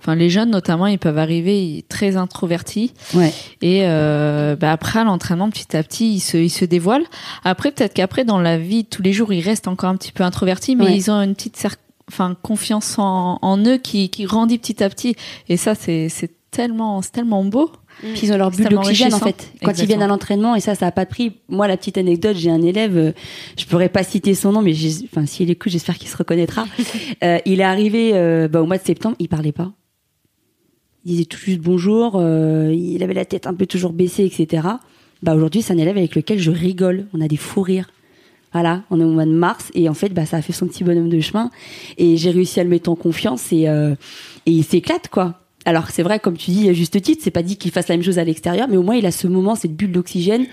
enfin 0.00 0.14
les 0.14 0.30
jeunes 0.30 0.50
notamment, 0.50 0.86
ils 0.86 0.98
peuvent 0.98 1.18
arriver 1.18 1.84
très 1.88 2.16
introvertis 2.16 2.92
ouais 3.14 3.32
et 3.62 3.80
euh, 3.84 4.56
bah, 4.56 4.72
après 4.72 5.00
à 5.00 5.04
l'entraînement, 5.04 5.50
petit 5.50 5.76
à 5.76 5.82
petit, 5.82 6.14
ils 6.14 6.20
se, 6.20 6.36
ils 6.36 6.50
se 6.50 6.64
dévoilent. 6.64 7.04
Après, 7.44 7.70
peut-être 7.70 7.94
qu'après, 7.94 8.24
dans 8.24 8.38
la 8.40 8.58
vie 8.58 8.84
de 8.84 8.88
tous 8.88 9.02
les 9.02 9.12
jours, 9.12 9.32
ils 9.32 9.40
restent 9.42 9.68
encore 9.68 9.90
un 9.90 9.96
petit 9.96 10.12
peu 10.12 10.24
introvertis, 10.24 10.76
mais 10.76 10.84
Ouais. 10.84 10.96
ils 10.96 11.10
ont 11.10 11.20
une 11.22 11.34
petite 11.34 11.66
enfin 12.08 12.36
confiance 12.42 12.98
en, 12.98 13.38
en 13.42 13.58
eux 13.66 13.76
qui, 13.78 14.08
qui 14.08 14.24
grandit 14.24 14.58
petit 14.58 14.82
à 14.82 14.88
petit. 14.88 15.14
Et 15.48 15.56
ça, 15.56 15.74
c'est 15.74 16.08
c'est 16.08 16.30
tellement, 16.50 17.00
c'est 17.02 17.12
tellement 17.12 17.44
beau. 17.44 17.70
Puis 18.00 18.20
ils 18.24 18.32
ont 18.32 18.38
leur 18.38 18.50
bulle 18.50 18.64
tellement 18.66 18.80
d'oxygène 18.82 19.12
en 19.14 19.18
fait. 19.18 19.52
Quand 19.62 19.78
ils 19.78 19.86
viennent 19.86 20.02
à 20.02 20.06
l'entraînement 20.06 20.54
et 20.56 20.60
ça, 20.60 20.74
ça 20.74 20.86
a 20.86 20.90
pas 20.90 21.04
de 21.04 21.10
prix. 21.10 21.32
Moi, 21.50 21.68
la 21.68 21.76
petite 21.76 21.98
anecdote, 21.98 22.34
j'ai 22.36 22.50
un 22.50 22.62
élève, 22.62 22.96
euh, 22.96 23.12
je 23.58 23.66
pourrais 23.66 23.90
pas 23.90 24.02
citer 24.02 24.34
son 24.34 24.52
nom, 24.52 24.62
mais 24.62 24.72
j'ai- 24.72 25.04
enfin 25.04 25.26
s'il 25.26 25.50
écoute, 25.50 25.70
j'espère 25.70 25.98
qu'il 25.98 26.08
se 26.08 26.16
reconnaîtra. 26.16 26.64
Euh, 27.22 27.38
il 27.44 27.60
est 27.60 27.64
arrivé 27.64 28.12
euh, 28.14 28.48
bah, 28.48 28.62
au 28.62 28.66
mois 28.66 28.78
de 28.78 28.82
septembre, 28.84 29.14
il 29.18 29.28
parlait 29.28 29.52
pas. 29.52 29.70
Il 31.04 31.12
disait 31.12 31.24
tout 31.24 31.38
juste 31.38 31.60
bonjour, 31.60 32.14
euh, 32.16 32.74
il 32.76 33.02
avait 33.02 33.14
la 33.14 33.24
tête 33.24 33.46
un 33.46 33.54
peu 33.54 33.66
toujours 33.66 33.92
baissée, 33.92 34.24
etc. 34.24 34.66
Bah 35.22 35.34
aujourd'hui, 35.34 35.62
c'est 35.62 35.72
un 35.72 35.78
élève 35.78 35.96
avec 35.96 36.14
lequel 36.14 36.38
je 36.38 36.50
rigole. 36.50 37.06
On 37.14 37.20
a 37.20 37.28
des 37.28 37.36
fous 37.36 37.62
rires. 37.62 37.90
Voilà, 38.52 38.82
on 38.90 39.00
est 39.00 39.04
au 39.04 39.10
mois 39.12 39.26
de 39.26 39.30
mars 39.32 39.70
et 39.74 39.88
en 39.88 39.94
fait, 39.94 40.08
bah, 40.08 40.26
ça 40.26 40.38
a 40.38 40.42
fait 40.42 40.52
son 40.52 40.66
petit 40.66 40.82
bonhomme 40.82 41.08
de 41.08 41.20
chemin 41.20 41.50
et 41.98 42.16
j'ai 42.16 42.30
réussi 42.30 42.58
à 42.58 42.64
le 42.64 42.70
mettre 42.70 42.90
en 42.90 42.96
confiance 42.96 43.52
et, 43.52 43.68
euh, 43.68 43.94
et 44.46 44.50
il 44.50 44.64
s'éclate 44.64 45.08
quoi. 45.08 45.36
Alors 45.66 45.90
c'est 45.90 46.02
vrai, 46.02 46.18
comme 46.18 46.36
tu 46.36 46.50
dis 46.50 46.68
à 46.68 46.72
juste 46.72 47.00
titre, 47.00 47.20
c'est 47.22 47.30
pas 47.30 47.42
dit 47.44 47.56
qu'il 47.58 47.70
fasse 47.70 47.86
la 47.88 47.96
même 47.96 48.02
chose 48.04 48.18
à 48.18 48.24
l'extérieur, 48.24 48.66
mais 48.68 48.76
au 48.76 48.82
moins 48.82 48.96
il 48.96 49.06
a 49.06 49.12
ce 49.12 49.28
moment, 49.28 49.54
cette 49.54 49.76
bulle 49.76 49.92
d'oxygène, 49.92 50.46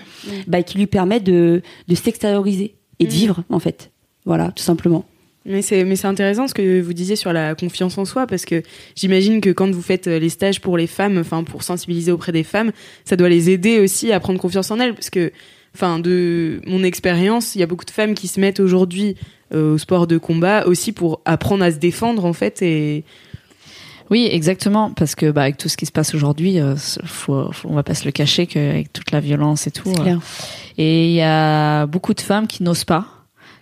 bah, 0.47 0.61
qui 0.63 0.77
lui 0.77 0.85
permet 0.85 1.19
de, 1.21 1.61
de 1.87 1.95
s'extérioriser 1.95 2.75
et 2.99 3.05
de 3.05 3.09
Mm. 3.09 3.13
vivre 3.13 3.43
en 3.49 3.59
fait. 3.59 3.89
Voilà, 4.25 4.51
tout 4.51 4.63
simplement. 4.63 5.05
Mais 5.47 5.61
c'est 5.61 5.83
mais 5.85 5.95
c'est 5.95 6.07
intéressant 6.07 6.47
ce 6.47 6.53
que 6.53 6.81
vous 6.81 6.93
disiez 6.93 7.15
sur 7.15 7.31
la 7.33 7.55
confiance 7.55 7.97
en 7.97 8.05
soi 8.05 8.27
parce 8.27 8.43
que 8.45 8.61
j'imagine 8.95 9.39
que 9.41 9.49
quand 9.49 9.71
vous 9.71 9.81
faites 9.81 10.07
euh, 10.07 10.19
les 10.19 10.29
stages 10.29 10.59
pour 10.61 10.77
les 10.77 10.87
femmes, 10.87 11.17
enfin 11.17 11.43
pour 11.43 11.63
sensibiliser 11.63 12.11
auprès 12.11 12.31
des 12.33 12.43
femmes, 12.43 12.71
ça 13.05 13.15
doit 13.15 13.29
les 13.29 13.49
aider 13.49 13.79
aussi 13.79 14.11
à 14.11 14.19
prendre 14.19 14.39
confiance 14.39 14.69
en 14.71 14.79
elles 14.79 14.93
parce 14.93 15.09
que 15.09 15.31
enfin 15.73 15.99
de 15.99 16.59
mon 16.67 16.83
expérience, 16.83 17.55
il 17.55 17.59
y 17.59 17.63
a 17.63 17.67
beaucoup 17.67 17.85
de 17.85 17.91
femmes 17.91 18.13
qui 18.13 18.27
se 18.27 18.39
mettent 18.41 18.59
aujourd'hui 18.59 19.15
euh, 19.53 19.75
au 19.75 19.77
sport 19.77 20.05
de 20.07 20.17
combat 20.17 20.65
aussi 20.67 20.91
pour 20.91 21.21
apprendre 21.23 21.63
à 21.63 21.71
se 21.71 21.77
défendre 21.77 22.25
en 22.25 22.33
fait 22.33 22.61
et 22.61 23.05
Oui, 24.09 24.27
exactement, 24.31 24.91
parce 24.91 25.15
que 25.15 25.31
bah, 25.31 25.43
avec 25.43 25.57
tout 25.57 25.67
ce 25.69 25.75
qui 25.77 25.85
se 25.85 25.91
passe 25.91 26.15
aujourd'hui, 26.15 26.59
euh, 26.59 26.75
faut, 27.05 27.51
faut- 27.51 27.67
on 27.69 27.75
va 27.75 27.83
pas 27.83 27.93
se 27.93 28.05
le 28.05 28.11
cacher 28.11 28.47
qu'avec 28.47 28.91
toute 28.93 29.11
la 29.11 29.19
violence 29.19 29.67
et 29.67 29.71
tout. 29.71 29.89
Euh, 29.89 30.03
et 30.77 31.07
il 31.09 31.13
y 31.13 31.21
a 31.21 31.85
beaucoup 31.87 32.13
de 32.13 32.21
femmes 32.21 32.47
qui 32.47 32.63
n'osent 32.63 32.85
pas, 32.85 33.05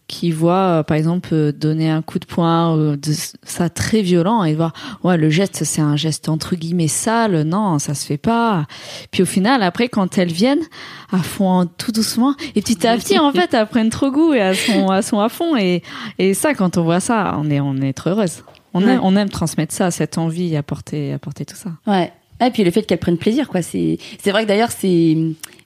qui 0.08 0.32
voient, 0.32 0.80
euh, 0.80 0.84
par 0.84 0.98
exemple, 0.98 1.30
euh, 1.34 1.52
donner 1.52 1.90
un 1.90 2.02
coup 2.02 2.20
de 2.20 2.26
poing, 2.26 2.78
euh, 2.78 2.96
de, 2.96 3.12
ça 3.44 3.70
très 3.70 4.02
violent, 4.02 4.44
et 4.44 4.54
voir, 4.54 4.74
ouais, 5.04 5.18
le 5.18 5.30
geste, 5.30 5.64
c'est 5.64 5.82
un 5.82 5.96
geste 5.96 6.30
entre 6.30 6.56
guillemets 6.56 6.88
sale, 6.88 7.42
non, 7.44 7.80
ça 7.80 7.94
se 7.96 8.06
fait 8.06 8.18
pas. 8.18 8.66
Puis 9.12 9.24
au 9.24 9.26
final, 9.26 9.64
après, 9.64 9.90
quand 9.90 10.18
elles 10.18 10.32
viennent, 10.32 10.64
à 11.12 11.18
fond, 11.18 11.68
tout 11.78 11.92
doucement, 11.92 12.36
et 12.56 12.62
petit 12.62 12.86
à 12.86 12.96
petit, 12.98 13.18
en 13.18 13.32
fait, 13.32 13.54
elles 13.54 13.68
prennent 13.68 13.90
trop 13.90 14.12
goût 14.12 14.34
et 14.34 14.38
elles 14.38 14.56
sont, 14.56 14.94
elles 14.94 15.04
sont 15.04 15.20
à 15.20 15.30
fond. 15.30 15.56
Et, 15.58 15.82
et 16.20 16.34
ça, 16.34 16.54
quand 16.54 16.78
on 16.78 16.84
voit 16.84 17.00
ça, 17.00 17.36
on 17.40 17.50
est, 17.50 17.60
on 17.60 17.76
est 17.78 17.94
trop 17.94 18.12
heureuse. 18.12 18.44
On, 18.76 18.84
Ouais. 18.84 18.92
aime, 18.92 19.00
on 19.04 19.16
aime 19.16 19.30
transmettre 19.30 19.74
ça, 19.74 19.90
cette 19.90 20.18
envie, 20.18 20.56
apporter, 20.58 21.14
apporter 21.14 21.46
tout 21.46 21.56
ça. 21.56 21.70
Ouais. 21.88 22.12
Et 22.44 22.52
puis 22.52 22.64
le 22.64 22.72
fait 22.72 22.84
qu'elles 22.84 23.00
prennent 23.00 23.18
plaisir, 23.18 23.48
quoi. 23.48 23.62
C'est 23.62 23.98
c'est 24.22 24.32
vrai 24.32 24.44
que 24.44 24.48
d'ailleurs 24.48 24.72
c'est 24.72 25.18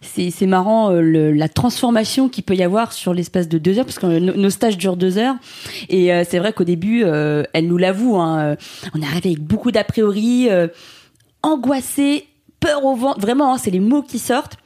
c'est 0.01 0.29
c'est 0.29 0.45
marrant 0.45 0.91
euh, 0.91 1.01
le, 1.01 1.31
la 1.31 1.49
transformation 1.49 2.29
qu'il 2.29 2.43
peut 2.43 2.55
y 2.55 2.63
avoir 2.63 2.93
sur 2.93 3.13
l'espace 3.13 3.47
de 3.47 3.57
deux 3.57 3.79
heures, 3.79 3.85
parce 3.85 3.99
que 3.99 4.05
euh, 4.05 4.19
nos, 4.19 4.49
stages 4.49 4.77
durent 4.77 4.97
deux 4.97 5.17
heures. 5.17 5.35
Et 5.89 6.13
euh, 6.13 6.23
c'est 6.27 6.37
vrai 6.37 6.53
qu'au 6.53 6.63
début, 6.63 7.03
euh, 7.03 7.43
elle 7.53 7.67
nous 7.67 7.77
l'avoue, 7.77 8.17
hein, 8.17 8.55
on 8.93 9.01
est 9.01 9.05
arrivé 9.05 9.29
avec 9.29 9.39
beaucoup 9.39 9.71
d'a 9.71 9.83
priori, 9.83 10.47
angoissé, 11.41 12.27
peur 12.59 12.85
au 12.85 12.95
ventre. 12.95 13.19
Vraiment, 13.19 13.53
hein, 13.53 13.57
c'est 13.57 13.71
les 13.71 13.79
mots 13.79 14.03
qui 14.03 14.19
sortent. 14.19 14.57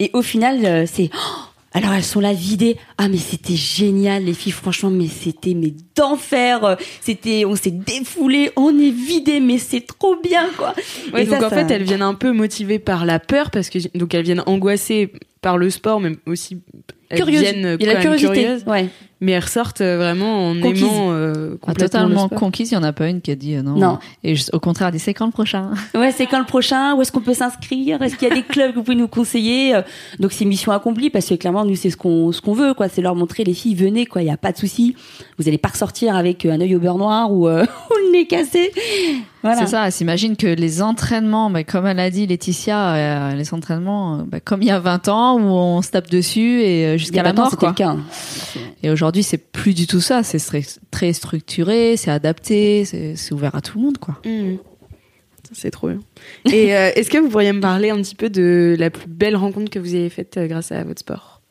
Et 0.00 0.10
au 0.14 0.22
final, 0.22 0.86
c'est 0.88 1.10
Oh 1.14 1.51
alors 1.74 1.92
elles 1.92 2.04
sont 2.04 2.20
là 2.20 2.32
vidées. 2.32 2.76
Ah 2.98 3.08
mais 3.08 3.16
c'était 3.18 3.56
génial 3.56 4.24
les 4.24 4.34
filles 4.34 4.52
franchement 4.52 4.90
mais 4.90 5.08
c'était 5.08 5.54
mais 5.54 5.72
d'enfer. 5.96 6.76
C'était 7.00 7.44
on 7.44 7.56
s'est 7.56 7.70
défoulé, 7.70 8.50
on 8.56 8.70
est 8.78 8.90
vidé 8.90 9.40
mais 9.40 9.58
c'est 9.58 9.86
trop 9.86 10.16
bien 10.22 10.48
quoi. 10.56 10.74
Ouais, 11.12 11.22
Et 11.22 11.26
donc 11.26 11.40
ça, 11.40 11.46
en 11.46 11.50
ça- 11.50 11.66
fait, 11.66 11.74
elles 11.74 11.82
viennent 11.84 12.02
un 12.02 12.14
peu 12.14 12.32
motivées 12.32 12.78
par 12.78 13.04
la 13.06 13.18
peur 13.18 13.50
parce 13.50 13.70
que 13.70 13.78
donc 13.96 14.14
elles 14.14 14.24
viennent 14.24 14.42
angoissées 14.46 15.12
par 15.40 15.58
le 15.58 15.70
sport, 15.70 16.00
mais 16.00 16.12
aussi 16.26 16.58
viennent 17.12 17.76
Il 17.80 17.86
y 17.86 17.90
a 17.90 17.94
la 17.94 18.00
curiosité. 18.00 18.56
Ouais. 18.66 18.88
mais 19.20 19.32
elles 19.32 19.42
ressortent 19.42 19.80
euh, 19.80 19.96
vraiment 19.98 20.50
en 20.50 20.60
Conquises. 20.60 20.82
aimant 20.82 21.08
euh, 21.12 21.52
Ah, 21.54 21.56
complètement 21.60 21.74
totalement 21.74 22.28
conquise, 22.28 22.70
il 22.72 22.74
n'y 22.74 22.80
en 22.80 22.82
a 22.82 22.92
pas 22.92 23.08
une 23.08 23.20
qui 23.20 23.30
a 23.30 23.36
dit 23.36 23.54
euh, 23.54 23.62
non. 23.62 23.76
Non. 23.76 23.98
Et 24.24 24.34
au 24.52 24.58
contraire, 24.60 24.88
elle 24.88 24.94
dit 24.94 24.98
c'est 24.98 25.14
quand 25.14 25.26
le 25.26 25.32
prochain? 25.32 25.70
Ouais, 25.94 26.12
c'est 26.12 26.26
quand 26.26 26.40
le 26.40 26.44
prochain 26.44 26.94
Où 26.94 27.02
est-ce 27.02 27.12
qu'on 27.12 27.20
peut 27.20 27.34
s'inscrire? 27.34 28.02
Est-ce 28.02 28.16
qu'il 28.16 28.28
y 28.28 28.30
a 28.30 28.34
des 28.34 28.42
clubs 28.42 28.70
que 28.70 28.76
vous 28.76 28.82
pouvez 28.82 28.96
nous 28.96 29.08
conseiller? 29.08 29.80
Donc 30.18 30.32
c'est 30.32 30.44
mission 30.44 30.72
accomplie 30.72 31.10
parce 31.10 31.28
que 31.28 31.34
clairement 31.34 31.64
nous 31.64 31.76
c'est 31.76 31.90
ce 31.90 31.96
qu'on 31.96 32.32
ce 32.32 32.40
qu'on 32.40 32.54
veut 32.54 32.74
quoi, 32.74 32.88
c'est 32.88 33.02
leur 33.02 33.14
montrer 33.14 33.44
les 33.44 33.54
filles 33.54 33.74
venez 33.74 34.06
quoi, 34.06 34.22
il 34.22 34.26
y 34.26 34.30
a 34.30 34.36
pas 34.36 34.52
de 34.52 34.58
souci. 34.58 34.96
Vous 35.38 35.48
allez 35.48 35.58
pas 35.58 35.68
ressortir 35.68 36.16
avec 36.16 36.44
un 36.46 36.60
œil 36.60 36.74
au 36.76 36.80
beurre 36.80 36.98
noir 36.98 37.32
ou, 37.32 37.48
euh, 37.48 37.64
ou 37.90 37.94
le 38.06 38.12
nez 38.12 38.26
cassé. 38.26 38.72
Voilà. 39.42 39.58
C'est 39.58 39.72
ça, 39.72 39.86
elle 39.86 39.92
s'imagine 39.92 40.36
que 40.36 40.46
les 40.46 40.82
entraînements, 40.82 41.50
bah, 41.50 41.64
comme 41.64 41.84
elle 41.86 41.98
a 41.98 42.10
dit 42.10 42.28
Laetitia, 42.28 42.94
euh, 42.94 43.34
les 43.34 43.52
entraînements, 43.52 44.18
bah, 44.24 44.38
comme 44.38 44.62
il 44.62 44.68
y 44.68 44.70
a 44.70 44.78
20 44.78 45.08
ans 45.08 45.34
où 45.36 45.46
on 45.46 45.82
se 45.82 45.90
tape 45.90 46.08
dessus 46.08 46.60
et 46.62 46.86
euh, 46.86 46.96
y 46.96 47.01
jusqu'à 47.02 47.22
la 47.22 47.32
mort 47.32 47.56
quoi. 47.56 47.70
le 47.70 47.74
cas. 47.74 47.96
Et 48.82 48.90
aujourd'hui, 48.90 49.22
c'est 49.22 49.38
plus 49.38 49.74
du 49.74 49.86
tout 49.86 50.00
ça, 50.00 50.22
c'est 50.22 50.38
très 50.90 51.12
structuré, 51.12 51.96
c'est 51.96 52.10
adapté, 52.10 52.84
c'est 52.84 53.32
ouvert 53.32 53.54
à 53.54 53.60
tout 53.60 53.78
le 53.78 53.84
monde 53.84 53.98
quoi. 53.98 54.18
Mmh. 54.24 54.56
C'est 55.52 55.70
trop 55.70 55.88
bien. 55.88 56.00
Et 56.52 56.74
euh, 56.74 56.90
est-ce 56.94 57.10
que 57.10 57.18
vous 57.18 57.28
pourriez 57.28 57.52
me 57.52 57.60
parler 57.60 57.90
un 57.90 57.96
petit 57.96 58.14
peu 58.14 58.30
de 58.30 58.74
la 58.78 58.90
plus 58.90 59.06
belle 59.06 59.36
rencontre 59.36 59.70
que 59.70 59.78
vous 59.78 59.94
avez 59.94 60.08
faite 60.08 60.38
euh, 60.38 60.46
grâce 60.46 60.72
à 60.72 60.82
votre 60.82 61.00
sport? 61.00 61.42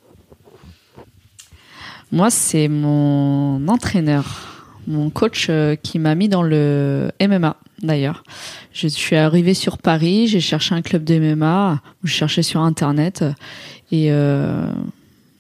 Moi, 2.12 2.30
c'est 2.30 2.68
mon 2.68 3.68
entraîneur, 3.68 4.68
mon 4.88 5.10
coach 5.10 5.48
euh, 5.50 5.76
qui 5.76 6.00
m'a 6.00 6.16
mis 6.16 6.30
dans 6.30 6.44
le 6.44 7.12
MMA 7.22 7.56
d'ailleurs. 7.82 8.24
Je 8.74 8.88
suis 8.88 9.16
arrivée 9.16 9.54
sur 9.54 9.78
Paris, 9.78 10.28
j'ai 10.28 10.40
cherché 10.40 10.76
un 10.76 10.82
club 10.82 11.04
de 11.04 11.18
MMA, 11.20 11.82
je 12.04 12.12
cherchais 12.12 12.44
sur 12.44 12.62
internet 12.62 13.24
et 13.92 14.12
euh, 14.12 14.66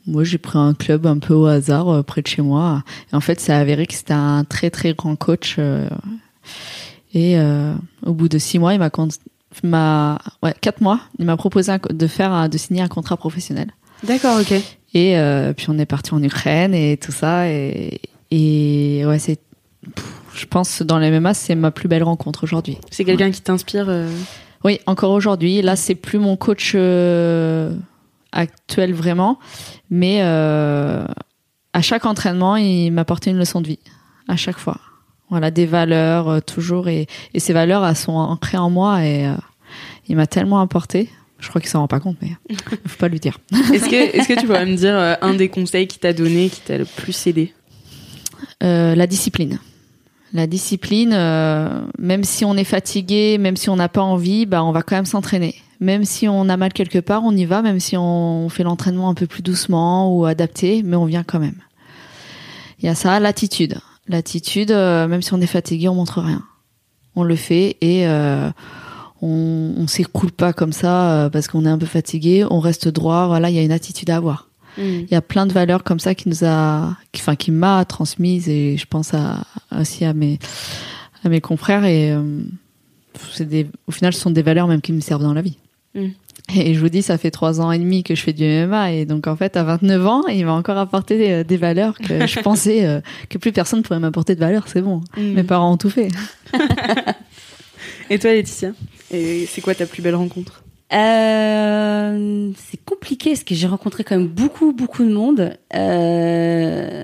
moi 0.07 0.23
j'ai 0.23 0.37
pris 0.37 0.57
un 0.57 0.73
club 0.73 1.05
un 1.05 1.17
peu 1.19 1.33
au 1.33 1.45
hasard 1.45 1.89
euh, 1.89 2.03
près 2.03 2.21
de 2.21 2.27
chez 2.27 2.41
moi. 2.41 2.83
Et 3.11 3.15
en 3.15 3.21
fait, 3.21 3.39
ça 3.39 3.57
a 3.57 3.59
avéré 3.59 3.85
que 3.85 3.93
c'était 3.93 4.13
un 4.13 4.43
très 4.43 4.69
très 4.69 4.93
grand 4.93 5.15
coach. 5.15 5.55
euh, 5.59 5.87
et 7.13 7.37
euh, 7.37 7.73
au 8.05 8.13
bout 8.13 8.29
de 8.29 8.37
six 8.37 8.57
mois, 8.59 8.73
il 8.73 8.79
m'a 9.63 10.17
ouais 10.43 10.53
quatre 10.61 10.81
mois, 10.81 10.99
il 11.19 11.25
m'a 11.25 11.35
proposé 11.37 11.71
un 11.73 11.79
de 11.89 12.07
faire 12.07 12.31
un- 12.31 12.47
de 12.49 12.57
signer 12.57 12.81
un 12.81 12.87
contrat 12.87 13.17
professionnel. 13.17 13.71
D'accord, 14.03 14.39
ok. 14.39 14.53
Et 14.93 15.15
puis 15.55 15.67
on 15.69 15.77
est 15.77 15.85
parti 15.85 16.13
en 16.13 16.21
Ukraine 16.23 16.73
et 16.73 16.97
tout 16.97 17.11
ça. 17.11 17.49
Et, 17.49 18.01
et 18.31 19.03
ouais, 19.05 19.19
c'est. 19.19 19.39
Je 20.33 20.45
pense 20.45 20.81
dans 20.81 20.97
les 20.99 21.11
MMA, 21.11 21.33
c'est 21.33 21.55
ma 21.55 21.71
plus 21.71 21.87
belle 21.87 22.03
rencontre 22.03 22.43
aujourd'hui. 22.43 22.77
C'est 22.89 23.03
quelqu'un 23.05 23.29
qui 23.31 23.41
t'inspire 23.41 23.89
Oui, 24.63 24.79
encore 24.85 25.11
aujourd'hui. 25.11 25.61
Là, 25.61 25.75
c'est 25.75 25.95
plus 25.95 26.19
mon 26.19 26.35
coach 26.37 26.73
actuel 28.31 28.93
vraiment, 28.93 29.39
mais 29.89 30.19
euh, 30.21 31.05
à 31.73 31.81
chaque 31.81 32.05
entraînement, 32.05 32.55
il 32.55 32.91
m'apportait 32.91 33.31
une 33.31 33.37
leçon 33.37 33.61
de 33.61 33.67
vie. 33.67 33.79
À 34.27 34.35
chaque 34.35 34.57
fois. 34.57 34.77
Voilà, 35.29 35.51
des 35.51 35.65
valeurs 35.65 36.29
euh, 36.29 36.39
toujours. 36.39 36.87
Et, 36.87 37.07
et 37.33 37.39
ces 37.39 37.53
valeurs, 37.53 37.85
elles 37.85 37.95
sont 37.95 38.13
ancrées 38.13 38.57
en 38.57 38.69
moi 38.69 39.03
et 39.03 39.25
euh, 39.27 39.33
il 40.07 40.15
m'a 40.15 40.27
tellement 40.27 40.59
apporté. 40.59 41.09
Je 41.39 41.49
crois 41.49 41.59
qu'il 41.59 41.69
s'en 41.69 41.79
rend 41.79 41.87
pas 41.87 41.99
compte, 41.99 42.17
mais 42.21 42.31
faut 42.85 42.97
pas 42.97 43.07
lui 43.07 43.19
dire. 43.19 43.39
Est-ce 43.73 43.89
que, 43.89 44.17
est-ce 44.17 44.27
que 44.27 44.39
tu 44.39 44.45
pourrais 44.45 44.65
me 44.65 44.75
dire 44.75 44.95
un 45.21 45.33
des 45.33 45.49
conseils 45.49 45.87
qu'il 45.87 45.99
t'a 45.99 46.13
donné, 46.13 46.49
qui 46.49 46.61
t'a 46.61 46.77
le 46.77 46.85
plus 46.85 47.25
aidé? 47.27 47.53
La 48.61 49.07
discipline. 49.07 49.59
La 50.33 50.47
discipline, 50.47 51.11
euh, 51.13 51.81
même 51.99 52.23
si 52.23 52.45
on 52.45 52.55
est 52.55 52.63
fatigué, 52.63 53.37
même 53.37 53.57
si 53.57 53.69
on 53.69 53.75
n'a 53.75 53.89
pas 53.89 54.01
envie, 54.01 54.45
bah 54.45 54.63
on 54.63 54.71
va 54.71 54.81
quand 54.81 54.95
même 54.95 55.05
s'entraîner. 55.05 55.55
Même 55.81 56.05
si 56.05 56.27
on 56.27 56.47
a 56.47 56.55
mal 56.55 56.71
quelque 56.71 56.99
part, 56.99 57.23
on 57.25 57.35
y 57.35 57.45
va, 57.45 57.61
même 57.61 57.79
si 57.79 57.97
on 57.97 58.47
fait 58.49 58.63
l'entraînement 58.63 59.09
un 59.09 59.13
peu 59.13 59.27
plus 59.27 59.41
doucement 59.41 60.15
ou 60.15 60.25
adapté, 60.25 60.83
mais 60.83 60.95
on 60.95 61.05
vient 61.05 61.23
quand 61.23 61.39
même. 61.39 61.57
Il 62.79 62.85
y 62.85 62.89
a 62.89 62.95
ça, 62.95 63.19
l'attitude. 63.19 63.79
L'attitude, 64.07 64.71
euh, 64.71 65.07
même 65.07 65.21
si 65.21 65.33
on 65.33 65.41
est 65.41 65.47
fatigué, 65.47 65.89
on 65.89 65.95
montre 65.95 66.21
rien. 66.21 66.43
On 67.15 67.23
le 67.23 67.35
fait 67.35 67.77
et 67.81 68.07
euh, 68.07 68.49
on, 69.21 69.73
on 69.77 69.87
s'écoule 69.87 70.31
pas 70.31 70.53
comme 70.53 70.71
ça 70.71 71.11
euh, 71.11 71.29
parce 71.29 71.47
qu'on 71.47 71.65
est 71.65 71.69
un 71.69 71.77
peu 71.77 71.85
fatigué. 71.85 72.45
On 72.49 72.59
reste 72.59 72.87
droit. 72.87 73.27
Voilà, 73.27 73.49
il 73.49 73.55
y 73.55 73.59
a 73.59 73.63
une 73.63 73.71
attitude 73.71 74.09
à 74.09 74.17
avoir. 74.17 74.47
Il 74.77 75.07
y 75.11 75.15
a 75.15 75.21
plein 75.21 75.45
de 75.45 75.51
valeurs 75.51 75.83
comme 75.83 75.99
ça 75.99 76.15
qui 76.15 76.29
nous 76.29 76.45
a, 76.45 76.95
qui, 77.11 77.21
enfin, 77.21 77.35
qui 77.35 77.51
m'a 77.51 77.83
transmise 77.85 78.47
et 78.47 78.77
je 78.77 78.85
pense 78.85 79.13
à, 79.13 79.43
aussi 79.77 80.05
à 80.05 80.13
mes, 80.13 80.39
à 81.23 81.29
mes 81.29 81.41
confrères 81.41 81.83
et 81.83 82.11
euh, 82.11 82.41
c'est 83.31 83.47
des, 83.47 83.67
au 83.87 83.91
final, 83.91 84.13
ce 84.13 84.21
sont 84.21 84.31
des 84.31 84.41
valeurs 84.41 84.67
même 84.67 84.81
qui 84.81 84.93
me 84.93 85.01
servent 85.01 85.23
dans 85.23 85.33
la 85.33 85.41
vie. 85.41 85.57
Mm. 85.95 86.07
Et 86.55 86.73
je 86.73 86.79
vous 86.79 86.89
dis, 86.89 87.01
ça 87.01 87.17
fait 87.17 87.31
trois 87.31 87.61
ans 87.61 87.71
et 87.71 87.79
demi 87.79 88.03
que 88.03 88.15
je 88.15 88.21
fais 88.21 88.33
du 88.33 88.43
MMA 88.43 88.91
et 88.91 89.05
donc 89.05 89.27
en 89.27 89.35
fait, 89.35 89.55
à 89.57 89.63
29 89.63 90.07
ans, 90.07 90.27
il 90.27 90.45
m'a 90.45 90.53
encore 90.53 90.77
apporté 90.77 91.17
des, 91.17 91.43
des 91.43 91.57
valeurs 91.57 91.97
que 91.97 92.27
je 92.27 92.39
pensais 92.43 92.85
euh, 92.85 92.99
que 93.29 93.37
plus 93.37 93.51
personne 93.51 93.83
pourrait 93.83 93.99
m'apporter 93.99 94.35
de 94.35 94.39
valeurs. 94.39 94.67
C'est 94.67 94.81
bon. 94.81 95.01
Mm. 95.17 95.33
Mes 95.33 95.43
parents 95.43 95.71
ont 95.71 95.77
tout 95.77 95.89
fait. 95.89 96.09
Et 98.09 98.19
toi, 98.19 98.31
Laetitia? 98.31 98.71
Et 99.11 99.45
c'est 99.45 99.61
quoi 99.61 99.73
ta 99.75 99.85
plus 99.85 100.01
belle 100.01 100.15
rencontre? 100.15 100.63
Euh, 100.93 102.51
c'est 102.69 102.83
compliqué 102.83 103.31
parce 103.31 103.43
que 103.45 103.55
j'ai 103.55 103.67
rencontré 103.67 104.03
quand 104.03 104.17
même 104.17 104.27
beaucoup, 104.27 104.73
beaucoup 104.73 105.03
de 105.03 105.13
monde. 105.13 105.53
Euh, 105.73 107.03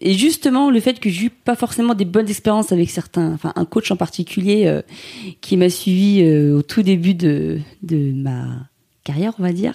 et 0.00 0.14
justement, 0.14 0.70
le 0.70 0.80
fait 0.80 1.00
que 1.00 1.10
j'ai 1.10 1.26
eu 1.26 1.30
pas 1.30 1.56
forcément 1.56 1.94
des 1.94 2.04
bonnes 2.04 2.28
expériences 2.28 2.72
avec 2.72 2.90
certains, 2.90 3.32
enfin 3.32 3.52
un 3.56 3.64
coach 3.64 3.90
en 3.90 3.96
particulier 3.96 4.66
euh, 4.66 4.82
qui 5.40 5.56
m'a 5.56 5.70
suivi 5.70 6.22
euh, 6.22 6.58
au 6.58 6.62
tout 6.62 6.82
début 6.82 7.14
de, 7.14 7.58
de 7.82 8.12
ma 8.12 8.68
carrière, 9.04 9.32
on 9.38 9.42
va 9.42 9.52
dire. 9.52 9.74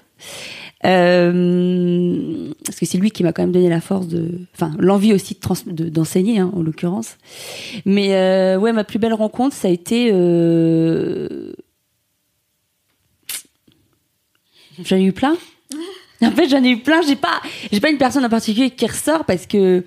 Euh, 0.84 2.52
parce 2.66 2.80
que 2.80 2.86
c'est 2.86 2.98
lui 2.98 3.12
qui 3.12 3.24
m'a 3.24 3.34
quand 3.34 3.44
même 3.44 3.52
donné 3.52 3.70
la 3.70 3.82
force 3.82 4.08
de, 4.08 4.40
enfin 4.56 4.72
l'envie 4.80 5.14
aussi 5.14 5.38
de 5.68 5.90
d'enseigner 5.90 6.40
hein, 6.40 6.52
en 6.56 6.64
l'occurrence. 6.64 7.18
Mais 7.86 8.16
euh, 8.16 8.58
ouais, 8.58 8.74
ma 8.74 8.84
plus 8.84 8.98
belle 8.98 9.14
rencontre, 9.14 9.56
ça 9.56 9.68
a 9.68 9.72
été 9.72 10.10
euh, 10.12 11.54
J'en 14.84 14.98
ai 14.98 15.04
eu 15.04 15.14
plein. 15.14 15.36
En 16.24 16.32
fait, 16.32 16.48
j'en 16.50 16.64
ai 16.64 16.70
eu 16.70 16.78
plein. 16.78 17.02
J'ai 17.02 17.16
pas, 17.16 17.42
j'ai 17.72 17.80
pas 17.80 17.90
une 17.90 17.98
personne 17.98 18.24
en 18.24 18.30
particulier 18.30 18.70
qui 18.70 18.86
ressort 18.86 19.26
parce 19.26 19.48
que, 19.48 19.84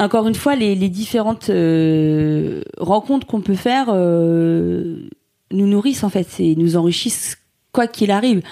encore 0.00 0.26
une 0.26 0.34
fois, 0.34 0.56
les, 0.56 0.74
les 0.74 0.88
différentes 0.88 1.50
euh, 1.50 2.62
rencontres 2.78 3.26
qu'on 3.26 3.42
peut 3.42 3.54
faire 3.54 3.86
euh, 3.90 5.08
nous 5.50 5.66
nourrissent 5.66 6.04
en 6.04 6.08
fait, 6.08 6.26
et 6.38 6.56
nous 6.56 6.76
enrichissent 6.76 7.36
quoi 7.72 7.86
qu'il 7.86 8.10
arrive. 8.10 8.42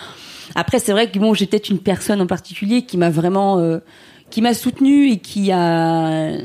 Après, 0.54 0.78
c'est 0.78 0.92
vrai 0.92 1.10
que 1.10 1.18
bon, 1.18 1.34
j'ai 1.34 1.48
une 1.70 1.78
personne 1.78 2.20
en 2.20 2.26
particulier 2.26 2.82
qui 2.82 2.96
m'a 2.96 3.10
vraiment, 3.10 3.58
euh, 3.58 3.78
qui 4.30 4.42
m'a 4.42 4.54
soutenue 4.54 5.10
et 5.10 5.18
qui 5.18 5.50
a, 5.50 6.38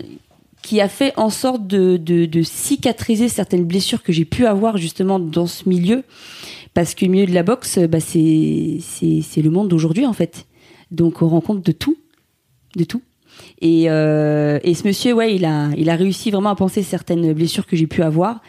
qui 0.61 0.79
a 0.79 0.87
fait 0.87 1.13
en 1.17 1.29
sorte 1.29 1.67
de, 1.67 1.97
de, 1.97 2.25
de 2.25 2.41
cicatriser 2.41 3.27
certaines 3.29 3.65
blessures 3.65 4.03
que 4.03 4.13
j'ai 4.13 4.25
pu 4.25 4.45
avoir 4.45 4.77
justement 4.77 5.19
dans 5.19 5.47
ce 5.47 5.67
milieu, 5.67 6.03
parce 6.73 6.95
que 6.95 7.05
le 7.05 7.11
milieu 7.11 7.25
de 7.25 7.33
la 7.33 7.43
boxe, 7.43 7.77
bah, 7.79 7.99
c'est, 7.99 8.77
c'est, 8.81 9.21
c'est 9.21 9.41
le 9.41 9.49
monde 9.49 9.67
d'aujourd'hui 9.67 10.05
en 10.05 10.13
fait. 10.13 10.45
Donc 10.91 11.21
on 11.21 11.27
rencontre 11.27 11.61
de 11.61 11.71
tout, 11.71 11.97
de 12.75 12.83
tout. 12.83 13.01
Et, 13.65 13.85
euh, 13.89 14.59
et 14.61 14.73
ce 14.73 14.85
monsieur, 14.85 15.13
ouais, 15.13 15.33
il 15.33 15.45
a, 15.45 15.69
il 15.77 15.89
a 15.89 15.95
réussi 15.95 16.31
vraiment 16.31 16.49
à 16.49 16.55
penser 16.55 16.83
certaines 16.83 17.31
blessures 17.31 17.65
que 17.65 17.77
j'ai 17.77 17.87
pu 17.87 18.03
avoir. 18.03 18.41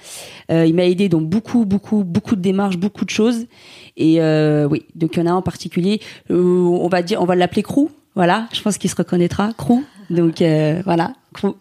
Euh, 0.50 0.66
il 0.66 0.74
m'a 0.74 0.86
aidé 0.86 1.08
dans 1.08 1.20
beaucoup, 1.20 1.64
beaucoup, 1.64 2.02
beaucoup 2.02 2.34
de 2.34 2.40
démarches, 2.40 2.76
beaucoup 2.76 3.04
de 3.04 3.10
choses. 3.10 3.46
Et 3.96 4.20
euh, 4.20 4.66
oui, 4.68 4.86
donc 4.96 5.14
il 5.14 5.20
y 5.20 5.22
en 5.22 5.26
a 5.26 5.30
un 5.30 5.36
en 5.36 5.42
particulier. 5.42 6.00
on 6.30 6.88
va 6.88 7.02
dire, 7.02 7.22
on 7.22 7.26
va 7.26 7.36
l'appeler 7.36 7.62
Crou. 7.62 7.92
Voilà, 8.16 8.48
je 8.52 8.60
pense 8.60 8.76
qu'il 8.76 8.90
se 8.90 8.96
reconnaîtra, 8.96 9.52
Crou. 9.56 9.84
Donc 10.10 10.38
voilà, 10.84 11.14
Crou. 11.32 11.54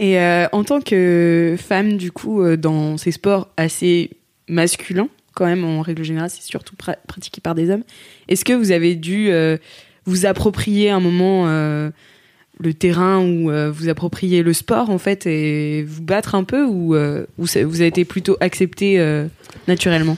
Et 0.00 0.18
en 0.18 0.64
tant 0.64 0.80
que 0.80 1.56
femme, 1.58 1.98
du 1.98 2.10
coup, 2.10 2.42
dans 2.56 2.96
ces 2.96 3.12
sports 3.12 3.48
assez 3.58 4.10
masculins, 4.48 5.08
quand 5.34 5.44
même, 5.44 5.64
en 5.64 5.82
règle 5.82 6.04
générale, 6.04 6.30
c'est 6.30 6.42
surtout 6.42 6.74
pra- 6.74 6.96
pratiqué 7.06 7.42
par 7.42 7.54
des 7.54 7.68
hommes, 7.68 7.84
est-ce 8.28 8.46
que 8.46 8.54
vous 8.54 8.70
avez 8.72 8.94
dû 8.96 9.30
vous 10.06 10.26
approprier 10.26 10.90
un 10.90 11.00
moment 11.00 11.44
euh, 11.46 11.90
le 12.58 12.74
terrain 12.74 13.20
ou 13.20 13.50
euh, 13.50 13.70
vous 13.70 13.88
approprier 13.88 14.42
le 14.42 14.52
sport, 14.52 14.90
en 14.90 14.98
fait, 14.98 15.26
et 15.26 15.82
vous 15.82 16.02
battre 16.02 16.34
un 16.34 16.44
peu 16.44 16.64
ou, 16.64 16.94
euh, 16.94 17.26
vous 17.38 17.56
avez 17.56 17.86
été 17.86 18.04
plutôt 18.04 18.36
accepté 18.40 19.00
naturellement? 19.68 20.16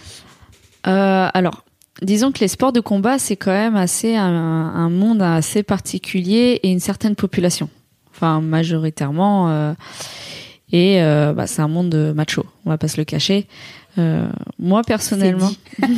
Alors, 0.84 1.64
disons 2.02 2.32
que 2.32 2.40
les 2.40 2.48
sports 2.48 2.72
de 2.72 2.80
combat, 2.80 3.18
c'est 3.18 3.36
quand 3.36 3.52
même 3.52 3.76
assez 3.76 4.16
un, 4.16 4.90
monde 4.90 5.22
assez 5.22 5.62
particulier 5.62 6.60
et 6.62 6.70
une 6.70 6.80
certaine 6.80 7.16
population. 7.16 7.70
Enfin, 8.10 8.40
majoritairement. 8.40 9.74
et 10.72 11.00
bah, 11.00 11.46
c'est 11.46 11.62
un 11.62 11.68
monde 11.68 11.88
de 11.88 12.12
macho, 12.12 12.44
on 12.66 12.70
va 12.70 12.78
pas 12.78 12.88
se 12.88 12.98
le 12.98 13.04
cacher. 13.04 13.46
Euh, 13.98 14.28
moi 14.58 14.82
personnellement, 14.82 15.50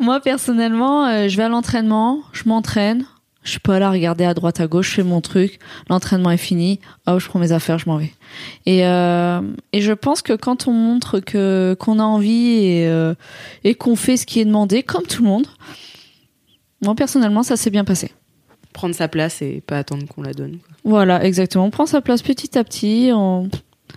moi 0.00 0.20
personnellement, 0.20 1.06
euh, 1.06 1.28
je 1.28 1.36
vais 1.36 1.44
à 1.44 1.48
l'entraînement, 1.48 2.22
je 2.32 2.44
m'entraîne, 2.46 3.04
je 3.42 3.50
suis 3.50 3.60
pas 3.60 3.78
là 3.78 3.88
à 3.88 3.90
regarder 3.90 4.24
à 4.24 4.32
droite 4.32 4.60
à 4.60 4.66
gauche, 4.66 4.88
je 4.90 4.94
fais 4.94 5.02
mon 5.02 5.20
truc, 5.20 5.58
l'entraînement 5.90 6.30
est 6.30 6.38
fini, 6.38 6.80
hop, 7.06 7.20
je 7.20 7.28
prends 7.28 7.38
mes 7.38 7.52
affaires, 7.52 7.78
je 7.78 7.88
m'en 7.88 7.98
vais. 7.98 8.12
Et 8.64 8.86
euh, 8.86 9.40
et 9.72 9.82
je 9.82 9.92
pense 9.92 10.22
que 10.22 10.32
quand 10.32 10.66
on 10.66 10.72
montre 10.72 11.20
que 11.20 11.76
qu'on 11.78 11.98
a 11.98 12.04
envie 12.04 12.64
et 12.64 13.12
et 13.64 13.74
qu'on 13.74 13.96
fait 13.96 14.16
ce 14.16 14.24
qui 14.24 14.40
est 14.40 14.44
demandé, 14.46 14.82
comme 14.82 15.04
tout 15.04 15.22
le 15.22 15.28
monde, 15.28 15.46
moi 16.82 16.94
personnellement, 16.94 17.42
ça 17.42 17.56
s'est 17.56 17.70
bien 17.70 17.84
passé. 17.84 18.12
Prendre 18.72 18.94
sa 18.94 19.08
place 19.08 19.40
et 19.40 19.62
pas 19.66 19.78
attendre 19.78 20.06
qu'on 20.06 20.22
la 20.22 20.34
donne. 20.34 20.58
quoi. 20.58 20.76
Voilà, 20.84 21.24
exactement. 21.24 21.64
On 21.64 21.70
prend 21.70 21.86
sa 21.86 22.00
place 22.00 22.22
petit 22.22 22.56
à 22.58 22.64
petit, 22.64 23.10
on, 23.12 23.48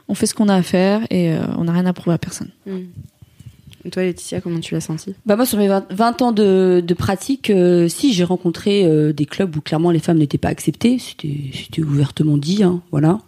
on 0.10 0.14
fait 0.16 0.26
ce 0.26 0.34
qu'on 0.34 0.50
a 0.50 0.56
à 0.56 0.62
faire 0.62 1.02
et 1.10 1.32
euh, 1.32 1.40
on 1.58 1.64
n'a 1.64 1.72
rien 1.72 1.86
à 1.86 1.94
prouver 1.94 2.16
à 2.16 2.18
personne. 2.18 2.50
Et 3.86 3.90
toi, 3.92 4.04
Laetitia, 4.04 4.42
comment 4.42 4.60
tu 4.60 4.74
l'as 4.74 4.82
senti? 4.82 5.16
Bah 5.26 5.38
moi 5.38 5.46
sur 5.46 5.58
mes 5.58 5.70
20, 5.70 5.86
20 5.94 6.22
ans 6.22 6.32
de, 6.34 6.84
de 6.86 6.94
pratique, 6.94 7.50
euh, 7.50 7.88
si 7.88 8.12
j'ai 8.12 8.26
rencontré 8.26 8.84
euh, 8.86 9.14
des 9.14 9.26
clubs 9.26 9.56
où 9.56 9.62
clairement 9.62 9.92
les 9.92 10.00
femmes 10.00 10.18
n'étaient 10.18 10.38
pas 10.38 10.50
acceptées, 10.50 11.00
c'était 11.00 11.82
ouvertement 11.82 12.38
dit, 12.38 12.62
hein, 12.64 12.82
voilà, 12.92 13.20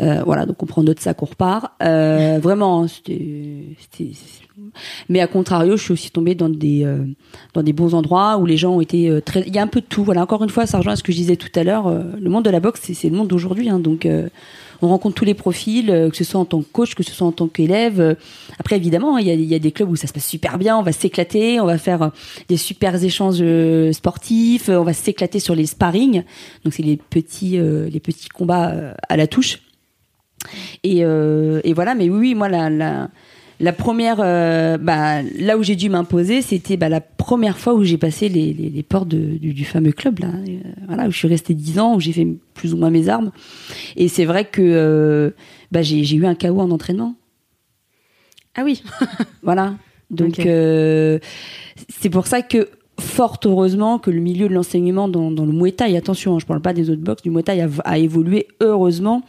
Euh, 0.00 0.22
voilà 0.24 0.44
donc 0.44 0.60
on 0.62 0.66
prend 0.66 0.82
notre 0.82 1.00
sac, 1.00 1.22
on 1.22 1.26
repart. 1.26 1.66
Euh, 1.84 2.40
vraiment, 2.42 2.82
hein, 2.82 2.88
c'était- 2.88 3.60
mais 5.08 5.20
à 5.20 5.26
contrario, 5.26 5.76
je 5.76 5.82
suis 5.82 5.92
aussi 5.92 6.10
tombée 6.10 6.34
dans 6.34 6.48
des 6.48 6.84
euh, 6.84 7.04
dans 7.54 7.62
des 7.62 7.72
bons 7.72 7.94
endroits 7.94 8.38
où 8.38 8.46
les 8.46 8.56
gens 8.56 8.76
ont 8.76 8.80
été 8.80 9.08
euh, 9.08 9.20
très, 9.20 9.42
il 9.46 9.54
y 9.54 9.58
a 9.58 9.62
un 9.62 9.66
peu 9.66 9.80
de 9.80 9.86
tout, 9.86 10.04
voilà. 10.04 10.22
Encore 10.22 10.42
une 10.42 10.50
fois, 10.50 10.66
ça 10.66 10.78
rejoint 10.78 10.94
à 10.94 10.96
ce 10.96 11.02
que 11.02 11.12
je 11.12 11.16
disais 11.18 11.36
tout 11.36 11.50
à 11.54 11.64
l'heure. 11.64 11.86
euh, 11.86 12.02
le 12.20 12.30
monde 12.30 12.44
de 12.44 12.50
la 12.50 12.60
boxe, 12.60 12.80
c'est 12.92 13.08
le 13.08 13.16
monde 13.16 13.28
d'aujourd'hui, 13.28 13.68
hein, 13.68 13.78
donc. 13.78 14.06
euh, 14.06 14.28
on 14.82 14.88
rencontre 14.88 15.14
tous 15.14 15.24
les 15.24 15.32
profils, 15.32 15.90
euh, 15.90 16.10
que 16.10 16.16
ce 16.18 16.22
soit 16.22 16.38
en 16.38 16.44
tant 16.44 16.60
que 16.60 16.68
coach, 16.70 16.94
que 16.94 17.02
ce 17.02 17.10
soit 17.10 17.26
en 17.26 17.32
tant 17.32 17.48
qu'élève. 17.48 17.98
Euh, 17.98 18.14
Après, 18.58 18.76
évidemment, 18.76 19.16
il 19.16 19.26
y 19.26 19.30
a, 19.30 19.34
y 19.34 19.54
a 19.54 19.58
des 19.58 19.72
clubs 19.72 19.90
où 19.90 19.96
ça 19.96 20.06
se 20.06 20.12
passe 20.12 20.28
super 20.28 20.58
bien, 20.58 20.76
on 20.76 20.82
va 20.82 20.92
s'éclater, 20.92 21.60
on 21.60 21.64
va 21.64 21.78
faire 21.78 22.10
des 22.48 22.58
super 22.58 23.02
échanges 23.02 23.42
sportifs, 23.92 24.68
on 24.68 24.82
va 24.84 24.92
s'éclater 24.92 25.40
sur 25.40 25.54
les 25.54 25.64
sparring. 25.64 26.24
Donc, 26.62 26.74
c'est 26.74 26.82
les 26.82 26.98
petits, 26.98 27.56
les 27.56 28.00
petits 28.00 28.28
combats 28.28 28.94
à 29.08 29.16
la 29.16 29.26
touche. 29.26 29.60
Et, 30.84 30.98
et 30.98 31.72
voilà, 31.72 31.94
mais 31.94 32.10
oui, 32.10 32.18
oui, 32.18 32.34
moi, 32.34 32.50
la, 32.50 32.68
la, 32.68 33.08
la 33.60 33.72
première, 33.72 34.18
euh, 34.20 34.76
bah, 34.78 35.22
là 35.22 35.56
où 35.56 35.62
j'ai 35.62 35.76
dû 35.76 35.88
m'imposer, 35.88 36.42
c'était 36.42 36.76
bah, 36.76 36.88
la 36.88 37.00
première 37.00 37.58
fois 37.58 37.74
où 37.74 37.84
j'ai 37.84 37.96
passé 37.98 38.28
les, 38.28 38.52
les, 38.52 38.68
les 38.70 38.82
portes 38.82 39.08
de- 39.08 39.36
du, 39.38 39.54
du 39.54 39.64
fameux 39.64 39.92
club, 39.92 40.18
là, 40.18 40.28
euh, 40.28 40.58
voilà, 40.86 41.08
où 41.08 41.10
je 41.10 41.16
suis 41.16 41.28
restée 41.28 41.54
10 41.54 41.78
ans, 41.78 41.94
où 41.96 42.00
j'ai 42.00 42.12
fait 42.12 42.26
plus 42.54 42.74
ou 42.74 42.76
moins 42.76 42.90
mes 42.90 43.08
armes. 43.08 43.32
Et 43.96 44.08
c'est 44.08 44.24
vrai 44.26 44.44
que 44.44 44.60
euh, 44.62 45.30
bah, 45.72 45.82
j'ai 45.82 46.04
j'ai 46.04 46.16
eu 46.16 46.26
un 46.26 46.34
KO 46.34 46.60
en 46.60 46.70
entraînement. 46.70 47.14
Ah 48.54 48.62
oui. 48.64 48.82
Voilà. 49.42 49.74
Donc 50.10 50.38
Ok. 50.38 50.46
euh, 50.46 51.18
c'est 52.00 52.10
pour 52.10 52.26
ça 52.26 52.42
que 52.42 52.68
fort 53.00 53.38
heureusement 53.44 53.98
que 53.98 54.10
le 54.10 54.20
milieu 54.20 54.48
de 54.48 54.54
l'enseignement 54.54 55.08
dans, 55.08 55.30
dans 55.30 55.44
le 55.44 55.52
Muay 55.52 55.72
Thai, 55.72 55.96
attention, 55.96 56.34
hein, 56.36 56.38
je 56.40 56.46
parle 56.46 56.62
pas 56.62 56.72
des 56.72 56.88
autres 56.90 57.02
box, 57.02 57.22
du 57.22 57.30
Muay 57.30 57.42
Thai 57.42 57.60
a, 57.60 57.68
a 57.84 57.98
évolué 57.98 58.46
heureusement 58.60 59.22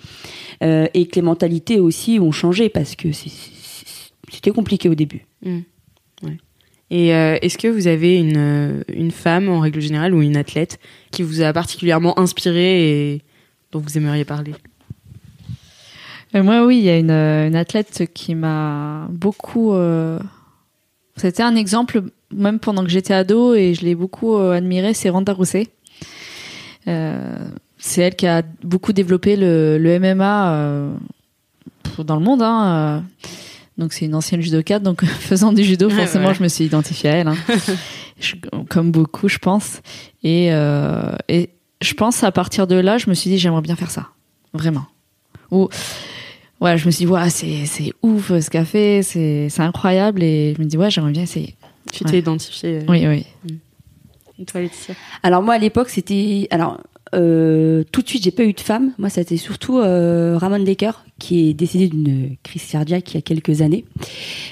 euh, 0.64 0.88
et 0.94 1.06
que 1.08 1.16
les 1.16 1.22
mentalités 1.22 1.80
aussi 1.80 2.20
ont 2.22 2.32
changé 2.32 2.70
parce 2.70 2.96
que 2.96 3.12
c'est- 3.12 3.30
c'est- 3.30 3.52
c'était 4.32 4.52
compliqué 4.52 4.90
au 4.90 4.96
début. 4.96 5.26
Et 6.90 7.14
euh, 7.14 7.38
est-ce 7.42 7.58
que 7.58 7.68
vous 7.68 7.88
avez 7.88 8.18
une, 8.18 8.38
euh, 8.38 8.82
une 8.88 9.12
femme 9.12 9.50
en 9.50 9.60
règle 9.60 9.82
générale 9.82 10.14
ou 10.14 10.22
une 10.22 10.38
athlète 10.38 10.80
qui 11.12 11.22
vous 11.22 11.42
a 11.42 11.52
particulièrement 11.52 12.18
inspiré 12.18 13.14
et 13.16 13.22
dont 13.74 13.80
vous 13.80 13.98
aimeriez 13.98 14.24
parler? 14.24 14.54
Et 16.34 16.42
moi, 16.42 16.66
oui, 16.66 16.78
il 16.78 16.84
y 16.86 16.90
a 16.90 16.98
une, 16.98 17.12
euh, 17.12 17.48
une 17.48 17.58
athlète 17.58 18.06
qui 18.14 18.36
m'a 18.36 19.08
beaucoup. 19.12 19.74
euh, 19.74 20.18
C'était 21.18 21.44
un 21.44 21.56
exemple, 21.56 22.04
même 22.34 22.60
pendant 22.60 22.84
que 22.84 22.90
j'étais 22.90 23.14
ado, 23.14 23.54
et 23.54 23.74
je 23.74 23.82
l'ai 23.84 23.96
beaucoup 23.96 24.36
euh, 24.38 24.54
admirée, 24.54 24.94
c'est 24.94 25.10
Randa 25.10 25.34
Rousset. 25.34 25.68
Euh, 26.88 27.50
c'est 27.78 28.02
elle 28.02 28.16
qui 28.16 28.28
a 28.28 28.44
beaucoup 28.64 28.94
développé 28.94 29.36
le, 29.36 29.78
le 29.78 30.00
MMA 30.00 30.54
euh, 30.54 30.94
dans 32.00 32.16
le 32.16 32.24
monde. 32.24 32.42
Hein, 32.42 33.04
euh. 33.26 33.28
Donc 33.78 33.94
c'est 33.94 34.06
une 34.06 34.16
ancienne 34.16 34.42
judokate, 34.42 34.82
donc 34.84 35.04
faisant 35.06 35.54
du 35.54 35.64
judo, 35.64 35.88
Ouais, 35.90 35.96
forcément, 35.96 36.34
je 36.34 36.42
me 36.44 36.48
suis 36.48 36.66
identifiée 36.66 37.10
à 37.10 37.14
elle. 37.14 37.28
hein. 37.28 37.38
Je- 38.20 38.34
comme 38.70 38.90
beaucoup, 38.92 39.28
je 39.30 39.38
pense. 39.38 39.82
Et, 40.24 40.48
euh, 40.52 41.12
et 41.30 41.52
je 41.82 41.94
pense 41.94 42.24
à 42.24 42.32
partir 42.32 42.66
de 42.66 42.74
là, 42.76 42.98
je 42.98 43.08
me 43.10 43.14
suis 43.14 43.30
dit, 43.30 43.38
j'aimerais 43.38 43.62
bien 43.62 43.76
faire 43.76 43.92
ça. 43.92 44.08
Vraiment. 44.54 44.86
Ou, 45.52 45.70
ouais, 46.60 46.80
je 46.80 46.88
me 46.88 46.92
suis 46.92 47.06
dit, 47.06 47.12
ouais, 47.12 47.30
c'est, 47.30 47.68
c'est 47.68 47.94
ouf 48.02 48.30
ce 48.40 48.50
qu'elle 48.50 48.66
fait, 48.66 49.02
c'est, 49.04 49.50
c'est 49.50 49.62
incroyable. 49.62 50.24
Et 50.24 50.56
je 50.58 50.62
me 50.64 50.68
dis, 50.68 50.78
ouais, 50.78 50.90
j'aimerais 50.90 51.12
bien 51.12 51.22
essayer. 51.22 51.56
Tu 51.94 52.04
Ouais. 52.06 52.10
t'es 52.12 52.18
identifié 52.20 52.80
Oui, 52.88 53.06
oui. 53.08 53.26
Et 54.40 54.46
toi, 54.46 54.62
Laetitia? 54.62 54.96
Alors 55.22 55.42
moi 55.44 55.54
à 55.54 55.58
l'époque 55.60 55.90
c'était 55.90 56.48
alors 56.52 56.80
euh, 57.16 57.84
tout 57.92 58.02
de 58.02 58.08
suite 58.08 58.24
j'ai 58.24 58.32
pas 58.32 58.44
eu 58.44 58.54
de 58.54 58.60
femme. 58.60 58.94
Moi 58.98 59.10
ça 59.10 59.20
a 59.20 59.24
été 59.24 59.38
surtout 59.38 59.80
euh, 59.80 60.38
Ramon 60.38 60.60
Decker 60.60 60.92
qui 61.20 61.50
est 61.50 61.54
décédé 61.54 61.88
d'une 61.88 62.36
crise 62.44 62.66
cardiaque 62.66 63.12
il 63.12 63.16
y 63.16 63.18
a 63.18 63.22
quelques 63.22 63.62
années. 63.62 63.86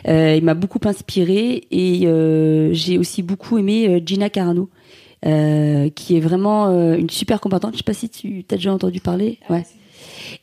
Euh, 0.08 0.36
il 0.38 0.43
m'a 0.43 0.53
beaucoup 0.53 0.80
inspiré 0.86 1.64
et 1.72 2.08
euh, 2.08 2.74
j'ai 2.74 2.97
aussi 2.97 3.22
beaucoup 3.24 3.58
aimé 3.58 3.88
euh, 3.88 3.99
Gina 4.06 4.30
Carano. 4.30 4.70
euh, 5.26 5.89
qui 5.89 6.16
est 6.16 6.20
vraiment 6.20 6.70
une 6.95 7.10
super 7.10 7.39
combattante. 7.41 7.74
Je 7.74 7.78
sais 7.78 7.84
pas 7.84 7.93
si 7.93 8.10
tu 8.10 8.45
as 8.51 8.56
déjà 8.56 8.72
entendu 8.74 8.99
parler. 8.99 9.39
Ouais. 9.49 9.66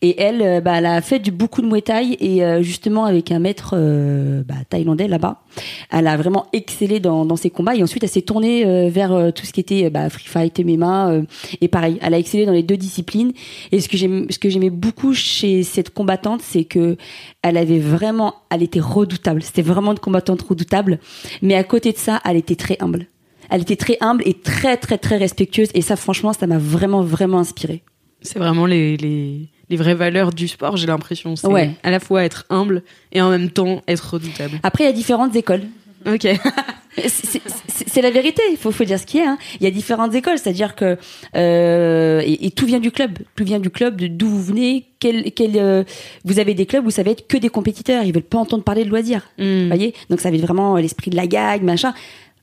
Et 0.00 0.20
elle, 0.20 0.42
euh, 0.42 0.60
bah, 0.60 0.78
elle 0.78 0.86
a 0.86 1.00
fait 1.00 1.18
du, 1.18 1.30
beaucoup 1.30 1.62
de 1.62 1.66
Muay 1.66 1.82
Thai 1.82 2.16
et 2.20 2.44
euh, 2.44 2.62
justement 2.62 3.04
avec 3.04 3.30
un 3.30 3.38
maître 3.38 3.74
euh, 3.76 4.42
bah, 4.44 4.54
thaïlandais 4.68 5.08
là-bas, 5.08 5.42
elle 5.90 6.06
a 6.06 6.16
vraiment 6.16 6.46
excellé 6.52 7.00
dans, 7.00 7.24
dans 7.24 7.36
ses 7.36 7.50
combats 7.50 7.74
et 7.74 7.82
ensuite 7.82 8.02
elle 8.02 8.08
s'est 8.08 8.22
tournée 8.22 8.64
euh, 8.66 8.88
vers 8.88 9.12
euh, 9.12 9.30
tout 9.30 9.46
ce 9.46 9.52
qui 9.52 9.60
était 9.60 9.86
euh, 9.86 9.90
bah, 9.90 10.08
free 10.10 10.26
fight, 10.26 10.58
MMA 10.58 11.22
et 11.60 11.68
pareil, 11.68 11.98
elle 12.02 12.14
a 12.14 12.18
excellé 12.18 12.46
dans 12.46 12.52
les 12.52 12.62
deux 12.62 12.76
disciplines. 12.76 13.32
Et 13.70 13.80
ce 13.80 13.88
que 13.88 13.96
j'aime, 13.96 14.26
ce 14.30 14.38
que 14.38 14.48
j'aimais 14.48 14.70
beaucoup 14.70 15.14
chez 15.14 15.62
cette 15.62 15.90
combattante, 15.90 16.40
c'est 16.42 16.64
que 16.64 16.96
elle 17.42 17.56
avait 17.56 17.78
vraiment, 17.78 18.34
elle 18.50 18.62
était 18.62 18.80
redoutable. 18.80 19.42
C'était 19.42 19.62
vraiment 19.62 19.92
une 19.92 19.98
combattante 19.98 20.42
redoutable, 20.42 20.98
mais 21.40 21.54
à 21.54 21.64
côté 21.64 21.92
de 21.92 21.98
ça, 21.98 22.20
elle 22.24 22.36
était 22.36 22.56
très 22.56 22.76
humble. 22.80 23.06
Elle 23.50 23.62
était 23.62 23.76
très 23.76 23.98
humble 24.00 24.22
et 24.26 24.34
très 24.34 24.76
très 24.76 24.98
très 24.98 25.16
respectueuse 25.16 25.68
et 25.74 25.82
ça 25.82 25.96
franchement, 25.96 26.32
ça 26.32 26.46
m'a 26.46 26.58
vraiment 26.58 27.02
vraiment 27.02 27.38
inspiré. 27.38 27.82
C'est 28.22 28.38
vraiment 28.38 28.66
les, 28.66 28.96
les, 28.96 29.48
les 29.72 29.78
vraies 29.78 29.94
valeurs 29.94 30.32
du 30.34 30.48
sport, 30.48 30.76
j'ai 30.76 30.86
l'impression. 30.86 31.34
C'est 31.34 31.46
Ouais. 31.46 31.70
à 31.82 31.90
la 31.90 31.98
fois 31.98 32.24
être 32.24 32.44
humble 32.50 32.82
et 33.10 33.22
en 33.22 33.30
même 33.30 33.48
temps 33.50 33.82
être 33.88 34.14
redoutable. 34.14 34.60
Après, 34.62 34.84
il 34.84 34.86
y 34.86 34.90
a 34.90 34.92
différentes 34.92 35.34
écoles. 35.34 35.62
Ok. 36.06 36.26
C'est- 37.06 38.02
la 38.02 38.10
vérité. 38.10 38.42
Il 38.50 38.56
faut, 38.58 38.70
faut 38.70 38.84
dire 38.84 38.98
ce 38.98 39.06
qui 39.06 39.18
est. 39.18 39.24
Hein. 39.26 39.38
Il 39.60 39.64
y 39.64 39.66
a 39.66 39.70
différentes 39.70 40.14
écoles, 40.14 40.36
c'est-à-dire 40.38 40.74
que 40.74 40.98
euh, 41.36 42.20
et, 42.24 42.46
et 42.46 42.50
tout 42.50 42.66
vient 42.66 42.80
du 42.80 42.90
club. 42.90 43.18
Tout 43.36 43.44
vient 43.44 43.60
du 43.60 43.70
club, 43.70 43.96
de 44.00 44.08
d'où 44.08 44.28
vous 44.28 44.42
venez. 44.42 44.86
Quel, 44.98 45.30
quel, 45.32 45.52
euh, 45.56 45.84
vous 46.24 46.38
avez 46.38 46.52
des 46.54 46.66
clubs 46.66 46.86
où 46.86 46.90
ça 46.90 47.02
va 47.02 47.10
être 47.12 47.26
que 47.28 47.36
des 47.38 47.48
compétiteurs. 47.48 48.02
Ils 48.04 48.12
veulent 48.12 48.22
pas 48.22 48.38
entendre 48.38 48.64
parler 48.64 48.84
de 48.84 48.90
loisirs. 48.90 49.22
Vous 49.38 49.66
voyez? 49.68 49.94
Donc 50.10 50.20
ça 50.20 50.30
va 50.30 50.36
être 50.36 50.42
vraiment 50.42 50.76
l'esprit 50.76 51.10
de 51.10 51.16
la 51.16 51.26
gag, 51.26 51.62
machin. 51.62 51.94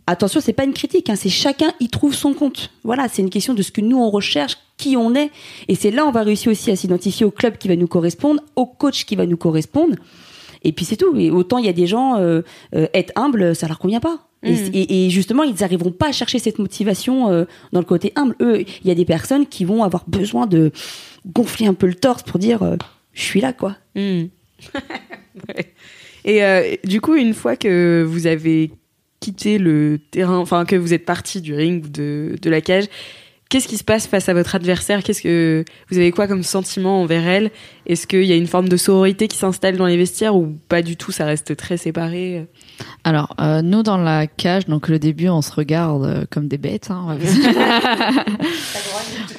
Attention, 0.09 0.39
c'est 0.41 0.53
pas 0.53 0.63
une 0.63 0.73
critique. 0.73 1.09
Hein, 1.09 1.15
c'est 1.15 1.29
chacun 1.29 1.71
y 1.79 1.87
trouve 1.89 2.13
son 2.15 2.33
compte. 2.33 2.71
Voilà, 2.83 3.07
c'est 3.07 3.21
une 3.21 3.29
question 3.29 3.53
de 3.53 3.61
ce 3.61 3.71
que 3.71 3.81
nous 3.81 3.97
on 3.97 4.09
recherche, 4.09 4.57
qui 4.77 4.97
on 4.97 5.13
est, 5.15 5.29
et 5.67 5.75
c'est 5.75 5.91
là 5.91 6.05
on 6.05 6.11
va 6.11 6.23
réussir 6.23 6.51
aussi 6.51 6.71
à 6.71 6.75
s'identifier 6.75 7.25
au 7.25 7.31
club 7.31 7.57
qui 7.57 7.67
va 7.67 7.75
nous 7.75 7.87
correspondre, 7.87 8.41
au 8.55 8.65
coach 8.65 9.05
qui 9.05 9.15
va 9.15 9.25
nous 9.25 9.37
correspondre. 9.37 9.95
Et 10.63 10.71
puis 10.71 10.83
c'est 10.85 10.97
tout. 10.97 11.15
Et 11.17 11.29
autant 11.31 11.57
il 11.57 11.65
y 11.65 11.69
a 11.69 11.73
des 11.73 11.87
gens 11.87 12.17
euh, 12.17 12.41
euh, 12.75 12.87
être 12.93 13.13
humble, 13.15 13.55
ça 13.55 13.67
leur 13.67 13.77
convient 13.79 13.99
pas. 13.99 14.19
Et, 14.41 14.53
et- 14.73 15.05
et 15.05 15.09
justement, 15.09 15.43
ils 15.43 15.53
n'arriveront 15.59 15.91
pas 15.91 16.07
à 16.07 16.11
chercher 16.13 16.39
cette 16.39 16.59
motivation 16.59 17.29
euh, 17.29 17.43
dans 17.73 17.79
le 17.81 17.85
côté 17.85 18.13
humble. 18.15 18.35
Eux, 18.41 18.61
il 18.61 18.87
y 18.87 18.91
a 18.91 18.95
des 18.95 19.03
personnes 19.05 19.45
qui 19.45 19.65
vont 19.65 19.83
avoir 19.83 20.05
besoin 20.07 20.47
de 20.47 20.71
gonfler 21.27 21.67
un 21.67 21.73
peu 21.73 21.87
le 21.87 21.93
torse 21.95 22.23
pour 22.23 22.39
dire 22.39 22.63
euh, 22.63 22.77
je 23.13 23.21
suis 23.21 23.41
là 23.41 23.51
quoi. 23.53 23.75
Ouais. 23.95 25.73
Et 26.25 26.43
euh, 26.43 26.75
du 26.83 26.99
coup, 27.01 27.15
une 27.15 27.33
fois 27.33 27.55
que 27.55 28.05
vous 28.07 28.27
avez 28.27 28.71
quitté 29.19 29.57
le 29.57 29.99
terrain, 30.11 30.37
enfin 30.37 30.65
que 30.65 30.75
vous 30.75 30.93
êtes 30.93 31.05
parti 31.05 31.41
du 31.41 31.53
ring 31.53 31.85
ou 31.85 31.89
de, 31.89 32.35
de 32.41 32.49
la 32.49 32.61
cage, 32.61 32.85
qu'est-ce 33.49 33.67
qui 33.67 33.77
se 33.77 33.83
passe 33.83 34.07
face 34.07 34.29
à 34.29 34.33
votre 34.33 34.55
adversaire? 34.55 35.03
Qu'est-ce 35.03 35.21
que 35.21 35.65
vous 35.89 35.97
avez 35.97 36.11
quoi 36.11 36.27
comme 36.27 36.43
sentiment 36.43 37.01
envers 37.01 37.27
elle? 37.27 37.51
Est-ce 37.87 38.05
qu'il 38.05 38.23
y 38.23 38.31
a 38.31 38.35
une 38.35 38.47
forme 38.47 38.69
de 38.69 38.77
sororité 38.77 39.27
qui 39.27 39.37
s'installe 39.37 39.75
dans 39.75 39.87
les 39.87 39.97
vestiaires 39.97 40.35
ou 40.35 40.55
pas 40.69 40.81
du 40.81 40.95
tout 40.95 41.11
Ça 41.11 41.25
reste 41.25 41.57
très 41.57 41.77
séparé? 41.77 42.47
Alors, 43.03 43.35
euh, 43.41 43.61
nous 43.61 43.83
dans 43.83 43.97
la 43.97 44.27
cage, 44.27 44.67
donc 44.67 44.87
le 44.87 44.99
début, 44.99 45.29
on 45.29 45.41
se 45.41 45.51
regarde 45.51 46.05
euh, 46.05 46.25
comme 46.29 46.47
des 46.47 46.59
bêtes. 46.59 46.91
Hein, 46.91 47.17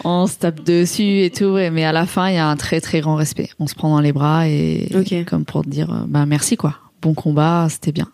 on 0.05 0.27
se 0.27 0.39
tape 0.39 0.65
dessus 0.65 1.23
et 1.23 1.31
tout, 1.31 1.57
mais 1.73 1.85
à 1.85 1.93
la 1.93 2.05
fin, 2.05 2.29
il 2.29 2.35
y 2.35 2.39
a 2.39 2.49
un 2.49 2.57
très 2.57 2.81
très 2.81 3.01
grand 3.01 3.15
respect. 3.15 3.51
On 3.61 3.69
se 3.69 3.75
prend 3.75 3.91
dans 3.91 4.01
les 4.01 4.13
bras 4.13 4.49
et 4.49 4.89
comme 5.27 5.45
pour 5.45 5.63
dire, 5.63 5.93
euh, 5.93 6.05
bah 6.09 6.27
merci 6.27 6.57
quoi, 6.57 6.75
bon 7.01 7.15
combat, 7.15 7.69
c'était 7.71 7.93
bien. 7.93 8.09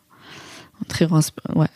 Un 0.82 0.84
très 0.88 1.06
grand, 1.06 1.20
ouais. 1.54 1.66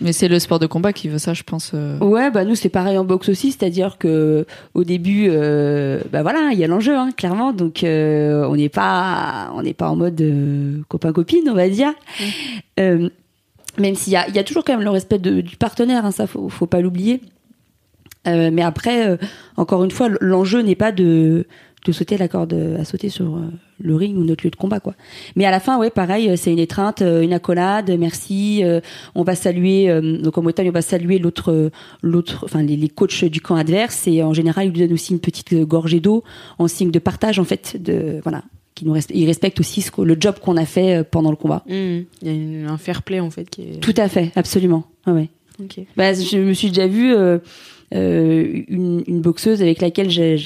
Mais 0.00 0.12
c'est 0.12 0.28
le 0.28 0.38
sport 0.38 0.58
de 0.58 0.66
combat 0.66 0.92
qui 0.94 1.08
veut 1.08 1.18
ça, 1.18 1.34
je 1.34 1.42
pense. 1.42 1.72
euh. 1.74 1.98
Ouais, 1.98 2.30
bah 2.30 2.44
nous 2.44 2.54
c'est 2.54 2.70
pareil 2.70 2.96
en 2.96 3.04
boxe 3.04 3.28
aussi, 3.28 3.52
c'est-à-dire 3.52 3.98
que 3.98 4.46
au 4.74 4.82
début, 4.82 5.26
euh, 5.28 6.00
bah 6.10 6.22
voilà, 6.22 6.50
il 6.52 6.58
y 6.58 6.64
a 6.64 6.66
l'enjeu, 6.66 6.96
hein, 6.96 7.10
clairement. 7.16 7.52
Donc 7.52 7.84
euh, 7.84 8.46
on 8.48 8.56
n'est 8.56 8.70
pas, 8.70 9.50
on 9.54 9.62
n'est 9.62 9.74
pas 9.74 9.90
en 9.90 9.96
mode 9.96 10.20
euh, 10.22 10.78
copain 10.88 11.12
copine, 11.12 11.48
on 11.50 11.54
va 11.54 11.68
dire. 11.68 11.92
Euh, 12.80 13.08
même 13.78 13.94
s'il 13.94 14.12
y 14.14 14.16
a, 14.16 14.26
il 14.28 14.34
y 14.34 14.38
a 14.38 14.44
toujours 14.44 14.64
quand 14.64 14.72
même 14.74 14.84
le 14.84 14.90
respect 14.90 15.18
de- 15.18 15.42
du 15.42 15.56
partenaire, 15.56 16.04
hein, 16.06 16.10
ça 16.12 16.26
faut, 16.26 16.48
faut 16.48 16.66
pas 16.66 16.80
l'oublier. 16.80 17.20
Mais 18.26 18.60
après, 18.62 19.18
encore 19.56 19.84
une 19.84 19.90
fois, 19.90 20.10
l'enjeu 20.20 20.60
n'est 20.60 20.74
pas 20.74 20.92
de 20.92 21.46
de 21.92 21.96
sauter 21.96 22.16
la 22.18 22.28
corde 22.28 22.54
à 22.78 22.84
sauter 22.84 23.08
sur 23.08 23.36
euh, 23.36 23.40
le 23.80 23.94
ring 23.94 24.16
ou 24.16 24.24
notre 24.24 24.44
lieu 24.44 24.50
de 24.50 24.56
combat 24.56 24.80
quoi. 24.80 24.94
Mais 25.36 25.44
à 25.44 25.50
la 25.50 25.60
fin 25.60 25.78
ouais 25.78 25.90
pareil 25.90 26.28
euh, 26.28 26.36
c'est 26.36 26.52
une 26.52 26.58
étreinte, 26.58 27.02
euh, 27.02 27.22
une 27.22 27.32
accolade, 27.32 27.90
merci, 27.98 28.62
euh, 28.64 28.80
on 29.14 29.22
va 29.22 29.34
saluer 29.34 29.88
euh, 29.90 30.18
donc 30.18 30.36
en 30.38 30.42
Bretagne 30.42 30.68
on 30.68 30.72
va 30.72 30.82
saluer 30.82 31.18
l'autre 31.18 31.70
l'autre 32.02 32.42
enfin 32.44 32.62
les, 32.62 32.76
les 32.76 32.88
coachs 32.88 33.24
du 33.24 33.40
camp 33.40 33.56
adverse 33.56 34.06
et 34.06 34.22
en 34.22 34.32
général 34.34 34.66
ils 34.66 34.72
lui 34.72 34.80
donnent 34.80 34.92
aussi 34.92 35.12
une 35.12 35.20
petite 35.20 35.54
gorgée 35.54 36.00
d'eau 36.00 36.22
en 36.58 36.68
signe 36.68 36.90
de 36.90 36.98
partage 36.98 37.38
en 37.38 37.44
fait 37.44 37.76
de 37.82 38.20
voilà 38.22 38.42
qui 38.74 38.84
nous 38.86 38.94
ils 39.12 39.26
respectent 39.26 39.58
aussi 39.60 39.80
ce 39.80 39.90
le 40.02 40.16
job 40.20 40.36
qu'on 40.40 40.56
a 40.56 40.64
fait 40.64 41.02
pendant 41.10 41.30
le 41.30 41.36
combat. 41.36 41.64
Il 41.68 42.04
y 42.22 42.28
a 42.28 42.32
une- 42.32 42.66
un 42.68 42.78
fair 42.78 43.02
play 43.02 43.18
en 43.18 43.28
fait 43.30 43.50
qui 43.50 43.62
est. 43.62 43.80
Tout 43.80 43.94
à 43.96 44.06
fait, 44.08 44.30
absolument. 44.36 44.84
Ah 45.04 45.12
ouais. 45.12 45.28
Ok. 45.60 45.80
Bah, 45.96 46.14
je 46.14 46.38
me 46.38 46.52
suis 46.52 46.68
déjà 46.68 46.86
vu 46.86 47.12
euh, 47.12 47.38
une, 47.92 49.02
une 49.06 49.20
boxeuse 49.20 49.62
avec 49.62 49.80
laquelle 49.80 50.10
j'ai- 50.10 50.36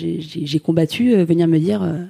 combattu 0.61 1.15
euh, 1.15 1.25
venir 1.25 1.49
me 1.49 1.59
dire 1.59 1.83
euh, 1.83 2.05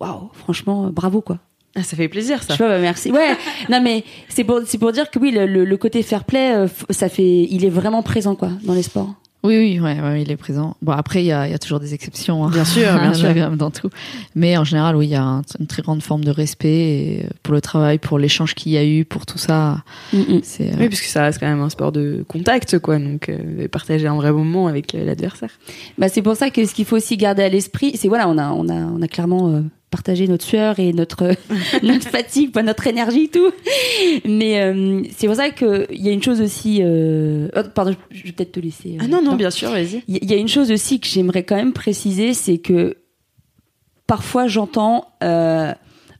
waouh, 0.00 0.30
franchement, 0.34 0.86
euh, 0.86 0.90
bravo 0.90 1.20
quoi. 1.20 1.38
Ah, 1.74 1.82
ça 1.82 1.96
fait 1.96 2.08
plaisir 2.08 2.42
ça. 2.42 2.52
Tu 2.54 2.58
vois, 2.58 2.68
bah, 2.68 2.78
merci. 2.80 3.10
Ouais, 3.10 3.30
non 3.70 3.80
mais 3.80 4.04
c'est 4.28 4.44
pour 4.44 4.60
c'est 4.66 4.78
pour 4.78 4.92
dire 4.92 5.10
que 5.10 5.18
oui, 5.18 5.30
le, 5.30 5.46
le- 5.46 5.64
le 5.64 5.76
côté 5.76 6.02
fair 6.02 6.24
play, 6.24 6.54
euh, 6.54 6.66
ça 6.90 7.08
fait, 7.08 7.46
il 7.50 7.64
est 7.64 7.70
vraiment 7.70 8.02
présent 8.02 8.34
quoi 8.34 8.50
dans 8.64 8.74
les 8.74 8.82
sports. 8.82 9.14
Oui, 9.44 9.56
oui, 9.56 9.80
ouais, 9.80 10.00
ouais, 10.00 10.22
il 10.22 10.30
est 10.30 10.36
présent. 10.36 10.76
Bon, 10.82 10.92
après, 10.92 11.22
il 11.22 11.26
y 11.26 11.32
a, 11.32 11.48
il 11.48 11.50
y 11.50 11.54
a 11.54 11.58
toujours 11.58 11.80
des 11.80 11.94
exceptions. 11.94 12.44
hein. 12.46 12.50
Bien 12.50 12.64
sûr, 12.64 12.92
bien 12.94 13.12
sûr. 13.34 13.50
Dans 13.56 13.70
tout. 13.72 13.90
Mais 14.36 14.56
en 14.56 14.62
général, 14.62 14.94
oui, 14.94 15.06
il 15.06 15.10
y 15.10 15.14
a 15.16 15.22
un- 15.24 15.42
une 15.58 15.66
très 15.66 15.82
grande 15.82 16.00
forme 16.02 16.22
de 16.24 16.30
respect 16.30 17.26
pour 17.42 17.52
le 17.52 17.60
travail, 17.60 17.98
pour 17.98 18.18
l'échange 18.20 18.54
qu'il 18.54 18.70
y 18.72 18.76
a 18.78 18.84
eu, 18.84 19.04
pour 19.04 19.26
tout 19.26 19.38
ça. 19.38 19.82
C'est, 20.42 20.68
euh, 20.72 20.76
Oui, 20.78 20.88
parce 20.88 21.00
que 21.00 21.08
ça 21.08 21.24
reste 21.24 21.40
quand 21.40 21.48
même 21.48 21.60
un 21.60 21.70
sport 21.70 21.90
de 21.90 22.24
contact, 22.28 22.78
quoi. 22.78 22.98
Donc, 23.00 23.28
euh, 23.28 23.66
partager 23.68 24.06
un 24.06 24.14
vrai 24.16 24.30
moment 24.32 24.68
avec 24.68 24.94
euh, 24.94 25.04
l'adversaire. 25.04 25.50
Bah, 25.98 26.08
c'est 26.08 26.22
pour 26.22 26.36
ça 26.36 26.50
que 26.50 26.64
ce 26.64 26.72
qu'il 26.72 26.84
faut 26.84 26.96
aussi 26.96 27.16
garder 27.16 27.42
à 27.42 27.48
l'esprit, 27.48 27.92
c'est 27.96 28.06
voilà, 28.08 28.28
on 28.28 28.38
a, 28.38 28.50
on 28.50 28.68
a, 28.68 28.74
on 28.74 29.02
a 29.02 29.08
clairement 29.08 29.62
partagé 29.92 30.26
notre 30.26 30.44
sueur 30.44 30.80
et 30.80 30.92
notre, 30.92 31.30
notre 31.84 32.08
fatigue, 32.08 32.50
pas 32.50 32.64
notre 32.64 32.84
énergie, 32.88 33.28
tout. 33.28 33.52
Mais 34.24 34.60
euh, 34.60 35.02
c'est 35.16 35.28
pour 35.28 35.36
ça 35.36 35.50
qu'il 35.50 35.86
y 35.92 36.08
a 36.08 36.12
une 36.12 36.22
chose 36.22 36.40
aussi. 36.40 36.80
Euh... 36.82 37.46
oh, 37.54 37.60
pardon, 37.74 37.94
je 38.10 38.24
vais 38.24 38.32
peut-être 38.32 38.50
te 38.52 38.60
laisser. 38.60 38.94
euh, 38.94 39.02
Ah 39.02 39.06
non, 39.06 39.22
non, 39.22 39.30
non. 39.32 39.36
bien 39.36 39.50
sûr, 39.50 39.70
vas-y. 39.70 40.02
Il 40.08 40.28
y- 40.28 40.34
a 40.34 40.36
une 40.36 40.48
chose 40.48 40.72
aussi 40.72 40.98
que 40.98 41.06
j'aimerais 41.06 41.44
quand 41.44 41.54
même 41.56 41.72
préciser, 41.72 42.34
c'est 42.34 42.58
que 42.58 42.96
parfois 44.06 44.46
j'entends 44.48 45.06
euh, 45.22 45.72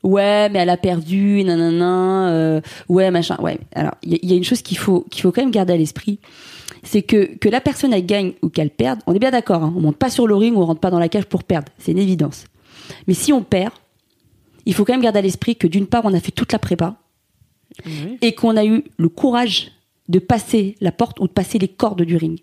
ouais 0.02 0.48
mais 0.50 0.60
elle 0.60 0.70
a 0.70 0.76
perdu 0.76 1.42
nanana 1.44 2.60
ouais 2.88 3.10
machin 3.10 3.36
ouais 3.40 3.58
alors 3.74 3.94
il 4.02 4.12
y, 4.12 4.14
a- 4.14 4.18
il 4.22 4.30
y 4.30 4.32
a 4.34 4.36
une 4.36 4.44
chose 4.44 4.62
qu'il 4.62 4.78
faut 4.78 5.04
qu'il 5.10 5.22
faut 5.22 5.32
quand 5.32 5.42
même 5.42 5.50
garder 5.50 5.72
à 5.74 5.76
l'esprit 5.76 6.18
c'est 6.84 7.02
que 7.02 7.36
que 7.38 7.48
la 7.48 7.60
personne 7.60 7.92
elle 7.92 8.06
gagne 8.06 8.32
ou 8.42 8.48
qu'elle 8.48 8.70
perde 8.70 9.00
on 9.06 9.14
est 9.14 9.18
bien 9.18 9.30
d'accord 9.30 9.62
hein, 9.62 9.72
on 9.76 9.80
monte 9.80 9.96
pas 9.96 10.10
sur 10.10 10.26
le 10.26 10.34
ring 10.34 10.56
on 10.56 10.64
rentre 10.64 10.80
pas 10.80 10.90
dans 10.90 10.98
la 11.00 11.08
cage 11.08 11.26
pour 11.26 11.44
perdre 11.44 11.70
c'est 11.78 11.92
une 11.92 11.98
évidence 11.98 12.44
mais 13.06 13.14
si 13.14 13.32
on 13.32 13.42
perd 13.42 13.72
il 14.64 14.74
faut 14.74 14.84
quand 14.84 14.92
même 14.92 15.02
garder 15.02 15.18
à 15.18 15.22
l'esprit 15.22 15.56
que 15.56 15.66
d'une 15.66 15.86
part 15.86 16.04
on 16.04 16.14
a 16.14 16.20
fait 16.20 16.30
toute 16.30 16.52
la 16.52 16.58
prépa 16.58 16.96
et 18.20 18.34
qu'on 18.34 18.56
a 18.56 18.64
eu 18.64 18.84
le 18.96 19.08
courage 19.08 19.72
de 20.08 20.18
passer 20.18 20.76
la 20.80 20.92
porte 20.92 21.20
ou 21.20 21.26
de 21.26 21.32
passer 21.32 21.58
les 21.58 21.68
cordes 21.68 22.02
du 22.02 22.16
ring. 22.16 22.40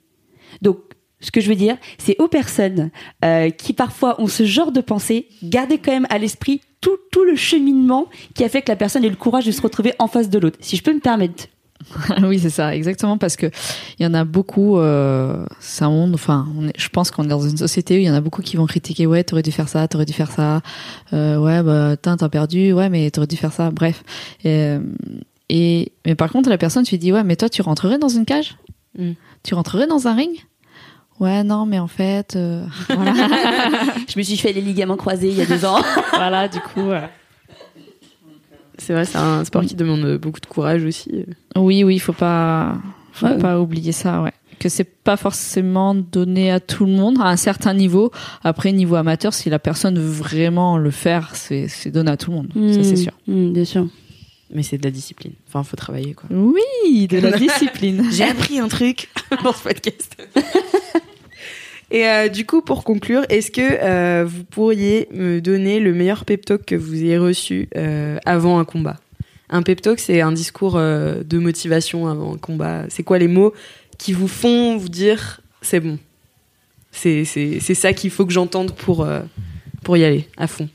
Donc, 0.61 0.77
ce 1.19 1.31
que 1.31 1.41
je 1.41 1.49
veux 1.49 1.55
dire, 1.55 1.77
c'est 1.97 2.19
aux 2.19 2.27
personnes 2.27 2.91
euh, 3.23 3.49
qui 3.49 3.73
parfois 3.73 4.19
ont 4.21 4.27
ce 4.27 4.45
genre 4.45 4.71
de 4.71 4.81
pensée, 4.81 5.27
gardez 5.43 5.77
quand 5.77 5.91
même 5.91 6.07
à 6.09 6.17
l'esprit 6.17 6.61
tout, 6.81 6.97
tout 7.11 7.25
le 7.25 7.35
cheminement 7.35 8.07
qui 8.33 8.43
a 8.43 8.49
fait 8.49 8.61
que 8.61 8.71
la 8.71 8.77
personne 8.77 9.03
ait 9.03 9.09
le 9.09 9.15
courage 9.15 9.45
de 9.45 9.51
se 9.51 9.61
retrouver 9.61 9.93
en 9.99 10.07
face 10.07 10.29
de 10.29 10.39
l'autre. 10.39 10.57
Si 10.61 10.77
je 10.77 10.83
peux 10.83 10.93
me 10.93 11.01
permettre. 11.01 11.47
oui, 12.23 12.39
c'est 12.39 12.49
ça, 12.49 12.75
exactement, 12.75 13.17
parce 13.17 13.35
que 13.35 13.47
il 13.97 14.03
y 14.03 14.05
en 14.05 14.13
a 14.13 14.23
beaucoup. 14.25 14.77
Euh, 14.79 15.45
c'est 15.59 15.83
un 15.85 15.89
monde. 15.89 16.13
Enfin, 16.13 16.47
on 16.57 16.67
est- 16.67 16.77
je 16.79 16.89
pense 16.89 17.09
qu'on 17.11 17.23
est 17.23 17.27
dans 17.29 17.41
une 17.47 17.57
société 17.57 17.95
où 17.95 17.99
il 17.99 18.03
y 18.05 18.09
en 18.09 18.13
a 18.13 18.21
beaucoup 18.21 18.41
qui 18.41 18.57
vont 18.57 18.65
critiquer. 18.65 19.07
Ouais, 19.07 19.23
t'aurais 19.23 19.41
dû 19.43 19.51
faire 19.51 19.69
ça, 19.69 19.87
t'aurais 19.87 20.05
dû 20.05 20.13
faire 20.13 20.31
ça. 20.31 20.61
Euh, 21.13 21.37
ouais, 21.37 21.63
bah, 21.63 21.95
t'as 21.97 22.29
perdu. 22.29 22.73
Ouais, 22.73 22.89
mais 22.89 23.09
t'aurais 23.11 23.27
dû 23.27 23.37
faire 23.37 23.53
ça. 23.53 23.71
Bref. 23.71 24.03
Et, 24.43 24.49
euh, 24.49 24.79
et 25.49 25.91
mais 26.05 26.15
par 26.15 26.31
contre, 26.31 26.49
la 26.49 26.57
personne, 26.57 26.83
tu 26.83 26.91
lui 26.95 26.99
dis, 26.99 27.11
ouais, 27.13 27.23
mais 27.23 27.35
toi, 27.35 27.49
tu 27.49 27.61
rentrerais 27.61 27.97
dans 27.97 28.09
une 28.09 28.25
cage? 28.25 28.55
Mm. 28.97 29.11
Tu 29.43 29.53
rentrerais 29.53 29.87
dans 29.87 30.07
un 30.07 30.15
ring? 30.15 30.31
Ouais, 31.19 31.43
non, 31.43 31.65
mais 31.65 31.79
en 31.79 31.87
fait, 31.87 32.35
euh, 32.35 32.65
voilà, 32.89 33.13
Je 34.07 34.17
me 34.17 34.23
suis 34.23 34.37
fait 34.37 34.53
les 34.53 34.61
ligaments 34.61 34.97
croisés 34.97 35.29
il 35.29 35.35
y 35.37 35.41
a 35.41 35.45
deux 35.45 35.65
ans. 35.65 35.81
voilà, 36.13 36.47
du 36.47 36.59
coup. 36.59 36.91
C'est 38.79 38.93
vrai, 38.93 39.05
c'est 39.05 39.17
un 39.17 39.43
sport 39.45 39.63
qui 39.63 39.75
demande 39.75 40.17
beaucoup 40.17 40.39
de 40.39 40.45
courage 40.45 40.83
aussi. 40.83 41.25
Oui, 41.55 41.83
oui, 41.83 41.99
faut 41.99 42.13
pas, 42.13 42.77
faut 43.11 43.27
Ouais. 43.27 43.37
pas 43.37 43.59
oublier 43.59 43.91
ça, 43.91 44.21
ouais. 44.21 44.31
Que 44.59 44.67
c'est 44.67 44.83
pas 44.83 45.15
forcément 45.15 45.95
donné 45.95 46.51
à 46.51 46.59
tout 46.59 46.85
le 46.85 46.91
monde 46.91 47.17
à 47.21 47.27
un 47.29 47.37
certain 47.37 47.73
niveau. 47.73 48.11
Après, 48.43 48.71
niveau 48.73 48.95
amateur, 48.95 49.33
si 49.33 49.49
la 49.49 49.59
personne 49.59 49.97
veut 49.97 50.05
vraiment 50.11 50.77
le 50.77 50.91
faire, 50.91 51.31
c'est, 51.33 51.67
c'est 51.69 51.91
donné 51.91 52.11
à 52.11 52.17
tout 52.17 52.31
le 52.31 52.37
monde. 52.37 52.49
Ça, 52.73 52.83
c'est 52.83 52.95
sûr. 52.97 53.13
Mm, 53.27 53.53
bien 53.53 53.63
sûr. 53.65 53.87
Mais 54.53 54.63
c'est 54.63 54.77
de 54.77 54.83
la 54.83 54.91
discipline. 54.91 55.33
Enfin, 55.47 55.63
faut 55.63 55.77
travailler, 55.77 56.13
quoi. 56.13 56.27
Oui, 56.31 57.07
de 57.07 57.19
la 57.19 57.31
discipline. 57.37 58.03
J'ai 58.11 58.23
appris 58.25 58.59
un 58.59 58.67
truc 58.67 59.09
dans 59.43 59.53
ce 59.53 59.61
podcast. 59.63 60.17
Et 61.91 62.07
euh, 62.07 62.29
du 62.29 62.45
coup, 62.45 62.61
pour 62.61 62.83
conclure, 62.83 63.23
est-ce 63.29 63.49
que 63.49 63.61
euh, 63.61 64.23
vous 64.25 64.43
pourriez 64.43 65.07
me 65.11 65.41
donner 65.41 65.79
le 65.79 65.93
meilleur 65.93 66.23
pep 66.23 66.45
talk 66.45 66.63
que 66.65 66.75
vous 66.75 66.95
ayez 66.95 67.17
reçu 67.17 67.67
euh, 67.75 68.17
avant 68.25 68.59
un 68.59 68.65
combat? 68.65 68.97
Un 69.49 69.63
pep 69.63 69.81
talk, 69.81 69.99
c'est 69.99 70.21
un 70.21 70.31
discours 70.31 70.77
de 70.77 71.37
motivation 71.39 72.07
avant 72.07 72.35
un 72.35 72.37
combat. 72.37 72.83
C'est 72.89 73.01
quoi 73.01 73.17
les 73.17 73.27
mots 73.27 73.53
qui 73.97 74.13
vous 74.13 74.27
font 74.27 74.77
vous 74.77 74.89
dire 74.89 75.41
c'est 75.61 75.79
bon? 75.79 75.97
C'est 76.91 77.25
ça 77.25 77.93
qu'il 77.93 78.11
faut 78.11 78.27
que 78.27 78.31
j'entende 78.31 78.75
pour 78.75 79.07
pour 79.83 79.97
y 79.97 80.03
aller 80.03 80.27
à 80.37 80.45
fond. 80.45 80.69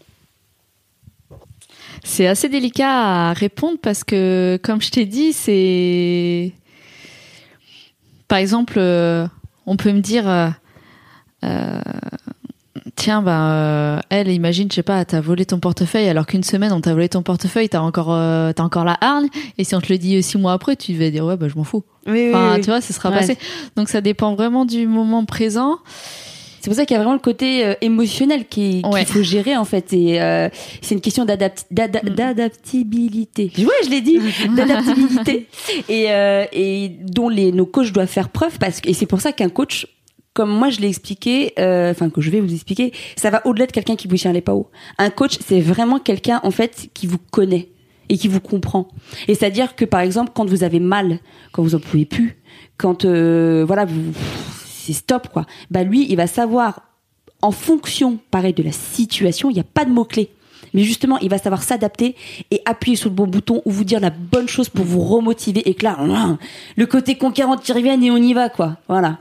C'est 2.02 2.26
assez 2.26 2.48
délicat 2.48 3.28
à 3.28 3.32
répondre 3.32 3.78
parce 3.80 4.02
que, 4.02 4.58
comme 4.60 4.82
je 4.82 4.90
t'ai 4.90 5.06
dit, 5.06 5.32
c'est. 5.32 6.52
Par 8.26 8.38
exemple, 8.38 8.80
on 9.66 9.76
peut 9.76 9.92
me 9.92 10.00
dire 10.00 10.54
euh, 11.44 11.80
tiens, 12.96 13.24
euh, 13.26 13.98
elle, 14.10 14.28
imagine, 14.28 14.68
je 14.70 14.76
sais 14.76 14.82
pas, 14.82 15.04
t'as 15.04 15.20
volé 15.20 15.44
ton 15.46 15.58
portefeuille 15.58 16.08
alors 16.08 16.26
qu'une 16.26 16.42
semaine 16.44 16.72
on 16.72 16.80
t'a 16.80 16.92
volé 16.94 17.08
ton 17.08 17.22
portefeuille, 17.22 17.68
t'as 17.68 17.80
encore, 17.80 18.12
euh, 18.12 18.52
t'as 18.52 18.62
encore 18.62 18.84
la 18.84 18.96
hargne. 19.00 19.28
Et 19.58 19.64
si 19.64 19.74
on 19.74 19.80
te 19.80 19.92
le 19.92 19.98
dit 19.98 20.22
six 20.22 20.38
mois 20.38 20.52
après, 20.52 20.76
tu 20.76 20.92
vas 20.94 21.10
dire 21.10 21.24
ouais, 21.24 21.36
bah 21.36 21.48
je 21.48 21.56
m'en 21.56 21.64
fous. 21.64 21.84
Oui, 22.06 22.28
Enfin, 22.30 22.48
oui, 22.50 22.54
oui. 22.56 22.60
tu 22.60 22.66
vois, 22.70 22.80
ce 22.80 22.92
sera 22.92 23.10
Ouais. 23.10 23.18
passé. 23.18 23.38
Donc 23.76 23.88
ça 23.88 24.00
dépend 24.00 24.34
vraiment 24.34 24.64
du 24.64 24.86
moment 24.86 25.24
présent. 25.24 25.78
C'est 26.60 26.70
pour 26.70 26.76
ça 26.78 26.86
qu'il 26.86 26.94
y 26.94 26.96
a 26.96 27.00
vraiment 27.00 27.12
le 27.14 27.20
côté 27.20 27.62
euh, 27.62 27.74
émotionnel 27.82 28.46
qui- 28.48 28.80
qu'il 28.80 28.86
Ouais. 28.90 29.04
faut 29.04 29.22
gérer 29.22 29.54
en 29.54 29.66
fait. 29.66 29.92
Et 29.92 30.20
euh, 30.22 30.48
c'est 30.80 30.94
une 30.94 31.02
question 31.02 31.26
d'adapt- 31.26 31.66
d'ada- 31.70 32.00
Mm. 32.02 32.08
d'adaptabilité. 32.14 33.52
Ouais, 33.58 33.66
je 33.84 33.90
l'ai 33.90 34.00
dit, 34.00 34.18
d'adaptabilité. 34.56 35.46
Et, 35.90 36.06
euh, 36.10 36.46
et 36.52 36.88
dont 37.02 37.28
les, 37.28 37.52
nos 37.52 37.66
coachs 37.66 37.92
doivent 37.92 38.08
faire 38.08 38.30
preuve 38.30 38.58
parce 38.58 38.80
que 38.80 38.88
et 38.88 38.94
c'est 38.94 39.04
pour 39.06 39.20
ça 39.20 39.32
qu'un 39.32 39.50
coach 39.50 39.86
comme 40.34 40.50
moi 40.50 40.68
je 40.68 40.80
l'ai 40.80 40.88
expliqué, 40.88 41.52
euh, 41.58 41.92
enfin 41.92 42.10
que 42.10 42.20
je 42.20 42.30
vais 42.30 42.40
vous 42.40 42.52
expliquer, 42.52 42.92
ça 43.16 43.30
va 43.30 43.46
au-delà 43.46 43.66
de 43.66 43.72
quelqu'un 43.72 43.96
qui 43.96 44.08
vous 44.08 44.16
tient 44.16 44.32
les 44.32 44.40
pas 44.40 44.54
hauts. 44.54 44.68
Un 44.98 45.10
coach, 45.10 45.38
c'est 45.46 45.60
vraiment 45.60 46.00
quelqu'un 46.00 46.40
en 46.42 46.50
fait 46.50 46.88
qui 46.92 47.06
vous 47.06 47.18
connaît 47.30 47.68
et 48.08 48.18
qui 48.18 48.28
vous 48.28 48.40
comprend. 48.40 48.88
Et 49.28 49.34
c'est-à-dire 49.34 49.76
que 49.76 49.84
par 49.84 50.00
exemple, 50.00 50.32
quand 50.34 50.44
vous 50.44 50.64
avez 50.64 50.80
mal, 50.80 51.20
quand 51.52 51.62
vous 51.62 51.74
en 51.74 51.80
pouvez 51.80 52.04
plus, 52.04 52.36
quand 52.76 53.04
euh, 53.04 53.64
voilà, 53.66 53.86
c'est 54.64 54.92
stop 54.92 55.28
quoi. 55.32 55.46
Bah 55.70 55.84
lui, 55.84 56.06
il 56.10 56.16
va 56.16 56.26
savoir 56.26 56.82
en 57.40 57.50
fonction, 57.50 58.18
pareil, 58.30 58.54
de 58.54 58.62
la 58.62 58.72
situation, 58.72 59.50
il 59.50 59.54
n'y 59.54 59.60
a 59.60 59.64
pas 59.64 59.84
de 59.84 59.90
mots-clés. 59.90 60.30
Mais 60.72 60.82
justement, 60.82 61.18
il 61.18 61.28
va 61.28 61.38
savoir 61.38 61.62
s'adapter 61.62 62.16
et 62.50 62.62
appuyer 62.64 62.96
sur 62.96 63.10
le 63.10 63.14
bon 63.14 63.26
bouton 63.26 63.62
ou 63.64 63.70
vous 63.70 63.84
dire 63.84 64.00
la 64.00 64.10
bonne 64.10 64.48
chose 64.48 64.68
pour 64.68 64.84
vous 64.84 65.00
remotiver 65.00 65.68
et 65.68 65.74
que 65.74 65.84
là, 65.84 65.98
le 66.76 66.86
côté 66.86 67.16
conquérant 67.16 67.56
qui 67.56 67.72
revienne 67.72 68.02
et 68.02 68.10
on 68.10 68.16
y 68.16 68.34
va, 68.34 68.48
quoi. 68.48 68.78
Voilà. 68.88 69.18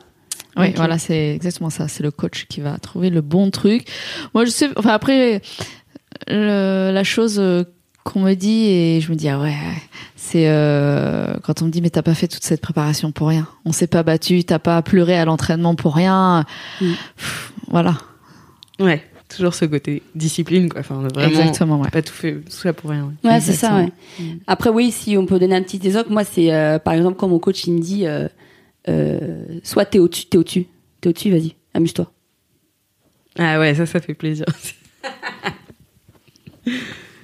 Oui, 0.57 0.71
voilà, 0.75 0.97
c'est 0.99 1.33
exactement 1.35 1.69
ça. 1.69 1.87
C'est 1.87 2.03
le 2.03 2.11
coach 2.11 2.45
qui 2.47 2.61
va 2.61 2.77
trouver 2.77 3.09
le 3.09 3.21
bon 3.21 3.49
truc. 3.51 3.87
Moi, 4.33 4.45
je 4.45 4.51
sais. 4.51 4.69
Enfin, 4.75 4.91
après, 4.91 5.41
le- 6.27 6.91
la 6.93 7.03
chose 7.03 7.37
euh, 7.39 7.63
qu'on 8.03 8.19
me 8.21 8.33
dit 8.33 8.65
et 8.67 9.01
je 9.01 9.09
me 9.11 9.15
dis 9.15 9.29
ah 9.29 9.39
ouais, 9.39 9.55
c'est 10.15 10.47
euh, 10.49 11.33
quand 11.43 11.61
on 11.61 11.65
me 11.65 11.71
dit 11.71 11.81
mais 11.81 11.89
t'as 11.89 12.01
pas 12.01 12.13
fait 12.13 12.27
toute 12.27 12.43
cette 12.43 12.61
préparation 12.61 13.11
pour 13.11 13.29
rien. 13.29 13.47
On 13.65 13.71
s'est 13.71 13.87
pas 13.87 14.03
battu, 14.03 14.43
t'as 14.43 14.59
pas 14.59 14.81
pleuré 14.81 15.17
à 15.17 15.25
l'entraînement 15.25 15.73
pour 15.75 15.95
rien. 15.95 16.45
Mm. 16.81 16.91
Pff, 17.17 17.53
voilà, 17.69 17.95
Ouais, 18.79 19.03
toujours 19.35 19.53
ce 19.55 19.65
côté 19.65 20.03
discipline, 20.15 20.67
quoi. 20.69 20.81
Enfin, 20.81 20.95
vraiment, 20.95 21.27
exactement. 21.29 21.79
Ouais. 21.79 21.89
pas 21.89 22.01
tout 22.01 22.13
fait 22.13 22.33
tout 22.33 22.51
ça 22.51 22.73
pour 22.73 22.89
rien. 22.91 23.11
ouais. 23.23 23.29
Ouais, 23.31 23.39
c'est 23.39 23.53
ça, 23.53 23.75
ouais. 23.75 23.91
Après, 24.47 24.69
oui, 24.69 24.91
si 24.91 25.17
on 25.17 25.25
peut 25.25 25.39
donner 25.39 25.55
un 25.55 25.63
petit 25.63 25.79
exemple, 25.85 26.11
moi, 26.11 26.23
c'est 26.23 26.53
euh, 26.53 26.77
par 26.79 26.93
exemple 26.93 27.15
quand 27.17 27.27
mon 27.29 27.39
coach 27.39 27.65
il 27.65 27.73
me 27.73 27.79
dit 27.81 28.05
euh, 28.05 28.27
euh, 28.89 29.45
soit 29.63 29.85
t'es 29.85 29.99
au-dessus, 29.99 30.25
t'es 30.25 30.37
au-dessus, 30.37 30.65
t'es 31.01 31.09
au-dessus, 31.09 31.31
vas-y, 31.31 31.55
amuse-toi. 31.73 32.11
Ah 33.37 33.59
ouais, 33.59 33.73
ça, 33.75 33.85
ça 33.85 33.99
fait 33.99 34.13
plaisir. 34.13 34.45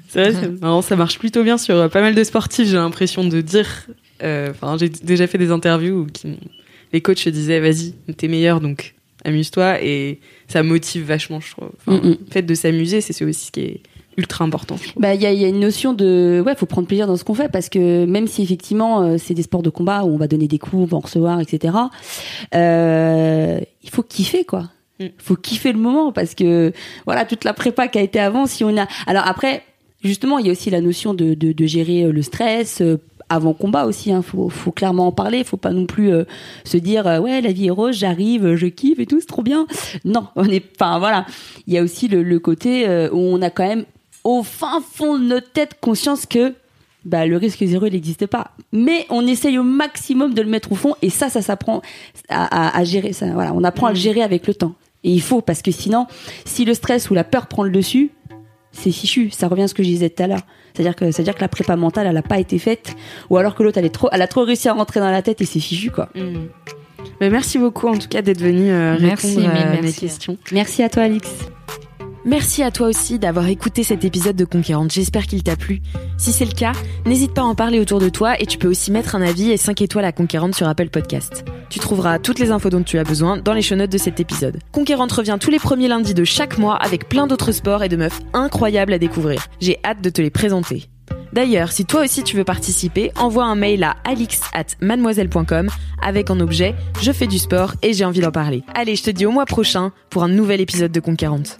C'est 0.07 0.31
vrai, 0.31 0.47
marrant, 0.61 0.81
ça 0.81 0.95
marche 0.95 1.19
plutôt 1.19 1.43
bien 1.43 1.57
sur 1.59 1.75
euh, 1.75 1.87
pas 1.87 2.01
mal 2.01 2.15
de 2.15 2.23
sportifs, 2.23 2.67
j'ai 2.67 2.75
l'impression 2.77 3.23
de 3.27 3.41
dire. 3.41 3.85
euh, 4.23 4.49
Enfin, 4.49 4.75
j'ai 4.79 4.89
déjà 4.89 5.27
fait 5.27 5.37
des 5.37 5.51
interviews 5.51 6.01
où 6.01 6.05
qui- 6.07 6.39
les 6.91 7.01
coachs 7.01 7.19
se 7.19 7.29
disaient 7.29 7.59
vas-y, 7.59 7.93
t'es 8.17 8.27
meilleur 8.27 8.59
donc 8.59 8.95
amuse-toi 9.23 9.83
et 9.83 10.19
ça 10.47 10.63
motive 10.63 11.03
vachement, 11.05 11.39
je 11.39 11.51
trouve. 11.51 11.69
Mm, 11.85 11.93
mm. 11.93 12.17
Le 12.25 12.31
fait 12.31 12.41
de 12.41 12.55
s'amuser, 12.55 13.01
c'est 13.01 13.23
aussi 13.23 13.45
ce 13.47 13.51
qui 13.51 13.59
est 13.61 13.81
ultra 14.19 14.43
important. 14.43 14.75
Bah, 14.97 15.15
il 15.15 15.21
y 15.21 15.25
a, 15.25 15.31
il 15.31 15.39
y 15.39 15.45
a 15.45 15.47
une 15.47 15.61
notion 15.61 15.93
de, 15.93 16.43
ouais, 16.45 16.55
faut 16.55 16.65
prendre 16.65 16.87
plaisir 16.87 17.07
dans 17.07 17.15
ce 17.15 17.23
qu'on 17.23 17.33
fait 17.33 17.49
parce 17.49 17.69
que 17.69 18.05
même 18.05 18.27
si 18.27 18.43
effectivement 18.43 19.01
euh, 19.01 19.17
c'est 19.17 19.33
des 19.33 19.43
sports 19.43 19.63
de 19.63 19.69
combat 19.69 20.03
où 20.03 20.09
on 20.13 20.17
va 20.17 20.27
donner 20.27 20.47
des 20.47 20.59
coups, 20.59 20.83
on 20.83 20.85
va 20.85 20.97
en 20.97 20.99
recevoir, 20.99 21.39
etc. 21.39 21.73
Euh, 22.53 23.59
il 23.81 23.89
faut 23.89 24.03
kiffer 24.03 24.43
quoi. 24.43 24.65
Mm. 24.99 25.05
Faut 25.17 25.35
kiffer 25.35 25.71
le 25.71 25.79
moment 25.79 26.11
parce 26.11 26.35
que 26.35 26.73
voilà 27.05 27.23
toute 27.25 27.45
la 27.45 27.53
prépa 27.53 27.87
qui 27.87 27.97
a 27.97 28.01
été 28.01 28.19
avant. 28.19 28.45
Si 28.45 28.63
on 28.63 28.77
a, 28.77 28.87
alors 29.07 29.25
après, 29.25 29.63
justement, 30.03 30.37
il 30.37 30.45
y 30.47 30.49
a 30.49 30.51
aussi 30.51 30.69
la 30.69 30.81
notion 30.81 31.13
de, 31.13 31.33
de, 31.33 31.53
de 31.53 31.65
gérer 31.65 32.03
euh, 32.03 32.11
le 32.11 32.21
stress. 32.21 32.83
avant 33.29 33.53
combat 33.53 33.85
aussi, 33.85 34.11
hein, 34.11 34.23
faut, 34.23 34.49
faut 34.49 34.71
clairement 34.71 35.07
en 35.07 35.11
parler. 35.11 35.43
Faut 35.43 35.57
pas 35.57 35.71
non 35.71 35.85
plus 35.85 36.11
euh, 36.11 36.23
se 36.65 36.77
dire 36.77 37.07
euh, 37.07 37.19
ouais 37.19 37.41
la 37.41 37.51
vie 37.51 37.67
est 37.67 37.71
rose, 37.71 37.95
j'arrive, 37.95 38.55
je 38.55 38.67
kiffe 38.67 38.99
et 38.99 39.05
tout, 39.05 39.19
c'est 39.19 39.27
trop 39.27 39.43
bien. 39.43 39.67
Non, 40.03 40.27
on 40.35 40.45
est, 40.45 40.63
enfin 40.75 40.97
voilà, 40.99 41.25
il 41.67 41.73
y 41.73 41.77
a 41.77 41.83
aussi 41.83 42.07
le, 42.07 42.23
le 42.23 42.39
côté 42.39 42.87
euh, 42.87 43.09
où 43.11 43.19
on 43.19 43.41
a 43.41 43.49
quand 43.49 43.67
même 43.67 43.85
au 44.29 44.43
fin 44.43 44.81
fond 44.93 45.17
de 45.17 45.23
notre 45.23 45.51
tête 45.51 45.77
conscience 45.81 46.25
que 46.27 46.53
bah, 47.03 47.25
le 47.25 47.37
risque 47.37 47.63
zéro 47.65 47.85
il 47.87 47.93
n'existe 47.93 48.27
pas. 48.27 48.51
Mais 48.71 49.07
on 49.09 49.25
essaye 49.25 49.57
au 49.57 49.63
maximum 49.63 50.33
de 50.33 50.41
le 50.41 50.49
mettre 50.49 50.71
au 50.71 50.75
fond 50.75 50.95
et 51.01 51.09
ça, 51.09 51.29
ça 51.29 51.41
s'apprend 51.41 51.81
à, 52.29 52.67
à, 52.67 52.77
à 52.77 52.83
gérer. 52.83 53.13
Ça, 53.13 53.25
voilà, 53.33 53.53
on 53.55 53.63
apprend 53.63 53.87
à 53.87 53.89
le 53.91 53.95
gérer 53.97 54.21
avec 54.21 54.45
le 54.45 54.53
temps. 54.53 54.75
Et 55.03 55.11
il 55.11 55.21
faut 55.21 55.41
parce 55.41 55.61
que 55.61 55.71
sinon, 55.71 56.05
si 56.45 56.65
le 56.65 56.73
stress 56.73 57.09
ou 57.09 57.13
la 57.15 57.23
peur 57.23 57.47
prend 57.47 57.63
le 57.63 57.71
dessus, 57.71 58.11
c'est 58.71 58.91
fichu. 58.91 59.31
Ça 59.31 59.47
revient 59.47 59.63
à 59.63 59.67
ce 59.67 59.73
que 59.73 59.81
je 59.81 59.87
disais 59.87 60.09
tout 60.09 60.21
à 60.21 60.27
l'heure. 60.27 60.41
C'est-à-dire 60.73 60.95
que, 60.95 61.09
c'est-à-dire 61.11 61.33
que 61.33 61.41
la 61.41 61.47
prépa 61.47 61.75
mentale, 61.75 62.05
elle 62.05 62.13
n'a 62.13 62.21
pas 62.21 62.37
été 62.39 62.59
faite, 62.59 62.95
ou 63.31 63.37
alors 63.37 63.55
que 63.55 63.63
l'autre, 63.63 63.79
elle 63.79 63.85
est 63.85 63.89
trop, 63.89 64.09
elle 64.11 64.21
a 64.21 64.27
trop 64.27 64.43
réussi 64.43 64.69
à 64.69 64.73
rentrer 64.73 64.99
dans 64.99 65.09
la 65.09 65.23
tête 65.23 65.41
et 65.41 65.45
c'est 65.45 65.59
fichu, 65.59 65.89
quoi. 65.89 66.09
Mais 67.19 67.29
merci 67.29 67.57
beaucoup 67.57 67.87
en 67.87 67.97
tout 67.97 68.07
cas 68.07 68.21
d'être 68.21 68.41
venu 68.41 68.69
euh, 68.69 68.97
Merci, 68.99 69.37
répondre 69.37 69.49
à 69.49 69.53
mille 69.53 69.71
mes 69.71 69.81
merci. 69.81 69.99
questions. 70.01 70.37
Merci 70.51 70.83
à 70.83 70.89
toi, 70.89 71.03
Alix. 71.03 71.27
Merci 72.29 72.61
à 72.61 72.69
toi 72.69 72.87
aussi 72.87 73.17
d'avoir 73.17 73.47
écouté 73.47 73.81
cet 73.81 74.05
épisode 74.05 74.35
de 74.35 74.45
Conquérante, 74.45 74.93
j'espère 74.93 75.25
qu'il 75.25 75.41
t'a 75.41 75.55
plu. 75.55 75.81
Si 76.19 76.31
c'est 76.31 76.45
le 76.45 76.51
cas, 76.51 76.73
n'hésite 77.07 77.33
pas 77.33 77.41
à 77.41 77.45
en 77.45 77.55
parler 77.55 77.79
autour 77.79 77.99
de 77.99 78.07
toi 78.07 78.39
et 78.39 78.45
tu 78.45 78.59
peux 78.59 78.67
aussi 78.67 78.91
mettre 78.91 79.15
un 79.15 79.23
avis 79.23 79.49
et 79.49 79.57
5 79.57 79.81
étoiles 79.81 80.05
à 80.05 80.11
Conquérante 80.11 80.53
sur 80.53 80.67
Apple 80.67 80.89
Podcast. 80.89 81.43
Tu 81.71 81.79
trouveras 81.79 82.19
toutes 82.19 82.37
les 82.37 82.51
infos 82.51 82.69
dont 82.69 82.83
tu 82.83 82.99
as 82.99 83.03
besoin 83.03 83.37
dans 83.37 83.53
les 83.53 83.63
show 83.63 83.75
notes 83.75 83.91
de 83.91 83.97
cet 83.97 84.19
épisode. 84.19 84.59
Conquérante 84.71 85.11
revient 85.11 85.37
tous 85.41 85.49
les 85.49 85.57
premiers 85.57 85.87
lundis 85.87 86.13
de 86.13 86.23
chaque 86.23 86.59
mois 86.59 86.75
avec 86.75 87.09
plein 87.09 87.25
d'autres 87.25 87.51
sports 87.51 87.83
et 87.83 87.89
de 87.89 87.97
meufs 87.97 88.19
incroyables 88.33 88.93
à 88.93 88.99
découvrir. 88.99 89.47
J'ai 89.59 89.79
hâte 89.83 90.01
de 90.01 90.11
te 90.11 90.21
les 90.21 90.29
présenter. 90.29 90.85
D'ailleurs, 91.33 91.71
si 91.71 91.85
toi 91.85 92.03
aussi 92.03 92.21
tu 92.21 92.37
veux 92.37 92.43
participer, 92.43 93.11
envoie 93.15 93.45
un 93.45 93.55
mail 93.55 93.83
à 93.83 93.95
alix 94.05 94.39
at 94.53 94.65
avec 96.03 96.29
en 96.29 96.39
objet 96.39 96.75
Je 97.01 97.11
fais 97.11 97.25
du 97.25 97.39
sport 97.39 97.73
et 97.81 97.93
j'ai 97.93 98.05
envie 98.05 98.21
d'en 98.21 98.31
parler. 98.31 98.61
Allez, 98.75 98.95
je 98.95 99.01
te 99.01 99.09
dis 99.09 99.25
au 99.25 99.31
mois 99.31 99.47
prochain 99.47 99.91
pour 100.11 100.23
un 100.23 100.29
nouvel 100.29 100.61
épisode 100.61 100.91
de 100.91 100.99
Conquérante. 100.99 101.59